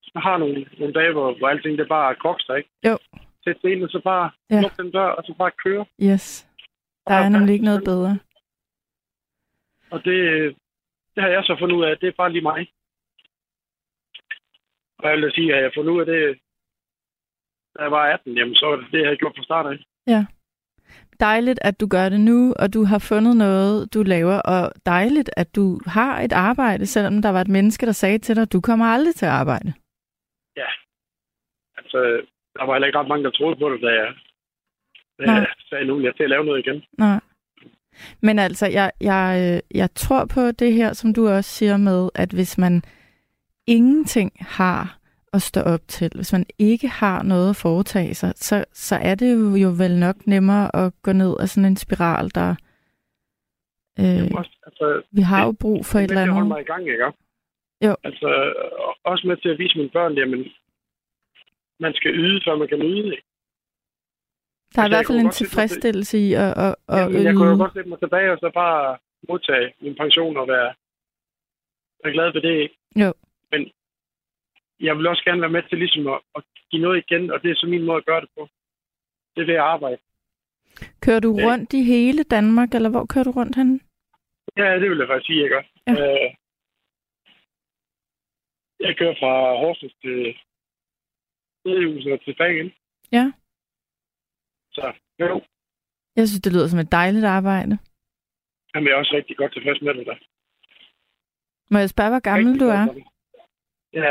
hvis 0.00 0.14
man 0.14 0.22
har 0.22 0.36
nogle, 0.38 0.66
nogle 0.78 0.94
dage, 0.94 1.12
hvor, 1.12 1.34
hvor 1.38 1.48
alting 1.48 1.78
det 1.78 1.88
bare 1.88 2.14
kokster, 2.14 2.54
ikke? 2.54 2.70
Jo. 2.86 2.98
Sæt 3.44 3.56
det 3.62 3.70
ind, 3.70 3.84
og 3.84 3.88
så 3.90 4.00
bare 4.04 4.30
Ja. 4.50 4.54
ja. 4.56 4.62
lukke 4.62 4.82
den 4.82 4.90
dør, 4.90 5.08
og 5.18 5.24
så 5.24 5.34
bare 5.38 5.50
køre. 5.64 5.84
Yes. 6.02 6.48
Der 7.06 7.14
er 7.14 7.28
nemlig 7.28 7.52
ikke 7.52 7.64
noget 7.64 7.84
bedre. 7.84 8.18
Og 9.90 10.04
det, 10.04 10.16
det 11.14 11.22
har 11.22 11.30
jeg 11.30 11.42
så 11.44 11.56
fundet 11.60 11.76
ud 11.76 11.84
af, 11.84 11.98
det 11.98 12.08
er 12.08 12.12
bare 12.16 12.32
lige 12.32 12.42
mig. 12.42 12.60
Og 14.98 15.08
jeg 15.08 15.16
vil 15.16 15.22
da 15.24 15.30
sige, 15.34 15.52
at 15.54 15.56
jeg 15.56 15.64
har 15.64 15.72
fundet 15.76 15.92
ud 15.92 16.00
af 16.00 16.06
det, 16.06 16.38
da 17.76 17.82
jeg 17.82 17.90
var 17.90 18.04
18, 18.14 18.36
jamen 18.36 18.54
så 18.54 18.66
var 18.66 18.76
det 18.76 18.86
det, 18.92 18.98
jeg 18.98 19.06
havde 19.06 19.16
gjort 19.16 19.36
fra 19.36 19.42
start 19.44 19.66
af. 19.66 19.78
Dejligt, 21.28 21.58
at 21.62 21.80
du 21.80 21.86
gør 21.86 22.08
det 22.08 22.20
nu, 22.20 22.54
og 22.58 22.74
du 22.74 22.84
har 22.84 22.98
fundet 22.98 23.36
noget, 23.36 23.94
du 23.94 24.02
laver, 24.02 24.38
og 24.54 24.72
dejligt, 24.86 25.30
at 25.36 25.56
du 25.56 25.80
har 25.86 26.20
et 26.20 26.32
arbejde, 26.32 26.86
selvom 26.86 27.22
der 27.22 27.28
var 27.28 27.40
et 27.40 27.48
menneske, 27.48 27.86
der 27.86 27.92
sagde 27.92 28.18
til 28.18 28.36
dig, 28.36 28.52
du 28.52 28.60
kommer 28.60 28.86
aldrig 28.86 29.14
til 29.14 29.26
at 29.26 29.32
arbejde. 29.32 29.72
Altså, 31.94 32.26
der 32.56 32.64
var 32.66 32.74
heller 32.74 32.86
ikke 32.86 32.98
ret 32.98 33.08
mange, 33.08 33.24
der 33.24 33.30
troede 33.30 33.56
på 33.56 33.70
det, 33.72 33.80
da 33.82 33.88
jeg, 33.88 34.14
da 35.18 35.32
jeg 35.32 35.46
sagde, 35.68 35.84
nu 35.84 36.00
jeg 36.00 36.16
til 36.16 36.22
at 36.22 36.30
lave 36.30 36.44
noget 36.44 36.66
igen. 36.66 36.82
Nej. 36.98 37.20
Men 38.22 38.38
altså, 38.38 38.66
jeg, 38.66 38.92
jeg, 39.00 39.24
øh, 39.44 39.78
jeg 39.78 39.94
tror 39.94 40.24
på 40.34 40.40
det 40.50 40.72
her, 40.72 40.92
som 40.92 41.14
du 41.14 41.28
også 41.28 41.50
siger 41.50 41.76
med, 41.76 42.08
at 42.14 42.30
hvis 42.32 42.58
man 42.58 42.82
ingenting 43.66 44.32
har 44.40 44.98
at 45.32 45.42
stå 45.42 45.60
op 45.60 45.80
til, 45.88 46.10
hvis 46.14 46.32
man 46.32 46.46
ikke 46.58 46.88
har 46.88 47.22
noget 47.22 47.50
at 47.50 47.56
foretage 47.56 48.14
sig, 48.14 48.32
så, 48.36 48.64
så 48.72 48.96
er 48.96 49.14
det 49.14 49.30
jo, 49.62 49.68
vel 49.78 49.98
nok 49.98 50.26
nemmere 50.26 50.76
at 50.76 50.92
gå 51.02 51.12
ned 51.12 51.36
af 51.40 51.48
sådan 51.48 51.70
en 51.70 51.76
spiral, 51.76 52.30
der... 52.34 52.50
Øh, 54.00 54.30
også, 54.40 54.52
altså, 54.66 55.02
vi 55.12 55.20
har 55.22 55.44
jo 55.46 55.52
brug 55.52 55.86
for 55.86 55.98
det 55.98 56.04
et 56.04 56.10
er 56.10 56.20
eller 56.22 56.34
andet. 56.34 56.48
mig 56.48 56.60
i 56.60 56.64
gang, 56.64 56.88
ikke? 56.88 57.04
Jo. 57.86 57.96
Altså, 58.04 58.26
og- 58.78 58.96
også 59.04 59.26
med 59.26 59.36
til 59.36 59.48
at 59.48 59.58
vise 59.58 59.78
mine 59.78 59.90
børn, 59.90 60.14
jamen, 60.14 60.44
man 61.80 61.92
skal 61.94 62.10
yde, 62.14 62.40
før 62.46 62.56
man 62.56 62.68
kan 62.68 62.78
nyde. 62.78 63.06
Ikke? 63.16 63.26
Der 64.74 64.82
er 64.82 64.86
i 64.86 64.86
Altså, 64.86 64.96
jeg 64.96 64.98
hvert 64.98 65.06
fald 65.06 65.18
en 65.26 65.30
tilfredsstillelse 65.30 66.18
i 66.18 66.32
at, 66.34 66.52
at, 66.66 66.74
at 66.88 66.98
Jamen, 66.98 67.24
jeg 67.24 67.34
kunne 67.34 67.48
jo 67.48 67.54
yde. 67.54 67.58
godt 67.64 67.74
sætte 67.74 67.88
mig 67.88 67.98
tilbage 67.98 68.32
og 68.32 68.38
så 68.38 68.50
bare 68.54 68.98
modtage 69.28 69.74
min 69.80 69.94
pension 70.02 70.36
og 70.36 70.48
være, 70.48 70.70
være 72.04 72.12
glad 72.12 72.32
ved 72.32 72.42
det. 72.48 72.54
Ikke? 72.64 72.76
Jo. 73.02 73.12
Jeg 74.82 74.96
vil 74.98 75.06
også 75.06 75.24
gerne 75.24 75.40
være 75.40 75.50
med 75.56 75.62
til 75.68 75.78
ligesom 75.78 76.06
at, 76.06 76.20
at 76.36 76.42
give 76.70 76.82
noget 76.82 77.04
igen, 77.04 77.30
og 77.30 77.42
det 77.42 77.50
er 77.50 77.54
så 77.56 77.66
min 77.66 77.84
måde 77.86 77.96
at 77.98 78.06
gøre 78.06 78.20
det 78.20 78.30
på. 78.38 78.48
Det 79.34 79.40
er 79.42 79.46
ved 79.46 79.54
at 79.54 79.68
arbejde. 79.74 79.98
Kører 81.04 81.20
du 81.20 81.30
Ja. 81.38 81.44
rundt 81.46 81.72
i 81.72 81.82
hele 81.94 82.22
Danmark, 82.24 82.74
eller 82.74 82.90
hvor 82.90 83.06
kører 83.12 83.24
du 83.24 83.30
rundt 83.30 83.56
henne? 83.56 83.80
Ja, 84.56 84.68
det 84.80 84.90
vil 84.90 84.98
jeg 84.98 85.08
faktisk 85.08 85.26
sige, 85.26 85.42
jeg 85.42 85.50
gør. 85.54 85.62
Ja. 85.86 85.92
Øh, 85.92 86.28
jeg 88.80 88.96
kører 88.98 89.14
fra 89.22 89.32
Horsens 89.62 89.94
til 90.02 90.18
Hedehusene 91.66 92.12
og 92.14 92.24
tilbage 92.24 92.54
igen. 92.56 92.72
Ja. 93.12 93.32
Så 94.72 94.92
jo, 95.20 95.42
Jeg 96.16 96.28
synes, 96.28 96.42
det 96.42 96.52
lyder 96.52 96.68
som 96.68 96.78
et 96.80 96.92
dejligt 96.92 97.24
arbejde. 97.24 97.78
jamen, 98.74 98.86
jeg 98.88 98.94
er 98.94 98.98
også 99.02 99.14
rigtig 99.16 99.36
godt 99.36 99.52
tilfreds 99.52 99.80
med 99.82 99.94
det 99.94 100.06
der. 100.06 100.16
Må 101.72 101.78
jeg 101.78 101.88
spørge, 101.90 102.10
hvor 102.10 102.20
gammel 102.30 102.46
Rigtig 102.46 102.60
du 102.60 102.66
godt 102.66 102.88
er? 102.88 102.92
det. 102.94 103.04
Jeg 103.92 104.06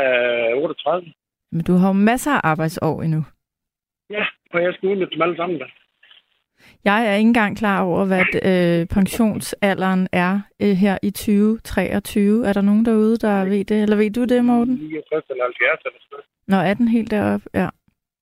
er 0.50 0.54
38. 0.54 1.12
Men 1.52 1.64
du 1.64 1.72
har 1.72 1.88
jo 1.88 1.92
masser 1.92 2.30
af 2.30 2.40
arbejdsår 2.44 3.02
endnu. 3.02 3.24
Ja, 4.10 4.24
og 4.50 4.62
jeg 4.62 4.74
skal 4.74 4.88
udnytte 4.88 5.14
dem 5.14 5.22
alle 5.22 5.36
sammen 5.36 5.58
der. 5.60 5.66
Jeg 6.84 7.06
er 7.06 7.14
ikke 7.14 7.28
engang 7.28 7.58
klar 7.58 7.82
over, 7.82 8.06
hvad 8.06 8.24
øh, 8.50 8.86
pensionsalderen 8.86 10.08
er 10.12 10.40
øh, 10.62 10.74
her 10.82 10.98
i 11.02 11.10
2023. 11.10 12.46
Er 12.48 12.52
der 12.52 12.60
nogen 12.60 12.84
derude, 12.84 13.16
der 13.16 13.44
ved 13.44 13.64
det? 13.64 13.82
Eller 13.82 13.96
ved 13.96 14.10
du 14.10 14.24
det, 14.24 14.44
Morten? 14.44 14.74
69 14.74 15.24
eller 15.30 15.44
70 15.44 15.80
eller 15.84 15.98
sådan. 16.10 16.24
Nå, 16.46 16.56
er 16.56 16.74
den 16.74 16.88
helt 16.88 17.10
deroppe? 17.10 17.46
Ja. 17.54 17.68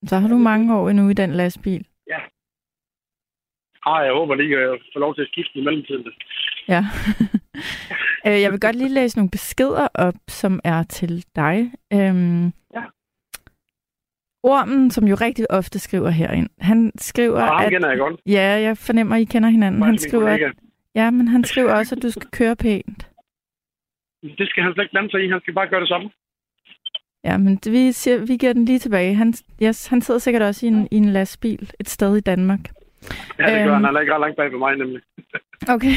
Så 0.07 0.17
har 0.17 0.29
du 0.29 0.39
mange 0.39 0.77
år 0.77 0.89
endnu 0.89 1.09
i 1.09 1.15
den 1.15 1.31
lastbil. 1.31 1.85
Ah, 3.87 4.07
jeg 4.07 4.13
håber 4.13 4.35
lige, 4.35 4.57
at 4.57 4.63
jeg 4.63 4.79
får 4.93 5.01
lov 5.01 5.15
til 5.15 5.23
at 5.23 5.29
skifte 5.29 5.59
i 5.59 5.65
mellemtiden. 5.65 6.13
Ja. 6.69 6.85
Øh, 8.27 8.41
jeg 8.43 8.53
vil 8.53 8.61
godt 8.61 8.77
lige 8.77 8.89
læse 8.95 9.17
nogle 9.19 9.31
beskeder 9.31 9.89
op, 9.95 10.15
som 10.29 10.61
er 10.65 10.83
til 10.83 11.25
dig. 11.37 11.73
Øhm, 11.93 12.45
Ja. 12.75 12.83
Ormen, 14.43 14.91
som 14.91 15.09
jo 15.09 15.15
rigtig 15.15 15.51
ofte 15.51 15.79
skriver 15.79 16.11
herind, 16.11 16.49
han 16.59 16.93
skriver, 16.99 17.41
ham 17.41 17.65
at... 17.65 17.71
kender 17.73 17.89
jeg 17.89 17.99
godt. 17.99 18.21
Ja, 18.27 18.43
jeg 18.61 18.79
fornemmer, 18.79 19.17
I 19.17 19.25
kender 19.25 19.49
hinanden. 19.49 19.83
Han 19.83 19.99
skriver, 19.99 20.29
at, 20.29 20.53
ja, 20.95 21.11
men 21.11 21.29
han 21.29 21.45
skriver 21.45 21.73
også, 21.75 21.95
at 21.95 22.03
du 22.03 22.11
skal 22.11 22.29
køre 22.31 22.57
pænt. 22.57 23.11
Det 24.23 24.49
skal 24.49 24.63
han 24.63 24.73
slet 24.75 24.85
ikke 24.85 24.93
blande 24.93 25.11
sig 25.11 25.25
i. 25.25 25.29
Han 25.31 25.41
skal 25.41 25.55
bare 25.55 25.69
gøre 25.69 25.81
det 25.81 25.89
samme. 25.89 26.11
Ja, 27.25 27.37
men 27.39 27.57
det- 27.57 27.73
vi, 27.73 27.93
siger, 27.93 28.19
vi 28.27 28.37
giver 28.37 28.53
den 28.53 28.65
lige 28.65 28.79
tilbage. 28.79 29.15
Han, 29.15 29.35
yes, 29.63 29.87
han 29.87 30.01
sidder 30.01 30.21
sikkert 30.21 30.43
også 30.43 30.67
i 30.67 30.69
en, 30.69 30.89
i 30.91 30.97
en 30.97 31.09
lastbil 31.09 31.71
et 31.81 31.89
sted 31.89 32.17
i 32.17 32.21
Danmark. 32.21 32.61
Ja, 33.39 33.45
det 33.45 33.53
gør 33.53 33.63
Øhm. 33.65 33.73
han. 33.75 33.85
Han 33.85 33.97
er 33.97 34.01
ikke 34.01 34.15
ret 34.15 34.21
langt 34.21 34.37
bag 34.37 34.51
på 34.51 34.59
mig, 34.59 34.77
nemlig. 34.77 35.01
Okay, 35.69 35.93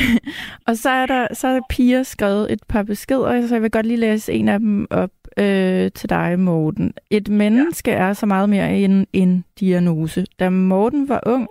og 0.68 0.78
så 0.78 0.90
er 0.90 1.06
der 1.06 1.28
så 1.34 1.48
er 1.48 1.60
Pia 1.70 2.04
skrevet 2.04 2.52
et 2.52 2.60
par 2.70 2.84
beskeder, 2.84 3.48
så 3.48 3.56
jeg 3.56 3.62
vil 3.62 3.72
godt 3.72 3.86
lige 3.86 3.98
læse 3.98 4.34
en 4.34 4.50
af 4.50 4.60
dem 4.60 4.88
op 4.90 5.10
øh, 5.38 5.92
til 5.92 6.10
dig, 6.10 6.40
Morten. 6.40 6.94
Et 7.10 7.30
menneske 7.30 7.92
ja. 7.92 7.98
er 7.98 8.14
så 8.14 8.26
meget 8.26 8.50
mere 8.50 8.78
end 8.78 9.08
en 9.14 9.46
diagnose. 9.60 10.26
Da 10.40 10.50
Morten 10.50 11.10
var 11.10 11.20
ung, 11.26 11.48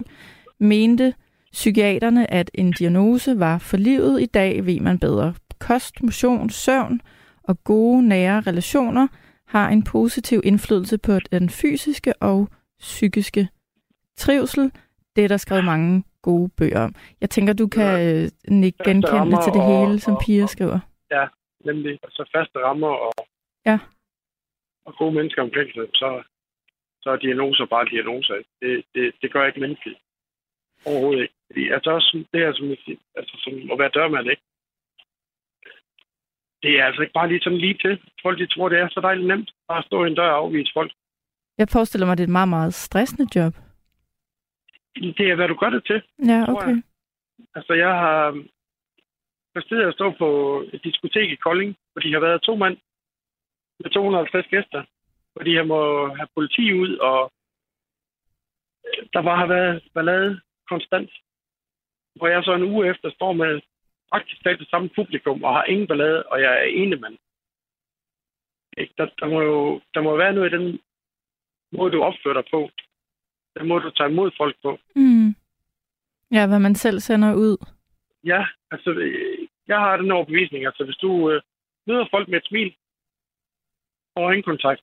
mente 0.60 1.14
psykiaterne, 1.52 2.30
at 2.32 2.50
en 2.54 2.72
diagnose 2.72 3.38
var 3.38 3.58
for 3.58 3.76
livet. 3.76 4.22
I 4.22 4.26
dag 4.26 4.66
ved 4.66 4.80
man 4.80 4.98
bedre. 4.98 5.34
Kost, 5.58 6.02
motion, 6.02 6.50
søvn 6.50 7.00
og 7.42 7.64
gode, 7.64 8.08
nære 8.08 8.40
relationer 8.40 9.06
har 9.48 9.68
en 9.68 9.82
positiv 9.82 10.40
indflydelse 10.44 10.98
på 10.98 11.18
den 11.32 11.50
fysiske 11.50 12.12
og 12.22 12.48
psykiske 12.80 13.48
trivsel. 14.16 14.70
Det 15.16 15.24
er 15.24 15.28
der 15.28 15.36
skrevet 15.36 15.64
mange 15.64 16.04
gode 16.22 16.50
bøger 16.58 16.80
om. 16.80 16.94
Jeg 17.20 17.30
tænker, 17.30 17.52
du 17.52 17.66
kan. 17.68 17.90
Øh, 18.06 18.22
genkende 18.86 19.30
det 19.32 19.40
til 19.44 19.52
det 19.58 19.64
hele, 19.72 20.00
som 20.00 20.14
Pia 20.22 20.46
skriver. 20.46 20.80
Ja, 21.10 21.24
nemlig. 21.64 21.98
Så 22.08 22.22
faste 22.34 22.58
rammer 22.58 22.94
og, 23.06 23.12
ja. 23.66 23.78
og 24.86 24.92
gode 24.98 25.14
mennesker 25.14 25.42
omkring 25.42 25.68
sig, 25.74 25.86
så, 25.94 26.22
så 27.02 27.10
er 27.10 27.16
diagnoser 27.16 27.66
bare 27.66 27.90
diagnoser. 27.92 28.34
Det, 28.60 28.84
det, 28.94 29.12
det 29.22 29.32
gør 29.32 29.46
ikke 29.46 29.60
menneskeligt. 29.60 29.98
Overhovedet 30.86 31.22
ikke. 31.22 31.34
Fordi, 31.46 31.68
altså 31.68 31.90
også 31.90 32.24
det 32.32 32.40
her, 32.40 32.52
som, 32.52 32.66
altså, 33.18 33.34
som 33.44 33.52
at 33.72 33.78
være 33.78 33.96
dørmand, 33.98 34.26
ikke? 34.30 34.42
Det 36.62 36.80
er 36.80 36.84
altså 36.84 37.02
ikke 37.02 37.12
bare 37.12 37.28
lige 37.28 37.40
sådan 37.40 37.58
lige 37.58 37.78
til. 37.84 38.00
Folk 38.22 38.38
de 38.38 38.46
tror, 38.46 38.68
det 38.68 38.78
er 38.78 38.88
så 38.88 39.00
dejligt 39.00 39.28
nemt. 39.28 39.50
Bare 39.68 39.78
at 39.78 39.84
stå 39.84 40.04
i 40.04 40.08
en 40.08 40.14
dør 40.14 40.30
og 40.30 40.36
afvise 40.36 40.72
folk. 40.74 40.92
Jeg 41.58 41.68
forestiller 41.68 42.06
mig, 42.06 42.16
det 42.16 42.22
er 42.24 42.26
et 42.26 42.38
meget, 42.38 42.48
meget 42.48 42.74
stressende 42.74 43.26
job. 43.36 43.54
Det 44.96 45.30
er, 45.30 45.34
hvad 45.34 45.48
du 45.48 45.54
gør 45.54 45.70
det 45.70 45.84
til. 45.86 46.02
Ja, 46.28 46.44
okay. 46.48 46.68
Jeg. 46.68 46.82
Altså, 47.54 47.72
jeg 47.72 47.88
har 47.88 48.44
præsteret 49.54 49.88
at 49.88 49.94
stå 49.94 50.10
på 50.18 50.28
et 50.72 50.84
diskotek 50.84 51.30
i 51.30 51.42
Kolding, 51.44 51.76
hvor 51.92 52.00
de 52.00 52.12
har 52.12 52.20
været 52.20 52.42
to 52.42 52.56
mand 52.56 52.76
med 53.80 53.90
250 53.90 54.46
gæster, 54.46 54.84
hvor 55.32 55.42
de 55.44 55.56
har 55.56 55.64
må 55.64 56.14
have 56.14 56.28
politi 56.34 56.72
ud, 56.72 56.96
og 56.96 57.32
der 59.12 59.22
bare 59.22 59.38
har 59.38 59.46
været 59.46 59.82
ballade 59.94 60.40
konstant. 60.68 61.10
Hvor 62.16 62.26
jeg 62.26 62.44
så 62.44 62.54
en 62.54 62.68
uge 62.72 62.90
efter 62.90 63.10
står 63.10 63.32
med 63.32 63.60
praktisk 64.10 64.42
talt 64.42 64.60
det 64.60 64.68
samme 64.70 64.88
publikum, 64.88 65.44
og 65.44 65.54
har 65.54 65.64
ingen 65.64 65.86
ballade, 65.86 66.22
og 66.22 66.40
jeg 66.40 66.52
er 66.52 66.64
ene 66.64 66.96
mand. 66.96 67.18
Der, 68.98 69.06
der, 69.20 69.26
må 69.28 69.42
jo 69.42 69.80
der 69.94 70.02
må 70.02 70.16
være 70.16 70.32
noget 70.32 70.52
i 70.52 70.56
den 70.56 70.80
måde, 71.72 71.92
du 71.92 72.02
opfører 72.02 72.34
dig 72.34 72.44
på. 72.50 72.70
Den 73.58 73.68
måde, 73.68 73.82
du 73.82 73.90
tager 73.90 74.10
imod 74.10 74.30
folk 74.36 74.56
på. 74.62 74.78
Mm. 74.96 75.34
Ja, 76.30 76.46
hvad 76.46 76.58
man 76.58 76.74
selv 76.74 77.00
sender 77.00 77.34
ud. 77.34 77.56
Ja, 78.24 78.46
altså, 78.70 78.90
jeg 79.68 79.78
har 79.78 79.96
den 79.96 80.10
overbevisning. 80.10 80.66
Altså, 80.66 80.84
hvis 80.84 80.96
du 80.96 81.30
øh, 81.30 81.42
møder 81.86 82.06
folk 82.10 82.28
med 82.28 82.38
et 82.38 82.46
smil 82.46 82.74
og 84.16 84.34
kontakt, 84.44 84.82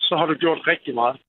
så 0.00 0.16
har 0.16 0.26
du 0.26 0.34
gjort 0.34 0.66
rigtig 0.66 0.94
meget. 0.94 1.20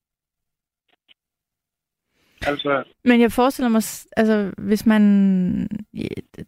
Altså... 2.41 2.83
Men 3.03 3.21
jeg 3.21 3.31
forestiller 3.31 3.69
mig, 3.69 3.83
altså, 4.17 4.53
hvis 4.57 4.85
man... 4.85 5.01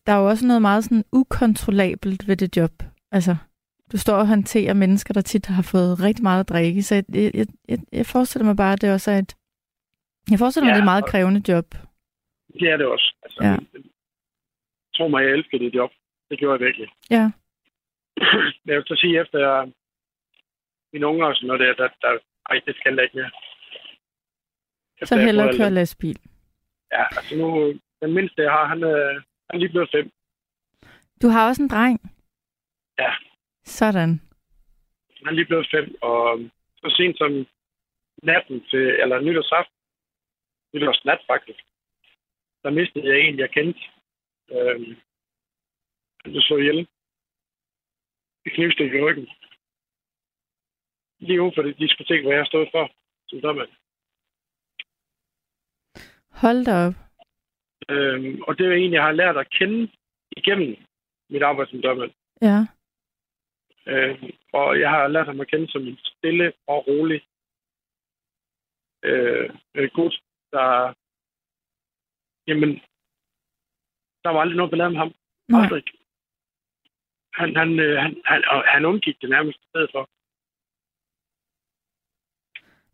Der 0.05 0.13
er 0.13 0.17
jo 0.17 0.29
også 0.29 0.47
noget 0.47 0.61
meget 0.61 0.83
sådan 0.83 1.03
ukontrollabelt 1.11 2.27
ved 2.27 2.37
det 2.37 2.57
job. 2.57 2.71
Altså, 3.11 3.35
du 3.91 3.97
står 3.97 4.15
og 4.15 4.27
håndterer 4.27 4.73
mennesker, 4.73 5.13
der 5.13 5.21
tit 5.21 5.45
har 5.45 5.61
fået 5.61 5.99
rigtig 5.99 6.23
meget 6.23 6.39
at 6.39 6.49
drikke. 6.49 6.83
Så 6.83 6.95
jeg, 6.95 7.05
jeg, 7.13 7.47
jeg, 7.69 7.79
jeg 7.91 8.05
forestiller 8.05 8.45
mig 8.45 8.55
bare, 8.55 8.73
at 8.73 8.81
det 8.81 8.93
også 8.93 9.11
er 9.11 9.17
et... 9.17 9.35
Jeg 10.31 10.39
forestiller 10.39 10.67
ja, 10.67 10.73
mig, 10.73 10.77
at 10.77 10.77
det 10.77 10.81
er 10.81 10.87
et 10.87 10.93
meget 10.93 11.05
krævende 11.11 11.41
job. 11.51 11.67
Det 12.59 12.67
er 12.73 12.77
det 12.77 12.85
også. 12.85 13.15
Altså, 13.23 13.39
ja. 13.43 13.55
Tro 14.95 15.07
mig, 15.07 15.23
jeg 15.23 15.31
elsker 15.31 15.57
det 15.57 15.75
job. 15.75 15.91
Det 16.29 16.39
gjorde 16.39 16.53
jeg 16.53 16.65
virkelig. 16.67 16.89
Ja. 17.09 17.31
Men 18.63 18.69
jeg 18.71 18.77
vil 18.77 18.87
så 18.87 18.95
sige, 18.95 19.21
efter 19.21 19.39
jeg, 19.39 19.71
mine 20.93 21.07
unger 21.07 21.25
og 21.27 21.35
sådan 21.35 21.47
noget 21.47 21.59
der, 21.59 21.73
der, 21.73 21.89
der 22.01 22.17
ej, 22.49 22.61
det 22.65 22.75
skal 22.75 22.95
jeg 22.95 23.03
ikke 23.03 23.17
mere. 23.17 23.31
Så 25.03 25.17
hellere 25.17 25.57
køre 25.57 25.71
lastbil. 25.71 26.19
Ja, 26.91 27.03
altså 27.17 27.35
nu, 27.35 27.73
den 28.01 28.13
mindste, 28.13 28.41
jeg 28.41 28.51
har, 28.51 28.65
han, 28.65 28.83
øh, 28.83 29.13
han 29.15 29.53
er 29.53 29.57
lige 29.57 29.69
blevet 29.69 29.89
fem. 29.91 30.11
Du 31.21 31.27
har 31.27 31.47
også 31.47 31.63
en 31.63 31.69
dreng? 31.69 31.99
Ja. 32.99 33.11
Sådan. 33.63 34.21
Han 35.17 35.27
er 35.27 35.31
lige 35.31 35.45
blevet 35.45 35.67
fem, 35.71 35.95
og 36.01 36.39
så 36.77 36.95
sent 36.97 37.17
som 37.17 37.45
natten 38.23 38.61
til, 38.69 38.85
eller 39.01 39.19
nytårsaften, 39.21 39.80
nytårsnat 40.73 41.21
faktisk, 41.27 41.63
der 42.63 42.69
mistede 42.69 43.07
jeg 43.07 43.19
en, 43.19 43.39
jeg 43.39 43.49
kendte. 43.49 43.79
Øhm, 44.51 44.95
han 46.21 46.31
blev 46.31 46.41
slået 46.41 46.61
ihjel. 46.61 46.87
Det 48.43 48.53
knivstik 48.53 48.93
i 48.93 49.01
ryggen. 49.01 49.29
Lige 51.19 51.41
ude 51.41 51.51
for 51.55 51.61
det 51.61 51.79
diskotek, 51.79 52.21
hvor 52.23 52.33
jeg 52.33 52.45
stået 52.45 52.69
for 52.71 52.91
som 53.27 53.41
dørmand. 53.41 53.69
Hold 56.41 56.65
da 56.65 56.73
op. 56.87 56.93
Øhm, 57.89 58.41
og 58.47 58.57
det 58.57 58.65
er 58.67 58.71
en, 58.71 58.93
jeg 58.93 59.03
har 59.03 59.11
lært 59.11 59.37
at 59.37 59.49
kende 59.49 59.91
igennem 60.37 60.75
mit 61.29 61.43
arbejde 61.43 61.71
som 61.71 61.81
dørmand. 61.81 62.11
Ja. 62.41 62.59
Øhm, 63.87 64.31
og 64.53 64.79
jeg 64.79 64.89
har 64.89 65.07
lært 65.07 65.25
ham 65.25 65.39
at 65.39 65.47
kende 65.47 65.71
som 65.71 65.87
en 65.87 65.97
stille 65.97 66.53
og 66.67 66.87
rolig 66.87 67.21
øh, 69.03 69.49
gut, 69.93 70.21
der... 70.51 70.93
Jamen, 72.47 72.71
der 74.23 74.29
var 74.29 74.41
aldrig 74.41 74.57
noget 74.57 74.71
ballade 74.71 74.89
med 74.89 74.97
ham. 74.97 75.13
Nej. 75.47 75.61
Aldrig. 75.63 75.83
Han, 77.33 77.55
han, 77.55 77.79
øh, 77.79 77.97
han, 78.03 78.21
han, 78.25 78.43
han 78.73 78.85
undgik 78.85 79.21
det 79.21 79.29
nærmest 79.29 79.59
i 79.59 79.67
stedet 79.69 79.89
for. 79.91 80.09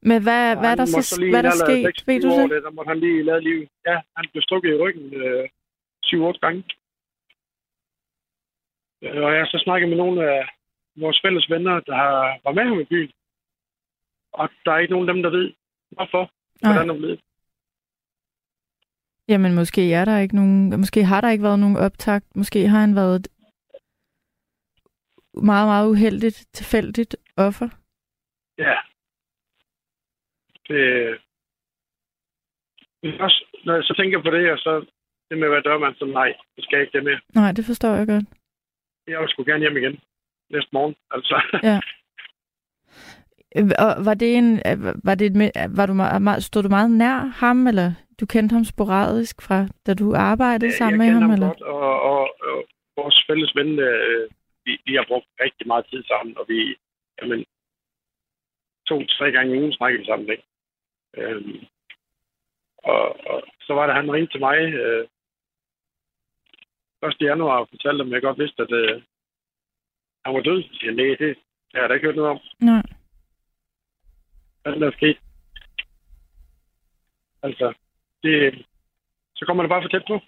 Men 0.10 0.24
hvad, 0.24 0.43
hvad 0.60 0.72
er 0.72 0.76
der 0.76 0.86
så, 0.86 1.28
hvad 1.32 1.43
der 1.43 1.55
sket? 1.66 2.08
Ved 2.08 2.22
du 2.22 2.30
det? 2.30 2.49
det? 2.49 2.64
Der 2.64 2.72
måtte 2.72 2.89
han 2.89 2.99
lige 2.99 3.24
lade 3.24 3.41
liv. 3.41 3.68
Ja, 3.88 4.01
han 4.18 4.26
blev 4.32 4.41
stukket 4.41 4.70
i 4.70 4.82
ryggen 4.84 5.14
øh, 5.14 5.49
7-8 6.05 6.39
gange. 6.43 6.64
Og 9.01 9.32
jeg 9.34 9.41
har 9.41 9.45
så 9.45 9.62
snakket 9.64 9.89
med 9.89 9.97
nogle 9.97 10.32
af 10.32 10.49
vores 10.95 11.20
fælles 11.24 11.49
venner, 11.49 11.80
der 11.80 11.95
har, 11.95 12.39
var 12.43 12.51
med 12.51 12.64
ham 12.64 12.80
i 12.80 12.86
byen. 12.86 13.12
Og 14.34 14.49
der 14.66 14.72
er 14.72 14.78
ikke 14.78 14.93
nogen 14.93 15.10
af 15.10 15.14
dem, 15.14 15.24
der 15.24 15.30
ved, 15.30 15.53
hvorfor. 15.89 16.32
Hvordan 16.62 16.89
er 16.89 16.97
blevet. 16.97 17.22
Jamen, 19.30 19.55
måske 19.55 19.93
er 19.93 20.05
der 20.05 20.19
ikke 20.19 20.36
nogen... 20.36 20.80
Måske 20.80 21.03
har 21.03 21.21
der 21.21 21.30
ikke 21.30 21.43
været 21.43 21.59
nogen 21.59 21.78
optakt. 21.78 22.36
Måske 22.36 22.67
har 22.67 22.80
han 22.80 22.95
været 22.95 23.15
et 23.15 23.28
meget, 25.34 25.67
meget 25.67 25.89
uheldigt, 25.89 26.47
tilfældigt 26.53 27.15
offer. 27.38 27.69
Ja, 28.57 28.75
det, 30.67 30.82
også, 33.19 33.45
når 33.65 33.73
jeg 33.73 33.84
så 33.84 33.93
tænker 33.97 34.21
på 34.21 34.30
det, 34.30 34.51
og 34.51 34.57
så 34.57 34.86
det 35.30 35.38
med 35.38 35.47
at 35.47 35.51
være 35.51 35.61
dørmand, 35.61 35.95
så 35.95 36.05
nej, 36.05 36.34
det 36.55 36.63
skal 36.63 36.78
jeg 36.78 36.82
ikke 36.86 36.97
det 36.97 37.03
mere. 37.03 37.19
Nej, 37.36 37.51
det 37.51 37.65
forstår 37.65 37.93
jeg 37.95 38.07
godt. 38.07 38.25
Jeg 39.07 39.19
vil 39.19 39.30
sgu 39.30 39.43
gerne 39.43 39.59
hjem 39.59 39.78
igen 39.78 39.99
næste 40.49 40.69
morgen, 40.73 40.95
altså. 41.11 41.36
Ja. 41.63 41.80
Og 43.86 44.05
var 44.05 44.13
det 44.13 44.36
en, 44.36 44.61
var 45.03 45.15
det 45.15 45.25
et, 45.25 45.51
var 45.78 45.86
du 45.86 45.93
meget, 45.93 46.43
stod 46.43 46.63
du 46.63 46.69
meget 46.69 46.91
nær 46.91 47.17
ham, 47.19 47.67
eller 47.67 47.93
du 48.20 48.26
kendte 48.26 48.53
ham 48.53 48.65
sporadisk 48.65 49.41
fra, 49.41 49.68
da 49.86 49.93
du 49.93 50.15
arbejdede 50.15 50.72
ja, 50.72 50.78
sammen 50.78 50.97
med 50.97 51.09
ham? 51.09 51.22
ham 51.22 51.32
eller? 51.32 51.47
godt, 51.47 51.61
og, 51.61 52.01
og, 52.01 52.22
og, 52.41 52.65
vores 52.97 53.24
fælles 53.28 53.55
ven, 53.55 53.80
øh, 53.80 54.30
vi, 54.65 54.82
vi 54.86 54.93
har 54.95 55.05
brugt 55.07 55.28
rigtig 55.39 55.68
meget 55.68 55.86
tid 55.89 56.03
sammen, 56.03 56.38
og 56.38 56.45
vi, 56.47 56.76
jamen, 57.22 57.45
to-tre 58.88 59.32
gange 59.32 59.55
i 59.55 59.59
ugen 59.59 59.74
snakker 59.74 59.99
vi 59.99 60.05
sammen, 60.05 60.30
ikke? 60.30 60.43
Øhm, 61.18 61.59
og, 62.78 63.26
og 63.32 63.43
så 63.61 63.74
var 63.74 63.86
det, 63.86 63.95
han 63.95 64.11
ringte 64.11 64.34
til 64.34 64.39
mig 64.39 64.57
øh, 64.57 65.07
1. 67.03 67.15
januar 67.22 67.59
og 67.59 67.68
fortalte, 67.70 68.01
om 68.01 68.11
jeg 68.11 68.22
godt 68.22 68.39
vidste, 68.39 68.61
at 68.63 68.72
øh, 68.72 69.01
han 70.26 70.34
var 70.36 70.41
død. 70.41 70.63
Jeg 70.84 70.93
nej, 70.93 71.05
det, 71.05 71.20
det 71.20 71.76
har 71.76 71.82
jeg 71.82 71.89
da 71.89 71.93
ikke 71.93 72.07
hørt 72.07 72.15
noget 72.15 72.32
om. 72.32 72.39
Nej. 72.59 72.84
Hvad 74.61 74.74
er 74.74 74.80
der 74.80 74.91
sket? 74.91 75.18
Altså, 77.43 77.74
det, 78.24 78.65
så 79.36 79.45
kommer 79.45 79.63
det 79.63 79.70
bare 79.70 79.84
for 79.84 79.89
tæt 79.89 80.07
på. 80.07 80.20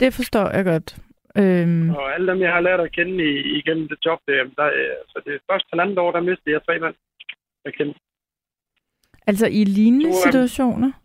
Det 0.00 0.14
forstår 0.14 0.48
jeg 0.56 0.64
godt. 0.64 0.88
Øhm... 1.36 1.90
Og 1.90 2.14
alle 2.14 2.32
dem, 2.32 2.40
jeg 2.40 2.52
har 2.52 2.60
lært 2.60 2.80
at 2.80 2.92
kende 2.92 3.24
i, 3.30 3.58
igennem 3.58 3.88
det 3.88 3.98
job, 4.06 4.20
der, 4.26 4.44
der, 4.58 4.66
altså 5.02 5.22
det 5.26 5.40
første 5.50 5.68
halvandet 5.72 5.98
år, 5.98 6.12
der 6.12 6.20
mistede 6.20 6.54
jeg 6.54 6.62
tre 6.66 6.78
mand, 6.78 6.94
jeg 7.64 7.74
kendte. 7.74 8.00
Altså 9.26 9.46
i 9.46 9.64
lignende 9.64 10.10
to 10.10 10.22
situationer? 10.24 10.92
Dem, 10.92 11.00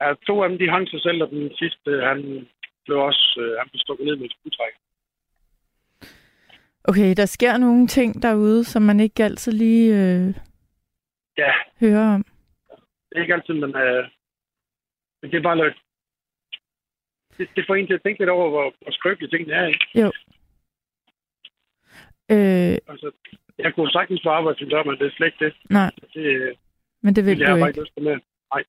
ja, 0.00 0.14
to 0.26 0.42
af 0.42 0.48
dem, 0.48 0.58
de 0.58 0.70
hang 0.70 0.88
sig 0.88 1.02
selv, 1.02 1.22
og 1.22 1.30
den 1.30 1.50
sidste, 1.58 1.90
han 2.10 2.48
blev 2.84 2.98
også 2.98 3.40
øh, 3.40 3.58
han 3.58 3.68
blev 3.70 3.80
stukket 3.80 4.06
ned 4.06 4.16
med 4.16 4.24
et 4.24 4.36
skudtræk. 4.40 4.74
Okay, 6.84 7.14
der 7.16 7.26
sker 7.26 7.56
nogle 7.56 7.86
ting 7.86 8.22
derude, 8.22 8.64
som 8.64 8.82
man 8.82 9.00
ikke 9.00 9.24
altid 9.24 9.52
lige 9.52 9.86
øh, 9.94 10.34
ja. 11.38 11.52
hører 11.80 12.14
om. 12.14 12.24
Det 13.10 13.18
er 13.18 13.22
ikke 13.22 13.34
altid, 13.34 13.54
men, 13.54 13.76
øh, 13.76 14.08
men 15.22 15.30
det 15.30 15.38
er 15.38 15.42
bare 15.42 15.56
noget. 15.56 15.74
Det, 17.38 17.48
det 17.56 17.64
får 17.66 17.74
en 17.74 17.86
til 17.86 17.94
at 17.94 18.02
tænke 18.02 18.20
lidt 18.20 18.30
over, 18.30 18.48
hvor, 18.50 18.74
hvor 18.80 18.92
skrøbelige 18.92 19.30
tingene 19.30 19.54
er, 19.54 19.66
ikke? 19.66 19.86
Jo. 20.02 20.08
Øh... 22.34 22.76
Altså, 22.92 23.10
jeg 23.58 23.74
kunne 23.74 23.90
sagtens 23.90 24.20
få 24.24 24.30
arbejde 24.30 24.58
som 24.58 24.68
dør, 24.68 24.82
men 24.82 24.98
det 24.98 25.06
er 25.06 25.10
slet 25.16 25.26
ikke 25.26 25.44
det. 25.44 25.54
Nej. 25.70 25.90
Det, 26.14 26.56
men 27.02 27.14
det 27.14 27.24
vil 27.24 27.38
det 27.38 27.48
du 27.48 27.56
ikke. 27.56 27.80
ikke? 27.80 28.00
Med. 28.00 28.16
Nej. 28.54 28.62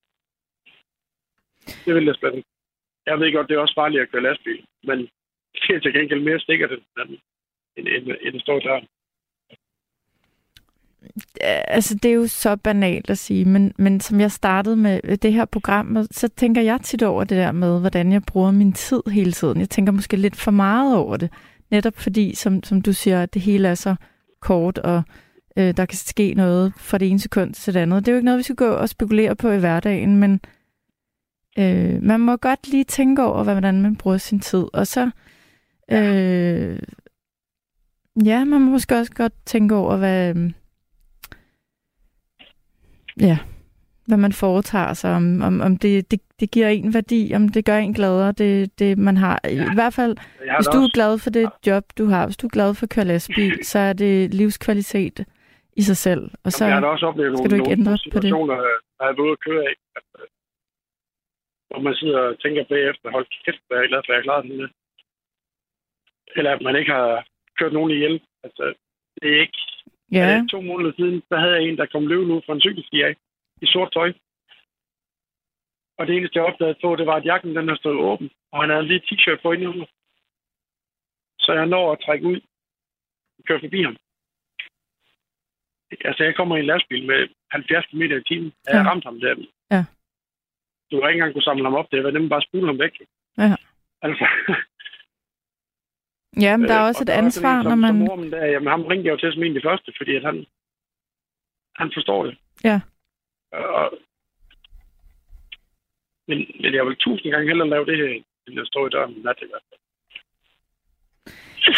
Det 1.86 1.96
vil 1.96 2.06
jeg 2.06 2.16
slet 2.16 2.36
ikke. 2.36 2.50
Jeg 3.06 3.20
ved 3.20 3.34
godt, 3.34 3.48
det 3.50 3.56
er 3.56 3.60
også 3.60 3.80
farligt 3.82 4.02
at 4.02 4.12
køre 4.12 4.22
lastbil, 4.22 4.66
men 4.84 4.98
det 5.54 5.76
er 5.76 5.80
til 5.80 5.94
gengæld 5.94 6.22
mere 6.22 6.40
sikkert 6.40 6.72
end, 6.72 7.20
end, 7.78 7.88
end, 7.88 8.06
end 8.22 8.36
at 8.36 8.42
stå 8.42 8.60
der. 8.60 8.82
Altså, 11.42 11.96
det 11.96 12.12
er 12.12 12.16
jo 12.16 12.28
så 12.28 12.56
banalt 12.56 13.10
at 13.10 13.18
sige, 13.18 13.46
men, 13.46 13.74
men 13.78 14.00
som 14.00 14.20
jeg 14.20 14.32
startede 14.32 14.76
med 14.76 15.18
det 15.18 15.34
her 15.34 15.46
program, 15.46 16.08
så 16.12 16.28
tænker 16.28 16.62
jeg 16.62 16.82
tit 16.82 17.04
over 17.04 17.24
det 17.24 17.38
der 17.38 17.52
med, 17.52 17.80
hvordan 17.80 18.12
jeg 18.12 18.24
bruger 18.24 18.52
min 18.52 18.74
tid 18.74 19.02
hele 19.12 19.32
tiden. 19.32 19.60
Jeg 19.60 19.70
tænker 19.70 19.92
måske 19.92 20.18
lidt 20.18 20.36
for 20.36 20.52
meget 20.52 20.96
over 20.98 21.18
det, 21.18 21.30
netop 21.72 21.98
fordi, 21.98 22.36
som, 22.36 22.64
som 22.64 22.82
du 22.82 22.94
siger, 22.94 23.24
at 23.24 23.34
det 23.34 23.42
hele 23.42 23.68
er 23.68 23.76
så 23.76 23.96
kort, 24.42 24.78
og 24.78 25.04
øh, 25.58 25.78
der 25.78 25.86
kan 25.86 25.98
ske 25.98 26.34
noget 26.34 26.74
fra 26.78 26.98
det 26.98 27.10
ene 27.10 27.20
sekund 27.20 27.54
til 27.54 27.74
det 27.74 27.80
andet. 27.80 28.06
Det 28.06 28.12
er 28.12 28.14
jo 28.14 28.18
ikke 28.18 28.26
noget, 28.26 28.38
vi 28.38 28.44
skal 28.44 28.56
gå 28.56 28.70
og 28.70 28.90
spekulere 28.90 29.36
på 29.36 29.50
i 29.50 29.60
hverdagen, 29.60 30.18
men 30.18 30.40
øh, 31.60 32.04
man 32.04 32.20
må 32.20 32.36
godt 32.36 32.68
lige 32.68 32.84
tænke 32.84 33.24
over, 33.24 33.44
hvordan 33.44 33.82
man 33.82 33.96
bruger 33.96 34.18
sin 34.18 34.40
tid. 34.40 34.66
Og 34.74 34.88
så, 34.88 35.10
øh, 35.92 36.80
ja, 38.26 38.46
man 38.46 38.62
må 38.62 38.72
måske 38.72 38.96
også 38.96 39.12
godt 39.12 39.34
tænke 39.46 39.76
over, 39.76 39.98
hvad, 39.98 40.36
ja, 43.20 43.38
hvad 44.08 44.18
man 44.18 44.34
foretager 44.34 44.94
sig, 44.94 45.16
om, 45.16 45.42
om, 45.42 45.62
om 45.62 45.78
det, 45.78 46.12
det, 46.12 46.20
det 46.40 46.52
giver 46.52 46.68
en 46.68 46.94
værdi, 46.94 47.32
om 47.36 47.50
det 47.50 47.66
gør 47.66 47.78
en 47.78 47.94
gladere, 47.94 48.32
det, 48.32 48.80
det 48.80 48.98
man 48.98 49.18
har. 49.18 49.40
I 49.50 49.56
ja. 49.56 49.74
hvert 49.74 49.94
fald, 49.94 50.14
hvis 50.58 50.68
du 50.76 50.80
er 50.88 50.92
glad 50.94 51.20
for 51.24 51.30
det 51.30 51.50
job, 51.68 51.84
du 51.98 52.06
har, 52.06 52.26
hvis 52.26 52.38
du 52.38 52.48
er 52.48 52.56
glad 52.58 52.76
for 52.76 52.84
at 52.86 52.90
køre 52.90 53.06
lastbil, 53.06 53.54
så 53.72 53.80
er 53.80 53.94
det 53.94 54.34
livskvalitet 54.34 55.26
i 55.82 55.82
sig 55.82 55.98
selv. 55.98 56.24
Og 56.46 56.52
så 56.52 56.66
Jamen, 56.66 56.74
jeg 56.74 56.88
har 56.88 56.94
også 56.96 57.06
oplevet 57.06 57.38
skal 57.38 57.50
nogle, 57.50 57.64
du 57.64 57.70
ikke 57.70 57.78
ændre 57.80 57.98
på 58.14 58.20
det. 58.20 58.32
der 59.00 59.06
er 59.08 59.22
ude 59.24 59.32
at 59.38 59.44
køre 59.48 59.64
af, 59.70 59.76
øh, 60.20 60.28
hvor 61.70 61.80
man 61.88 61.96
sidder 61.96 62.20
og 62.20 62.40
tænker 62.40 62.64
bagefter, 62.64 63.12
hold 63.12 63.28
kæft, 63.46 63.62
er 63.72 63.80
jeg 63.82 63.90
glad 63.90 64.02
for, 64.06 64.14
jeg 64.14 64.24
klarede 64.24 64.48
den 64.48 64.70
Eller 66.38 66.52
at 66.56 66.62
man 66.62 66.76
ikke 66.76 66.92
har 66.92 67.26
kørt 67.58 67.74
nogen 67.74 67.92
ihjel. 67.92 68.22
Altså, 68.44 68.64
det 69.22 69.28
er 69.34 69.42
ikke... 69.42 69.62
Ja. 70.12 70.38
Det 70.38 70.50
to 70.50 70.62
måneder 70.62 70.94
siden, 70.96 71.24
der 71.30 71.40
havde 71.40 71.54
jeg 71.54 71.64
en, 71.64 71.78
der 71.78 71.86
kom 71.86 72.08
løbende 72.08 72.36
ud 72.36 72.42
fra 72.46 72.54
en 72.54 72.62
cykelsti 72.62 73.02
af, 73.02 73.16
i 73.62 73.66
sort 73.66 73.92
tøj. 73.94 74.14
Og 75.98 76.08
det 76.08 76.16
eneste, 76.16 76.38
jeg 76.38 76.46
opdagede 76.46 76.80
på, 76.82 76.96
det 76.96 77.06
var, 77.06 77.16
at 77.16 77.26
jakken 77.26 77.56
den 77.56 77.68
har 77.68 77.76
stået 77.76 78.06
åben, 78.10 78.30
og 78.52 78.62
han 78.62 78.70
havde 78.70 78.88
lige 78.88 79.06
t-shirt 79.08 79.42
på 79.42 79.52
inden 79.52 79.86
Så 81.40 81.54
jeg 81.54 81.66
når 81.66 81.92
at 81.92 82.00
trække 82.06 82.28
ud 82.28 82.40
og 83.38 83.44
køre 83.48 83.60
forbi 83.60 83.84
ham. 83.84 83.98
Altså, 86.06 86.24
jeg 86.24 86.36
kommer 86.36 86.56
i 86.56 86.60
en 86.60 86.66
lastbil 86.66 87.06
med 87.06 87.28
70 87.52 87.86
km 87.86 88.02
i 88.02 88.24
timen. 88.24 88.54
Jeg 88.66 88.78
har 88.78 88.84
ja. 88.84 88.90
ramt 88.90 89.04
ham 89.04 89.20
der. 89.20 89.36
Ja. 89.72 89.86
Du 90.92 91.02
har 91.02 91.08
ikke 91.08 91.18
engang 91.18 91.34
kunne 91.34 91.50
samle 91.50 91.64
ham 91.64 91.74
op. 91.74 91.92
Det 91.92 92.04
var 92.04 92.12
nemlig 92.12 92.30
bare 92.30 92.42
spule 92.42 92.68
ham 92.68 92.80
væk. 92.80 92.94
Ja. 93.38 93.56
Altså. 94.02 94.26
ja, 96.40 96.58
men 96.58 96.68
der 96.70 96.74
er 96.74 96.84
øh, 96.84 96.88
også 96.88 97.04
et 97.04 97.10
ansvar, 97.10 97.58
en, 97.58 97.64
som, 97.64 97.70
når 97.70 97.76
man... 97.76 97.90
Som 97.90 98.10
ormen 98.10 98.32
der, 98.32 98.46
jamen, 98.46 98.68
ham 98.68 98.86
ringte 98.86 99.08
jeg 99.08 99.14
jo 99.14 99.18
til 99.18 99.34
som 99.34 99.44
en 99.44 99.56
det 99.56 99.64
første, 99.64 99.94
fordi 99.98 100.16
at 100.16 100.22
han, 100.22 100.46
han 101.76 101.92
forstår 101.94 102.26
det. 102.26 102.38
Ja. 102.64 102.80
Og, 103.52 103.92
men, 106.28 106.38
men 106.62 106.74
jeg 106.74 106.86
vil 106.86 106.96
tusind 106.96 107.32
gange 107.32 107.48
hellere 107.48 107.70
lave 107.70 107.86
det 107.86 107.98
her, 107.98 108.24
end 108.48 108.60
at 108.60 108.68
stå 108.68 108.88
i 108.88 108.90
døren 108.90 109.14
nat 109.26 109.38
i 109.42 109.46
hvert 109.50 109.66
fald. 109.70 109.80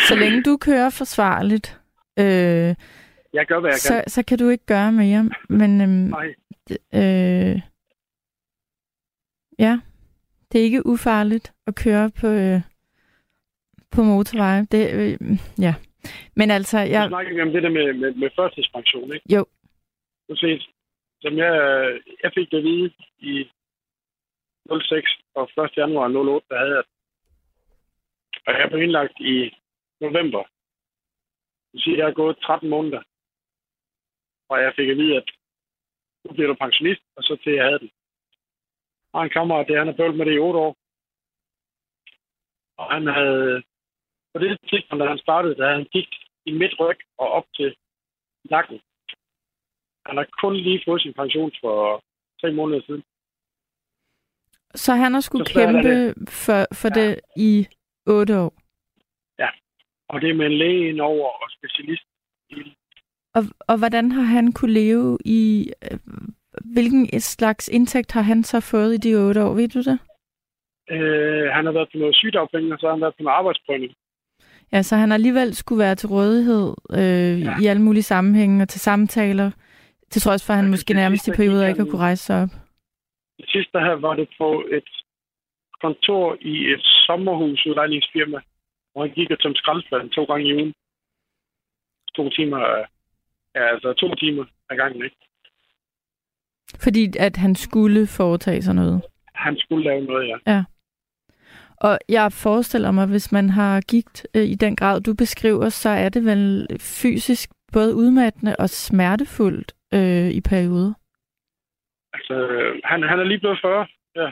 Så 0.08 0.16
længe 0.16 0.44
du 0.44 0.58
kører 0.58 0.90
forsvarligt, 0.90 1.82
øh, 2.20 2.76
jeg 3.34 3.46
gør, 3.46 3.60
hvad 3.60 3.72
jeg 3.72 3.80
så, 3.80 3.94
kan. 3.94 4.10
Så 4.10 4.24
kan 4.26 4.38
du 4.38 4.50
ikke 4.50 4.66
gøre 4.66 4.92
mere. 4.92 5.30
Men, 5.50 5.82
øhm, 5.82 5.90
Nej. 5.90 6.36
Øh, 6.94 7.62
ja, 9.60 9.80
det 10.52 10.60
er 10.60 10.64
ikke 10.64 10.86
ufarligt 10.86 11.54
at 11.68 11.76
køre 11.76 12.12
på, 12.22 12.28
øh, 12.28 12.62
på 13.96 14.02
motorveje. 14.04 14.62
Det, 14.74 14.84
øh, 15.00 15.18
ja. 15.66 15.74
Men 16.36 16.52
altså, 16.52 16.80
jeg... 16.80 17.04
Du 17.04 17.10
snakker 17.10 17.42
om 17.42 17.52
det 17.52 17.64
der 17.64 17.70
med, 17.70 17.94
med, 17.94 18.14
med 18.14 18.30
førtidspension, 18.36 19.14
ikke? 19.14 19.26
Jo. 19.36 19.46
Du 20.30 20.36
set, 20.36 20.64
som 21.22 21.38
jeg, 21.38 21.54
jeg 22.24 22.32
fik 22.36 22.52
det 22.52 22.58
at 22.58 22.64
vide 22.64 22.92
i 23.20 23.50
06 24.82 25.10
og 25.36 25.50
1. 25.64 25.78
januar 25.78 26.08
08, 26.08 26.46
der 26.50 26.58
havde 26.60 26.76
jeg 26.76 26.84
og 28.48 28.54
jeg 28.54 28.70
blev 28.70 28.82
indlagt 28.82 29.20
i 29.20 29.56
november. 30.02 30.44
Det 30.44 31.74
vil 31.74 31.82
sige, 31.82 31.94
at 31.94 32.00
jeg 32.00 32.06
har 32.06 32.14
gået 32.14 32.38
13 32.38 32.70
måneder. 32.70 33.02
Og 34.50 34.62
jeg 34.62 34.74
fik 34.76 34.90
at 34.90 34.98
vide, 34.98 35.18
at 35.18 35.30
nu 36.24 36.34
bliver 36.34 36.48
du 36.48 36.56
pensionist, 36.62 37.02
og 37.16 37.24
så 37.24 37.38
til 37.44 37.54
jeg 37.54 37.66
havde 37.66 37.80
den. 37.80 37.92
Og 39.14 39.24
en 39.24 39.30
kammerat, 39.30 39.68
det 39.68 39.78
han 39.78 39.88
har 39.88 39.94
bøvlet 39.94 40.18
med 40.18 40.26
det 40.26 40.36
i 40.36 40.40
8 40.40 40.60
år. 40.60 40.78
Og 42.78 42.86
han 42.94 43.08
havde, 43.08 43.64
på 44.34 44.40
det 44.40 44.58
tidspunkt, 44.70 45.02
da 45.02 45.08
han 45.08 45.18
startede, 45.18 45.56
da 45.56 45.66
han 45.76 45.86
gik 45.96 46.10
i 46.46 46.52
midt 46.52 46.80
ryg 46.80 47.00
og 47.18 47.28
op 47.38 47.46
til 47.56 47.76
nakken. 48.50 48.80
Han 50.06 50.18
har 50.18 50.28
kun 50.42 50.56
lige 50.56 50.84
fået 50.88 51.02
sin 51.02 51.14
pension 51.14 51.52
for 51.62 52.04
tre 52.42 52.52
måneder 52.52 52.82
siden. 52.82 53.04
Så 54.76 54.92
han 54.94 55.14
har 55.14 55.20
skulle 55.22 55.46
kæmpe 55.46 56.14
for, 56.46 56.76
for 56.80 56.90
ja. 56.90 57.02
det 57.02 57.20
i 57.38 57.68
otte 58.08 58.40
år? 58.40 58.54
Ja, 59.40 59.50
og 60.10 60.22
det 60.22 60.30
er 60.30 60.34
med 60.34 60.46
en 60.46 60.58
læge 60.58 61.04
over 61.04 61.30
og 61.44 61.50
specialist. 61.58 62.04
Og, 63.36 63.44
og 63.68 63.78
hvordan 63.78 64.12
har 64.12 64.24
han 64.24 64.52
kunne 64.52 64.74
leve 64.74 65.18
i... 65.26 65.72
Hvilken 66.74 67.20
slags 67.20 67.68
indtægt 67.68 68.12
har 68.12 68.22
han 68.22 68.44
så 68.44 68.60
fået 68.60 68.94
i 68.94 68.98
de 68.98 69.16
otte 69.16 69.44
år? 69.44 69.54
Ved 69.54 69.68
du 69.68 69.80
det? 69.80 70.00
Øh, 70.90 71.48
han 71.56 71.66
har 71.66 71.74
været 71.74 71.90
på 71.92 71.98
noget 71.98 72.16
sygdagpenge, 72.16 72.74
og 72.74 72.80
så 72.80 72.86
har 72.86 72.94
han 72.94 73.02
været 73.02 73.16
på 73.18 73.24
noget 73.24 73.38
arbejdsprøvning. 73.38 73.94
Ja, 74.74 74.82
så 74.82 74.96
han 74.96 75.12
alligevel 75.12 75.56
skulle 75.56 75.80
være 75.80 75.96
til 75.96 76.10
rådighed 76.10 76.74
øh, 77.00 77.42
ja. 77.42 77.54
i 77.62 77.66
alle 77.66 77.82
mulige 77.82 78.04
sammenhænge 78.04 78.62
og 78.64 78.70
til 78.70 78.82
samtaler, 78.82 79.52
til 80.10 80.22
trods 80.22 80.46
for, 80.46 80.54
at 80.54 80.58
han 80.58 80.66
ja, 80.66 80.72
måske 80.72 80.94
nærmest 80.94 81.28
i 81.28 81.32
perioder 81.32 81.68
ikke 81.68 81.82
har 81.84 81.90
kunne 81.90 82.08
rejse 82.10 82.24
sig 82.24 82.44
op. 82.44 82.50
Det 83.38 83.50
sidste 83.50 83.80
her 83.80 83.96
var 84.06 84.14
det 84.16 84.30
på 84.38 84.50
et 84.78 84.90
kontor 85.82 86.38
i 86.42 86.56
et 86.74 86.84
sommerhusudlejningsfirma, 87.08 88.40
hvor 88.92 89.02
han 89.06 89.14
gik 89.16 89.32
og 89.32 89.40
tømte 89.40 89.60
skraldespanden 89.62 90.10
to 90.10 90.24
gange 90.24 90.46
i 90.50 90.54
ugen. 90.54 90.74
To 92.16 92.30
timer, 92.30 92.60
ja, 93.56 93.64
altså 93.74 93.94
to 93.94 94.16
timer 94.16 94.46
ad 94.70 94.76
gangen, 94.78 95.04
ikke? 95.04 95.16
Fordi 96.84 97.04
at 97.20 97.36
han 97.38 97.56
skulle 97.56 98.08
foretage 98.08 98.62
sig 98.62 98.76
noget? 98.76 99.02
Han 99.36 99.58
skulle 99.58 99.84
lave 99.84 100.06
noget, 100.06 100.28
ja. 100.28 100.38
Ja. 100.54 100.64
Og 101.88 102.00
jeg 102.10 102.32
forestiller 102.32 102.92
mig, 102.92 103.08
hvis 103.08 103.32
man 103.32 103.50
har 103.50 103.82
gigt 103.82 104.28
øh, 104.36 104.44
i 104.44 104.56
den 104.56 104.76
grad, 104.76 105.02
du 105.02 105.14
beskriver, 105.14 105.70
så 105.70 105.90
er 105.90 106.10
det 106.10 106.26
vel 106.26 106.68
fysisk 106.80 107.50
både 107.74 107.96
udmattende 107.96 108.56
og 108.60 108.70
smertefuldt 108.70 109.72
øh, 109.94 110.30
i 110.30 110.42
perioder? 110.42 110.94
Altså, 112.14 112.36
han, 112.84 113.04
han 113.04 113.20
er 113.20 113.24
lige 113.24 113.40
blevet 113.40 113.60
40, 113.62 113.88
ja. 114.16 114.30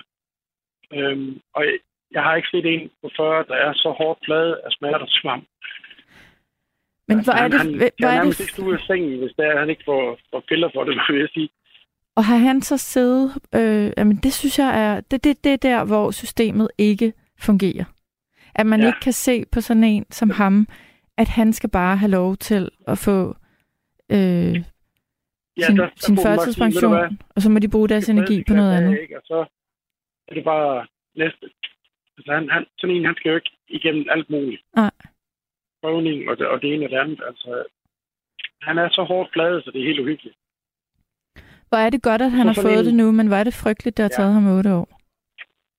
Øhm, 0.94 1.42
og 1.56 1.66
jeg, 1.66 1.78
jeg 2.12 2.24
har 2.24 2.36
ikke 2.36 2.48
set 2.52 2.66
en 2.66 2.90
på 3.02 3.10
40, 3.18 3.46
der 3.48 3.56
er 3.56 3.74
så 3.74 3.90
hårdt 3.98 4.20
pladet 4.24 4.54
af 4.66 4.72
smerte 4.72 5.02
og 5.02 5.08
svamp. 5.10 5.46
Men 7.08 7.18
altså, 7.18 7.32
hvor 7.32 7.40
er 7.40 7.48
det... 7.48 7.60
Han, 7.60 7.80
han 7.80 7.80
kan 7.80 8.18
nærmest 8.18 8.40
ikke 8.40 8.54
stå 8.54 8.66
ud 8.66 8.74
af 8.74 8.80
sengen, 8.80 9.20
hvis 9.20 9.34
det 9.38 9.46
er, 9.46 9.60
han 9.60 9.70
ikke 9.70 9.84
får, 9.86 10.20
får 10.32 10.44
piller 10.48 10.70
for 10.74 10.84
det, 10.84 10.94
vil 11.10 11.20
jeg 11.20 11.30
sige. 11.34 11.50
Og 12.16 12.24
har 12.26 12.38
han 12.38 12.62
så 12.62 12.78
siddet... 12.78 13.28
Øh, 13.56 13.92
jamen, 13.98 14.16
det 14.16 14.34
synes 14.34 14.60
jeg 14.60 14.72
er... 14.86 15.02
Det, 15.12 15.24
det, 15.24 15.44
det 15.44 15.52
er 15.54 15.58
der, 15.58 15.86
hvor 15.86 16.12
systemet 16.12 16.70
ikke 16.78 17.14
fungerer. 17.42 17.86
At 18.56 18.66
man 18.66 18.80
ja. 18.80 18.88
ikke 18.88 19.00
kan 19.00 19.14
se 19.14 19.46
på 19.52 19.62
sådan 19.62 19.84
en 19.84 20.06
som 20.10 20.30
ham, 20.30 20.68
at 21.18 21.28
han 21.28 21.54
skal 21.54 21.70
bare 21.70 21.98
have 21.98 22.12
lov 22.12 22.38
til 22.38 22.70
at 22.88 22.98
få 22.98 23.36
øh, 24.12 24.56
ja, 25.58 25.66
sin, 25.66 25.78
der, 25.78 25.84
der 25.84 25.90
sin 25.98 26.18
førtidspension, 26.26 27.18
og 27.36 27.42
så 27.42 27.50
må 27.50 27.60
de 27.60 27.70
bruge 27.70 27.90
deres 27.90 28.10
energi 28.10 28.44
på 28.48 28.54
noget 28.54 28.78
andet. 28.78 29.00
Ikke, 29.02 29.18
og 29.18 29.24
så 29.26 29.46
er 30.28 30.34
det 30.34 30.44
bare 30.44 30.88
næste. 31.16 31.46
Altså, 32.18 32.32
han, 32.34 32.50
han, 32.50 32.66
sådan 32.78 32.96
en, 32.96 33.06
han 33.06 33.16
skal 33.18 33.30
jo 33.30 33.36
ikke 33.36 33.52
igennem 33.68 34.06
alt 34.10 34.30
muligt. 34.30 34.62
Nej. 34.76 34.92
Prøvning 35.82 36.30
og 36.30 36.38
det, 36.38 36.48
og 36.48 36.62
det 36.62 36.74
ene 36.74 36.86
og 36.86 36.90
det 36.90 36.98
andet. 36.98 37.22
Altså, 37.28 37.64
han 38.62 38.78
er 38.78 38.90
så 38.90 39.04
hårdt 39.04 39.32
bladet, 39.32 39.64
så 39.64 39.72
det 39.72 39.82
er 39.82 39.86
helt 39.86 40.00
uhyggeligt. 40.00 40.36
Hvor 41.70 41.78
er 41.78 41.90
det 41.90 42.02
godt, 42.04 42.22
at 42.22 42.32
han 42.32 42.54
så 42.54 42.62
har 42.62 42.68
fået 42.68 42.80
en... 42.80 42.86
det 42.86 42.96
nu, 42.96 43.12
men 43.12 43.28
hvor 43.28 43.36
er 43.36 43.44
det 43.44 43.54
frygteligt, 43.54 43.98
det 43.98 44.04
har 44.04 44.10
ja. 44.14 44.16
taget 44.16 44.34
ham 44.34 44.48
8 44.48 44.74
år. 44.74 45.01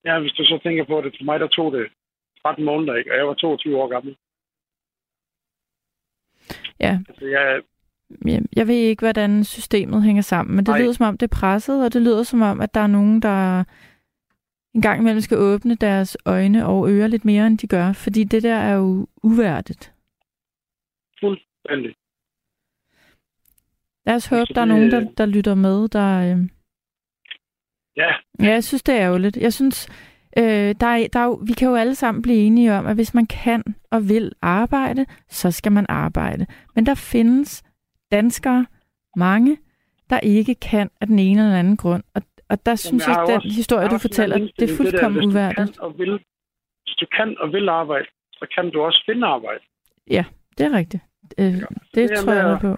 Ja, 0.05 0.21
hvis 0.21 0.33
du 0.33 0.45
så 0.45 0.61
tænker 0.63 0.85
på 0.85 1.01
det, 1.01 1.15
for 1.19 1.25
mig 1.25 1.41
der 1.41 1.47
tog 1.49 1.73
det 1.73 1.87
13 2.43 2.65
måneder, 2.65 2.95
ikke? 2.95 3.13
og 3.13 3.17
jeg 3.17 3.27
var 3.27 3.35
22 3.35 3.77
år 3.83 3.89
gammel. 3.89 4.17
Ja. 6.81 6.99
Altså, 7.09 7.27
jeg, 7.27 7.63
jeg, 8.57 8.67
ved 8.67 8.75
ikke, 8.75 9.01
hvordan 9.01 9.45
systemet 9.45 10.03
hænger 10.03 10.23
sammen, 10.23 10.57
men 10.57 10.67
det 10.67 10.73
Nej. 10.73 10.81
lyder 10.81 10.93
som 10.93 11.07
om, 11.07 11.19
det 11.19 11.33
er 11.33 11.37
presset, 11.41 11.85
og 11.85 11.93
det 11.93 12.03
lyder 12.03 12.23
som 12.23 12.43
om, 12.43 12.61
at 12.61 12.75
der 12.75 12.81
er 12.81 12.87
nogen, 12.87 13.23
der 13.23 13.65
en 14.75 14.83
gang 14.83 15.01
imellem 15.01 15.21
skal 15.21 15.39
åbne 15.39 15.75
deres 15.75 16.17
øjne 16.27 16.67
og 16.67 16.91
ører 16.91 17.07
lidt 17.07 17.25
mere, 17.25 17.47
end 17.47 17.59
de 17.59 17.67
gør, 17.67 17.93
fordi 17.93 18.25
det 18.25 18.43
der 18.43 18.55
er 18.55 18.75
jo 18.75 19.07
uværdigt. 19.23 19.93
Fuldstændig. 21.21 21.95
Lad 24.07 24.15
os 24.15 24.27
håbe, 24.27 24.55
der 24.55 24.61
er 24.61 24.65
nogen, 24.65 24.91
der, 24.91 25.11
der 25.19 25.27
lytter 25.27 25.55
med, 25.55 25.89
der, 25.89 26.33
øh, 26.33 26.49
Ja. 27.97 28.11
Ja, 28.40 28.53
jeg 28.53 28.64
synes, 28.64 28.82
det 28.82 28.95
er 28.95 29.01
ærgerligt. 29.01 29.36
Jeg 29.36 29.53
synes, 29.53 29.88
øh, 30.38 30.74
der 30.80 30.86
er, 30.86 31.09
der 31.12 31.20
er, 31.20 31.45
vi 31.47 31.53
kan 31.53 31.68
jo 31.68 31.74
alle 31.74 31.95
sammen 31.95 32.22
blive 32.22 32.38
enige 32.38 32.72
om, 32.72 32.86
at 32.86 32.95
hvis 32.95 33.14
man 33.14 33.26
kan 33.26 33.62
og 33.90 34.09
vil 34.09 34.32
arbejde, 34.43 35.07
så 35.28 35.51
skal 35.51 35.72
man 35.72 35.86
arbejde. 35.88 36.47
Men 36.74 36.86
der 36.86 36.95
findes 36.95 37.64
danskere, 38.11 38.66
mange, 39.16 39.59
der 40.11 40.20
ikke 40.20 40.55
kan 40.55 40.90
af 41.01 41.07
den 41.07 41.18
ene 41.18 41.43
eller 41.43 41.59
anden 41.59 41.76
grund. 41.76 42.03
Og, 42.14 42.22
og 42.49 42.66
der 42.66 42.74
synes 42.74 43.07
jeg, 43.07 43.22
at 43.22 43.28
den 43.28 43.51
historie, 43.51 43.88
du 43.88 43.99
fortæller, 43.99 44.38
det 44.59 44.70
er 44.70 44.76
fuldkommen 44.76 45.24
uværdigt. 45.24 45.78
Hvis 46.84 46.95
du 47.01 47.07
kan 47.16 47.36
og 47.38 47.53
vil 47.53 47.68
arbejde, 47.68 48.07
så 48.32 48.47
kan 48.55 48.70
du 48.70 48.82
også 48.82 49.03
finde 49.07 49.26
arbejde. 49.26 49.61
Ja, 50.11 50.24
det 50.59 50.66
er 50.66 50.72
rigtigt. 50.72 51.03
Øh, 51.38 51.45
ja. 51.45 51.51
det, 51.95 52.11
det 52.11 52.18
tror 52.18 52.32
jeg 52.32 52.59
på. 52.61 52.76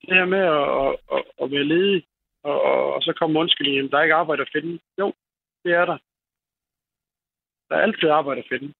Det 0.00 0.16
her 0.16 0.24
med 0.24 0.38
at, 0.38 0.66
at, 0.82 0.96
at, 1.16 1.22
at 1.42 1.50
være 1.50 1.64
ledig, 1.64 2.04
og, 2.48 2.62
og, 2.70 2.94
og 2.94 3.02
så 3.02 3.12
kommer 3.18 3.40
undskyldningen, 3.40 3.90
der 3.90 3.98
er 3.98 4.02
ikke 4.02 4.14
arbejde 4.14 4.42
at 4.42 4.52
finde. 4.52 4.78
Jo, 4.98 5.12
det 5.64 5.72
er 5.72 5.84
der. 5.84 5.98
Der 7.68 7.76
er 7.76 7.82
altid 7.82 8.08
arbejde 8.08 8.40
at 8.40 8.48
finde. 8.48 8.74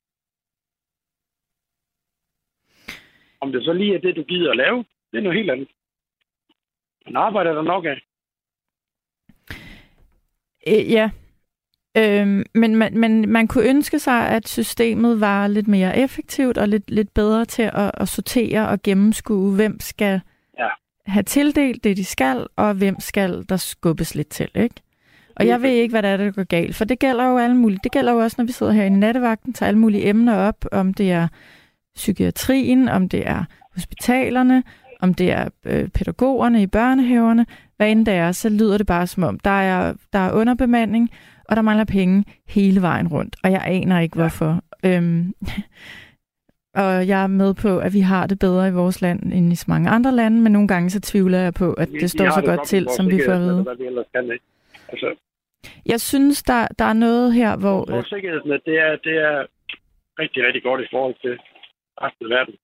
Om 3.40 3.52
det 3.52 3.64
så 3.64 3.72
lige 3.72 3.94
er 3.94 4.00
det, 4.00 4.16
du 4.16 4.22
gider 4.22 4.50
at 4.50 4.56
lave, 4.56 4.84
det 5.10 5.18
er 5.18 5.22
noget 5.22 5.38
helt 5.38 5.50
andet. 5.50 5.68
Men 7.04 7.16
arbejder 7.16 7.52
der 7.52 7.62
nok 7.62 7.84
af. 7.84 8.00
Øh, 10.68 10.92
ja. 10.92 11.10
Øhm, 11.96 12.44
men, 12.54 12.76
man, 12.76 12.98
men 12.98 13.28
man 13.28 13.48
kunne 13.48 13.68
ønske 13.68 13.98
sig, 13.98 14.28
at 14.28 14.48
systemet 14.48 15.20
var 15.20 15.46
lidt 15.46 15.68
mere 15.68 15.98
effektivt 15.98 16.58
og 16.58 16.68
lidt, 16.68 16.90
lidt 16.90 17.14
bedre 17.14 17.44
til 17.44 17.62
at, 17.62 17.90
at 17.94 18.08
sortere 18.08 18.68
og 18.68 18.82
gennemskue, 18.82 19.54
hvem 19.54 19.80
skal 19.80 20.20
have 21.09 21.22
tildelt 21.22 21.84
det, 21.84 21.96
de 21.96 22.04
skal, 22.04 22.46
og 22.56 22.74
hvem 22.74 23.00
skal 23.00 23.44
der 23.48 23.56
skubbes 23.56 24.14
lidt 24.14 24.28
til, 24.28 24.48
ikke? 24.54 24.74
Og 25.36 25.46
jeg 25.46 25.62
ved 25.62 25.70
ikke, 25.70 25.92
hvad 25.92 26.02
der 26.02 26.09
er, 26.09 26.16
der 26.16 26.30
går 26.30 26.44
galt, 26.44 26.76
for 26.76 26.84
det 26.84 26.98
gælder 26.98 27.24
jo 27.24 27.38
alle 27.38 27.56
mulige. 27.56 27.80
Det 27.84 27.92
gælder 27.92 28.12
jo 28.12 28.18
også, 28.18 28.34
når 28.38 28.44
vi 28.44 28.52
sidder 28.52 28.72
her 28.72 28.84
i 28.84 28.88
nattevagten, 28.88 29.52
tager 29.52 29.68
alle 29.68 29.80
mulige 29.80 30.09
emner 30.09 30.34
op, 30.36 30.64
om 30.72 30.94
det 30.94 31.12
er 31.12 31.28
psykiatrien, 31.94 32.88
om 32.88 33.09
det 33.09 33.28
er 33.28 33.44
hospitalerne, 33.74 34.62
om 35.00 35.14
det 35.14 35.32
er 35.32 35.48
øh, 35.64 35.88
pædagogerne 35.88 36.62
i 36.62 36.66
børnehaverne, 36.66 37.46
hvad 37.76 37.90
end 37.90 38.06
det 38.06 38.14
er, 38.14 38.32
så 38.32 38.48
lyder 38.48 38.78
det 38.78 38.86
bare 38.86 39.06
som 39.06 39.22
om, 39.22 39.38
der 39.38 39.50
er, 39.50 39.94
der 40.12 40.18
er 40.18 40.32
underbemanding, 40.32 41.11
og 41.44 41.56
der 41.56 41.62
mangler 41.62 41.84
penge 41.84 42.24
hele 42.48 42.82
vejen 42.82 43.09
rundt. 43.09 43.36
Og 43.42 43.52
jeg 43.52 43.62
aner 43.64 44.00
ikke, 44.00 44.14
hvorfor. 44.14 44.62
Øhm, 44.84 45.34
og 46.74 47.08
jeg 47.08 47.22
er 47.22 47.26
med 47.26 47.54
på, 47.54 47.78
at 47.78 47.92
vi 47.94 48.00
har 48.00 48.26
det 48.26 48.38
bedre 48.38 48.68
i 48.68 48.72
vores 48.72 49.02
land 49.02 49.32
end 49.32 49.52
i 49.52 49.56
så 49.56 49.64
mange 49.68 49.90
andre 49.90 50.12
lande, 50.12 50.40
men 50.40 50.52
nogle 50.52 50.68
gange 50.68 50.90
så 50.90 51.00
tvivler 51.00 51.38
jeg 51.38 51.54
på, 51.54 51.72
at 51.72 51.92
vi, 51.92 51.98
det 51.98 52.10
står 52.10 52.30
så 52.30 52.42
godt, 52.44 52.66
til, 52.66 52.86
som 52.96 53.06
vi 53.06 53.20
får 53.26 53.32
at 53.32 53.40
vide. 53.40 53.64
Altså, 54.88 55.14
jeg 55.86 56.00
synes, 56.00 56.42
der, 56.42 56.68
der 56.78 56.84
er 56.84 56.92
noget 56.92 57.34
her, 57.34 57.56
hvor... 57.56 57.84
Vores 57.90 58.06
sikkerhedsnet, 58.06 58.60
det 58.66 58.78
er, 58.78 58.96
det 58.96 59.16
er 59.16 59.46
rigtig, 60.18 60.46
rigtig 60.46 60.62
godt 60.62 60.80
i 60.80 60.88
forhold 60.90 61.14
til 61.22 61.38
resten 62.02 62.26
af 62.26 62.30
verden. 62.30 62.54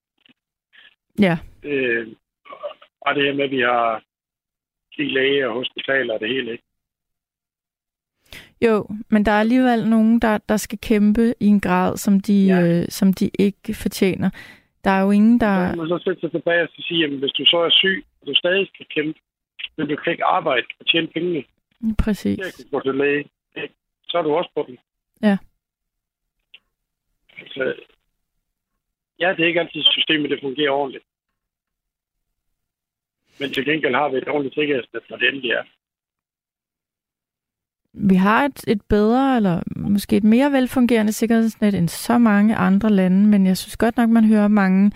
Ja. 1.20 1.38
Øh, 1.62 2.06
og 3.00 3.14
det 3.14 3.24
her 3.24 3.34
med, 3.34 3.44
at 3.44 3.50
vi 3.50 3.60
har 3.60 4.02
de 4.96 5.14
læge 5.14 5.48
og 5.48 5.54
hospitaler 5.54 6.14
og 6.14 6.20
det 6.20 6.28
hele, 6.28 6.52
ikke? 6.52 6.64
Jo, 8.64 8.86
men 9.10 9.24
der 9.24 9.32
er 9.32 9.40
alligevel 9.40 9.88
nogen, 9.88 10.20
der, 10.20 10.38
der 10.38 10.56
skal 10.56 10.78
kæmpe 10.78 11.34
i 11.40 11.46
en 11.46 11.60
grad, 11.60 11.96
som 11.96 12.20
de, 12.20 12.46
ja. 12.46 12.60
øh, 12.62 12.84
som 12.88 13.12
de 13.12 13.30
ikke 13.38 13.74
fortjener. 13.74 14.30
Der 14.84 14.90
er 14.90 15.02
jo 15.02 15.10
ingen, 15.10 15.40
der... 15.40 15.70
Så 15.70 15.76
man 15.76 15.88
så 15.88 16.00
sætte 16.04 16.20
sig 16.20 16.30
tilbage 16.30 16.62
og 16.62 16.68
sige, 16.68 17.04
at 17.04 17.10
hvis 17.10 17.32
du 17.32 17.44
så 17.44 17.56
er 17.56 17.70
syg, 17.70 18.04
og 18.20 18.26
du 18.26 18.34
stadig 18.34 18.68
skal 18.74 18.86
kæmpe, 18.94 19.18
men 19.76 19.88
du 19.88 19.96
kan 19.96 20.12
ikke 20.12 20.24
arbejde 20.24 20.66
og 20.80 20.86
tjene 20.86 21.06
pengene, 21.06 21.44
Præcis. 21.98 22.38
Jeg 22.38 22.52
kan 22.56 22.64
gå 22.70 22.80
til 22.80 22.94
læge. 22.94 23.24
Så 24.08 24.18
er 24.18 24.22
du 24.22 24.34
også 24.34 24.50
på 24.54 24.64
den. 24.68 24.78
Ja. 25.22 25.38
Altså, 27.38 27.74
ja, 29.20 29.34
det 29.36 29.42
er 29.42 29.46
ikke 29.46 29.60
altid 29.60 29.82
systemet, 29.82 30.30
det 30.30 30.40
fungerer 30.42 30.70
ordentligt. 30.70 31.04
Men 33.40 33.52
til 33.52 33.64
gengæld 33.64 33.94
har 33.94 34.08
vi 34.08 34.16
et 34.16 34.28
ordentligt 34.28 34.54
sikkerhedsnet, 34.54 35.02
når 35.10 35.16
det 35.16 35.28
endelig 35.28 35.50
er. 35.50 35.64
Vi 37.96 38.14
har 38.14 38.44
et, 38.44 38.64
et 38.68 38.82
bedre, 38.88 39.36
eller 39.36 39.62
måske 39.76 40.16
et 40.16 40.24
mere 40.24 40.52
velfungerende 40.52 41.12
sikkerhedsnet 41.12 41.74
end 41.74 41.88
så 41.88 42.18
mange 42.18 42.56
andre 42.56 42.90
lande, 42.90 43.28
men 43.28 43.46
jeg 43.46 43.56
synes 43.56 43.76
godt 43.76 43.96
nok, 43.96 44.10
man 44.10 44.24
hører 44.24 44.48
mange 44.48 44.92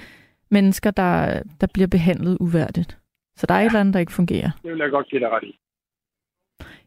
mennesker, 0.50 0.90
der, 0.90 1.42
der 1.60 1.66
bliver 1.74 1.86
behandlet 1.88 2.36
uværdigt. 2.40 2.98
Så 3.36 3.46
der 3.46 3.54
er 3.54 3.58
ja. 3.58 3.64
et 3.64 3.70
eller 3.70 3.80
andet, 3.80 3.94
der 3.94 4.00
ikke 4.00 4.12
fungerer. 4.12 4.50
Det 4.62 4.70
vil 4.72 4.78
jeg 4.78 4.90
godt 4.90 5.08
give 5.08 5.20
dig 5.20 5.30
ret 5.30 5.44
i. 5.44 5.58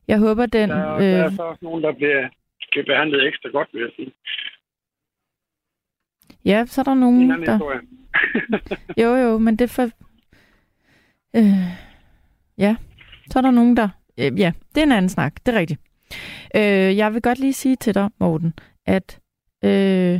Jeg 0.07 0.19
håber, 0.19 0.45
den... 0.45 0.69
Der, 0.69 0.95
øh... 0.95 1.01
der 1.01 1.23
er 1.23 1.29
så 1.29 1.43
også 1.43 1.65
nogen, 1.65 1.83
der 1.83 1.93
bliver, 1.93 2.29
bliver 2.71 2.85
behandlet 2.85 3.27
ekstra 3.27 3.49
godt, 3.49 3.69
vil 3.73 3.81
jeg 3.81 3.91
sige. 3.95 4.11
Ja, 6.45 6.65
så 6.65 6.81
er 6.81 6.83
der 6.83 6.93
nogen, 6.93 7.29
der... 7.29 7.81
jo, 9.03 9.15
jo, 9.15 9.37
men 9.37 9.55
det 9.55 9.69
for... 9.69 9.83
Øh... 11.35 11.81
Ja, 12.57 12.75
så 13.27 13.39
er 13.39 13.41
der 13.41 13.51
nogen, 13.51 13.77
der... 13.77 13.89
Øh, 14.19 14.39
ja, 14.39 14.51
det 14.75 14.81
er 14.81 14.85
en 14.85 14.91
anden 14.91 15.09
snak, 15.09 15.33
det 15.45 15.55
er 15.55 15.59
rigtigt. 15.59 15.81
Øh, 16.55 16.97
jeg 16.97 17.13
vil 17.13 17.21
godt 17.21 17.39
lige 17.39 17.53
sige 17.53 17.75
til 17.75 17.95
dig, 17.95 18.09
Morten, 18.19 18.53
at 18.85 19.19
øh, 19.65 20.19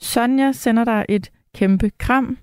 Sonja 0.00 0.52
sender 0.52 0.84
dig 0.84 1.06
et 1.08 1.30
kæmpe 1.54 1.90
kram, 1.98 2.38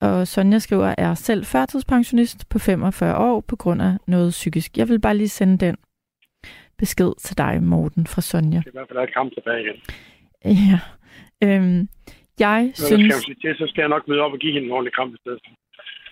og 0.00 0.28
Sonja 0.28 0.58
skriver, 0.58 0.94
er 0.98 1.14
selv 1.14 1.44
førtidspensionist 1.44 2.48
på 2.48 2.58
45 2.58 3.16
år 3.16 3.40
på 3.40 3.56
grund 3.56 3.82
af 3.82 3.96
noget 4.06 4.30
psykisk. 4.30 4.78
Jeg 4.78 4.88
vil 4.88 5.00
bare 5.00 5.16
lige 5.16 5.28
sende 5.28 5.66
den 5.66 5.76
besked 6.78 7.12
til 7.20 7.38
dig, 7.38 7.62
Morten, 7.62 8.06
fra 8.06 8.20
Sonja. 8.20 8.58
Det 8.58 8.66
er 8.66 8.70
i 8.70 8.72
hvert 8.72 8.88
fald 8.88 9.08
et 9.08 9.14
kamp 9.14 9.32
tilbage 9.34 9.60
igen. 9.62 9.76
Ja. 10.44 10.78
Øhm, 11.44 11.88
jeg 12.40 12.62
Når 12.64 12.86
synes... 12.86 13.14
Skal 13.14 13.36
til, 13.42 13.54
så 13.58 13.66
skal 13.68 13.82
jeg 13.82 13.88
nok 13.88 14.08
møde 14.08 14.20
op 14.20 14.32
og 14.32 14.38
give 14.38 14.52
hende 14.52 14.66
en 14.66 14.72
ordentlig 14.72 14.94
kamp 14.94 15.14
i 15.14 15.18
stedet. 15.20 15.40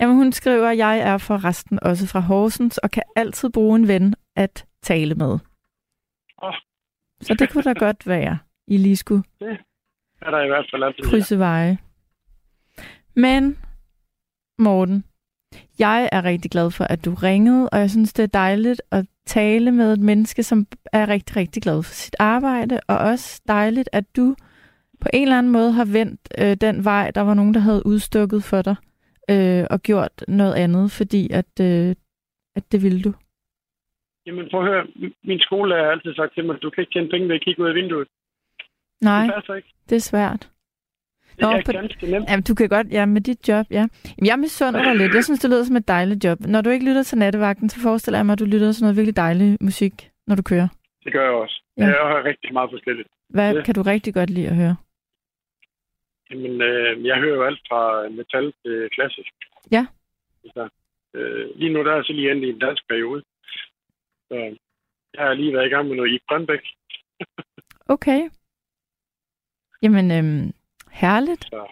Jamen, 0.01 0.16
hun 0.16 0.32
skriver, 0.32 0.68
at 0.68 0.78
jeg 0.78 0.99
er 0.99 1.18
for 1.18 1.45
resten 1.45 1.78
også 1.82 2.09
fra 2.12 2.20
Horsens, 2.20 2.78
og 2.78 2.90
kan 2.90 3.03
altid 3.16 3.51
bruge 3.51 3.76
en 3.76 3.88
ven 3.88 4.14
at 4.36 4.66
tale 4.82 5.14
med. 5.14 5.38
Oh. 6.39 6.55
Så 7.20 7.35
det 7.35 7.51
kunne 7.51 7.62
da 7.62 7.72
godt 7.72 8.07
være, 8.07 8.39
I 8.66 8.76
lige 8.76 8.97
skulle 8.97 9.22
det 9.41 9.59
er 10.26 10.30
der 10.30 10.45
i 10.45 10.49
hvert 10.49 10.66
fald 10.70 10.82
altid. 10.82 11.05
Krydse 11.05 11.39
veje. 11.39 11.78
Men, 13.16 13.59
Morten, 14.59 15.05
jeg 15.78 16.09
er 16.12 16.24
rigtig 16.24 16.51
glad 16.51 16.70
for, 16.70 16.85
at 16.85 17.05
du 17.05 17.14
ringede, 17.14 17.68
og 17.70 17.78
jeg 17.78 17.91
synes, 17.91 18.12
det 18.12 18.22
er 18.22 18.26
dejligt 18.26 18.82
at 18.91 19.07
tale 19.26 19.72
med 19.72 19.93
et 19.93 20.01
menneske, 20.01 20.43
som 20.43 20.66
er 20.93 21.09
rigtig, 21.09 21.37
rigtig 21.37 21.62
glad 21.62 21.82
for 21.82 21.93
sit 21.93 22.16
arbejde, 22.18 22.80
og 22.89 22.99
også 22.99 23.43
dejligt, 23.49 23.89
at 23.93 24.16
du 24.16 24.37
på 25.01 25.09
en 25.12 25.22
eller 25.22 25.39
anden 25.39 25.53
måde 25.53 25.72
har 25.72 25.85
vendt 25.85 26.20
øh, 26.39 26.57
den 26.57 26.85
vej, 26.85 27.11
der 27.11 27.20
var 27.20 27.35
nogen, 27.35 27.55
der 27.55 27.61
havde 27.61 27.87
udstukket 27.87 28.45
for 28.45 28.62
dig, 28.62 28.76
øh, 29.30 29.66
og 29.70 29.82
gjort 29.82 30.24
noget 30.28 30.55
andet, 30.55 30.91
fordi 30.91 31.30
at, 31.32 31.61
øh, 31.61 31.95
at 32.57 32.72
det 32.72 32.82
ville 32.82 33.03
du. 33.03 33.14
Jamen 34.27 34.49
prøv 34.51 34.61
at 34.61 34.66
høre, 34.66 34.87
min 35.25 35.41
skole 35.41 35.75
har 35.75 35.91
altid 35.91 36.14
sagt 36.14 36.35
til 36.35 36.45
mig, 36.45 36.57
at 36.57 36.62
du 36.62 36.70
kan 36.70 36.83
ikke 36.83 36.93
tjene 36.93 37.09
penge 37.09 37.29
ved 37.29 37.35
at 37.35 37.45
kigge 37.45 37.62
ud 37.62 37.68
af 37.68 37.75
vinduet. 37.75 38.09
Nej, 39.01 39.27
det, 39.27 39.57
ikke. 39.57 39.68
det 39.89 39.97
er 39.97 40.01
svært. 40.01 40.51
Nå, 41.41 41.49
det 41.49 41.59
er 41.59 41.62
på, 41.66 41.72
ganske 41.72 42.11
nemt. 42.11 42.31
Jamen, 42.31 42.43
du 42.43 42.55
kan 42.55 42.68
godt, 42.68 42.87
ja, 42.93 43.07
med 43.07 43.20
dit 43.20 43.49
job, 43.49 43.66
ja. 43.70 43.85
Jamen, 44.16 44.27
jeg 44.27 44.39
misunder 44.39 44.83
dig 44.85 44.97
lidt. 44.97 45.14
Jeg 45.14 45.25
synes, 45.25 45.41
det 45.41 45.51
lyder 45.51 45.64
som 45.64 45.77
et 45.77 45.89
dejligt 45.89 46.25
job. 46.25 46.39
Når 46.41 46.61
du 46.61 46.70
ikke 46.70 46.85
lytter 46.89 47.03
til 47.03 47.18
nattevagten, 47.18 47.68
så 47.68 47.81
forestiller 47.83 48.18
jeg 48.18 48.27
mig, 48.27 48.33
at 48.33 48.39
du 48.39 48.45
lytter 48.45 48.72
til 48.72 48.83
noget 48.85 48.97
virkelig 48.97 49.16
dejlig 49.16 49.59
musik, 49.61 49.95
når 50.27 50.37
du 50.37 50.43
kører. 50.43 50.68
Det 51.05 51.12
gør 51.12 51.25
jeg 51.25 51.33
også. 51.33 51.62
Ja. 51.77 51.83
Jeg 51.83 51.93
hører 51.93 52.25
rigtig 52.25 52.53
meget 52.53 52.70
forskelligt. 52.70 53.09
Hvad 53.29 53.55
det. 53.55 53.64
kan 53.64 53.75
du 53.75 53.83
rigtig 53.83 54.14
godt 54.14 54.31
lide 54.31 54.49
at 54.49 54.57
høre? 54.57 54.77
Jamen, 56.31 56.62
øh, 56.62 57.07
jeg 57.07 57.16
hører 57.16 57.35
jo 57.35 57.45
alt 57.45 57.61
fra 57.68 58.09
metal 58.09 58.53
til 58.62 58.89
klassisk. 58.97 59.33
Ja. 59.70 59.87
Så, 60.45 60.68
øh, 61.14 61.47
lige 61.57 61.72
nu 61.72 61.85
der 61.85 61.91
er 61.91 61.95
jeg 61.95 62.05
så 62.05 62.12
lige 62.12 62.31
endelig 62.31 62.51
i 62.51 62.53
en 62.53 62.59
dansk 62.59 62.83
periode. 62.89 63.22
Så 64.29 64.35
jeg 65.14 65.22
har 65.27 65.35
lige 65.35 65.53
været 65.55 65.66
i 65.66 65.68
gang 65.75 65.89
med 65.89 65.97
noget 65.97 66.12
i 66.12 66.18
Brøndbæk. 66.29 66.64
okay. 67.95 68.20
Jamen, 69.83 70.11
øhm, 70.11 70.53
Herligt. 70.95 71.45
Så 71.45 71.66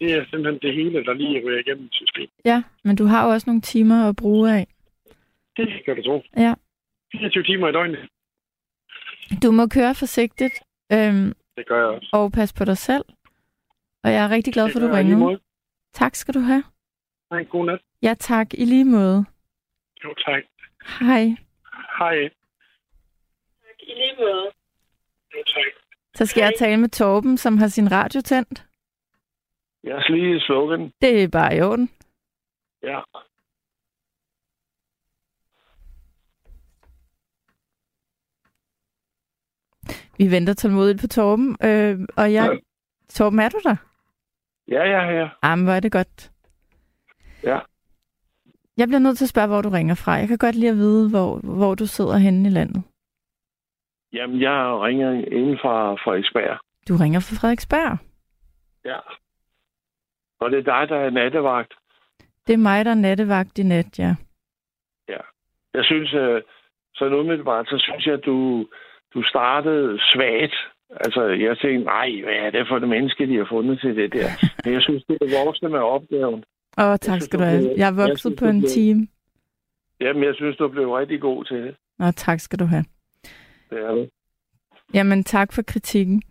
det 0.00 0.12
er 0.12 0.24
simpelthen 0.30 0.58
det 0.62 0.74
hele, 0.74 1.04
der 1.04 1.12
lige 1.14 1.42
ryger 1.46 1.58
igennem 1.58 1.88
systemet. 1.92 2.30
Ja, 2.44 2.62
men 2.84 2.96
du 2.96 3.04
har 3.04 3.24
jo 3.26 3.32
også 3.32 3.50
nogle 3.50 3.60
timer 3.62 4.08
at 4.08 4.16
bruge 4.16 4.52
af. 4.52 4.66
Det 5.56 5.84
kan 5.84 5.96
du 5.96 6.02
tro. 6.02 6.22
Ja. 6.36 6.54
24 7.12 7.42
timer 7.44 7.68
i 7.68 7.72
døgnet. 7.72 8.08
Du 9.42 9.50
må 9.50 9.66
køre 9.66 9.94
forsigtigt. 9.94 10.54
Øhm, 10.92 11.32
det 11.56 11.66
gør 11.68 11.78
jeg 11.78 11.86
også. 11.86 12.08
Og 12.12 12.32
pas 12.32 12.52
på 12.52 12.64
dig 12.64 12.76
selv. 12.78 13.04
Og 14.04 14.12
jeg 14.12 14.24
er 14.24 14.30
rigtig 14.30 14.52
glad 14.52 14.68
for, 14.72 14.78
at 14.78 14.82
du 14.90 14.94
ringede. 14.94 15.40
Tak 15.92 16.14
skal 16.14 16.34
du 16.34 16.40
have. 16.40 16.64
Hej, 17.30 17.44
god 17.44 17.66
nat. 17.66 17.80
Ja, 18.02 18.14
tak. 18.14 18.54
I 18.54 18.64
lige 18.64 18.84
måde. 18.84 19.24
Jo, 20.04 20.14
tak. 20.14 20.42
Hej. 21.00 21.36
Hej. 21.98 22.28
Tak, 23.62 23.78
i 23.80 23.94
lige 23.94 24.14
måde. 24.18 24.50
Tak. 25.32 25.64
Så 26.14 26.26
skal 26.26 26.42
Hej. 26.42 26.50
jeg 26.50 26.58
tale 26.58 26.76
med 26.76 26.88
Torben, 26.88 27.38
som 27.38 27.58
har 27.58 27.68
sin 27.68 27.92
radio 27.92 28.20
tændt. 28.20 28.66
Jeg 29.84 30.02
skal 30.02 30.14
lige 30.14 30.40
slukke 30.40 30.74
den. 30.74 30.92
Det 31.00 31.22
er 31.22 31.28
bare 31.28 31.56
i 31.56 31.60
orden. 31.60 31.90
Ja. 32.82 33.00
Vi 40.18 40.30
venter 40.30 40.54
tålmodigt 40.54 41.00
på 41.00 41.06
Torben, 41.06 41.56
øh, 41.64 42.00
og 42.16 42.32
jeg... 42.32 42.50
Ja. 42.52 42.58
Torben, 43.08 43.38
er 43.38 43.48
du 43.48 43.60
der? 43.64 43.76
Ja, 44.68 44.76
er 44.76 45.12
her. 45.12 45.28
Jamen, 45.44 45.64
hvor 45.64 45.74
er 45.74 45.80
det 45.80 45.92
godt. 45.92 46.30
Ja. 47.42 47.58
Jeg 48.76 48.88
bliver 48.88 49.00
nødt 49.00 49.18
til 49.18 49.24
at 49.24 49.28
spørge, 49.28 49.48
hvor 49.48 49.62
du 49.62 49.68
ringer 49.68 49.94
fra. 49.94 50.12
Jeg 50.12 50.28
kan 50.28 50.38
godt 50.38 50.54
lide 50.54 50.70
at 50.70 50.76
vide, 50.76 51.10
hvor, 51.10 51.40
hvor 51.58 51.74
du 51.74 51.86
sidder 51.86 52.16
henne 52.16 52.48
i 52.48 52.52
landet. 52.52 52.82
Jamen, 54.12 54.40
jeg 54.40 54.80
ringer 54.86 55.10
inden 55.12 55.58
fra 55.62 55.94
Frederiksberg. 55.94 56.58
Du 56.88 56.94
ringer 57.02 57.20
fra 57.20 57.36
Frederiksberg? 57.40 57.98
Ja. 58.84 58.98
Og 60.40 60.50
det 60.50 60.58
er 60.58 60.62
dig, 60.62 60.88
der 60.88 60.96
er 60.96 61.10
nattevagt. 61.10 61.74
Det 62.46 62.52
er 62.52 62.56
mig, 62.56 62.84
der 62.84 62.90
er 62.90 62.94
nattevagt 63.08 63.58
i 63.58 63.62
nat, 63.62 63.98
ja. 63.98 64.14
Ja. 65.08 65.22
Jeg 65.74 65.84
synes, 65.84 66.14
øh, 66.14 66.42
så 66.94 67.04
umiddelbart, 67.04 67.66
så 67.68 67.78
synes 67.78 68.06
jeg, 68.06 68.14
at 68.14 68.24
du, 68.26 68.66
du 69.14 69.22
startede 69.22 69.98
svagt. 70.12 70.56
Altså, 70.90 71.22
jeg 71.24 71.58
tænkte, 71.58 71.84
nej, 71.84 72.10
hvad 72.24 72.34
er 72.34 72.50
det 72.50 72.68
for 72.68 72.78
det 72.78 72.88
menneske, 72.88 73.26
de 73.26 73.36
har 73.36 73.46
fundet 73.50 73.80
til 73.80 73.96
det 73.96 74.12
der? 74.12 74.28
Men 74.64 74.74
jeg 74.74 74.82
synes, 74.82 75.04
det 75.08 75.16
er 75.20 75.44
voksne 75.44 75.68
med 75.68 75.78
opgaven. 75.78 76.44
Åh, 76.78 76.84
oh, 76.84 76.96
tak 76.96 77.00
synes, 77.00 77.24
skal 77.24 77.38
du 77.38 77.44
have. 77.44 77.74
Jeg 77.76 77.88
er 77.88 77.92
vokset 77.92 78.18
synes, 78.20 78.38
på 78.38 78.46
en 78.46 78.60
blev... 78.60 78.70
time. 78.70 79.08
Jamen, 80.00 80.24
jeg 80.24 80.34
synes, 80.34 80.56
du 80.56 80.68
blev 80.68 80.92
rigtig 80.92 81.20
god 81.20 81.44
til 81.44 81.56
det. 81.56 81.76
Nå, 81.98 82.10
tak 82.10 82.40
skal 82.40 82.58
du 82.58 82.64
have. 82.64 82.84
Det 83.70 83.78
er 83.78 83.94
det. 83.94 84.10
Jamen, 84.94 85.24
tak 85.24 85.52
for 85.52 85.62
kritikken. 85.62 86.22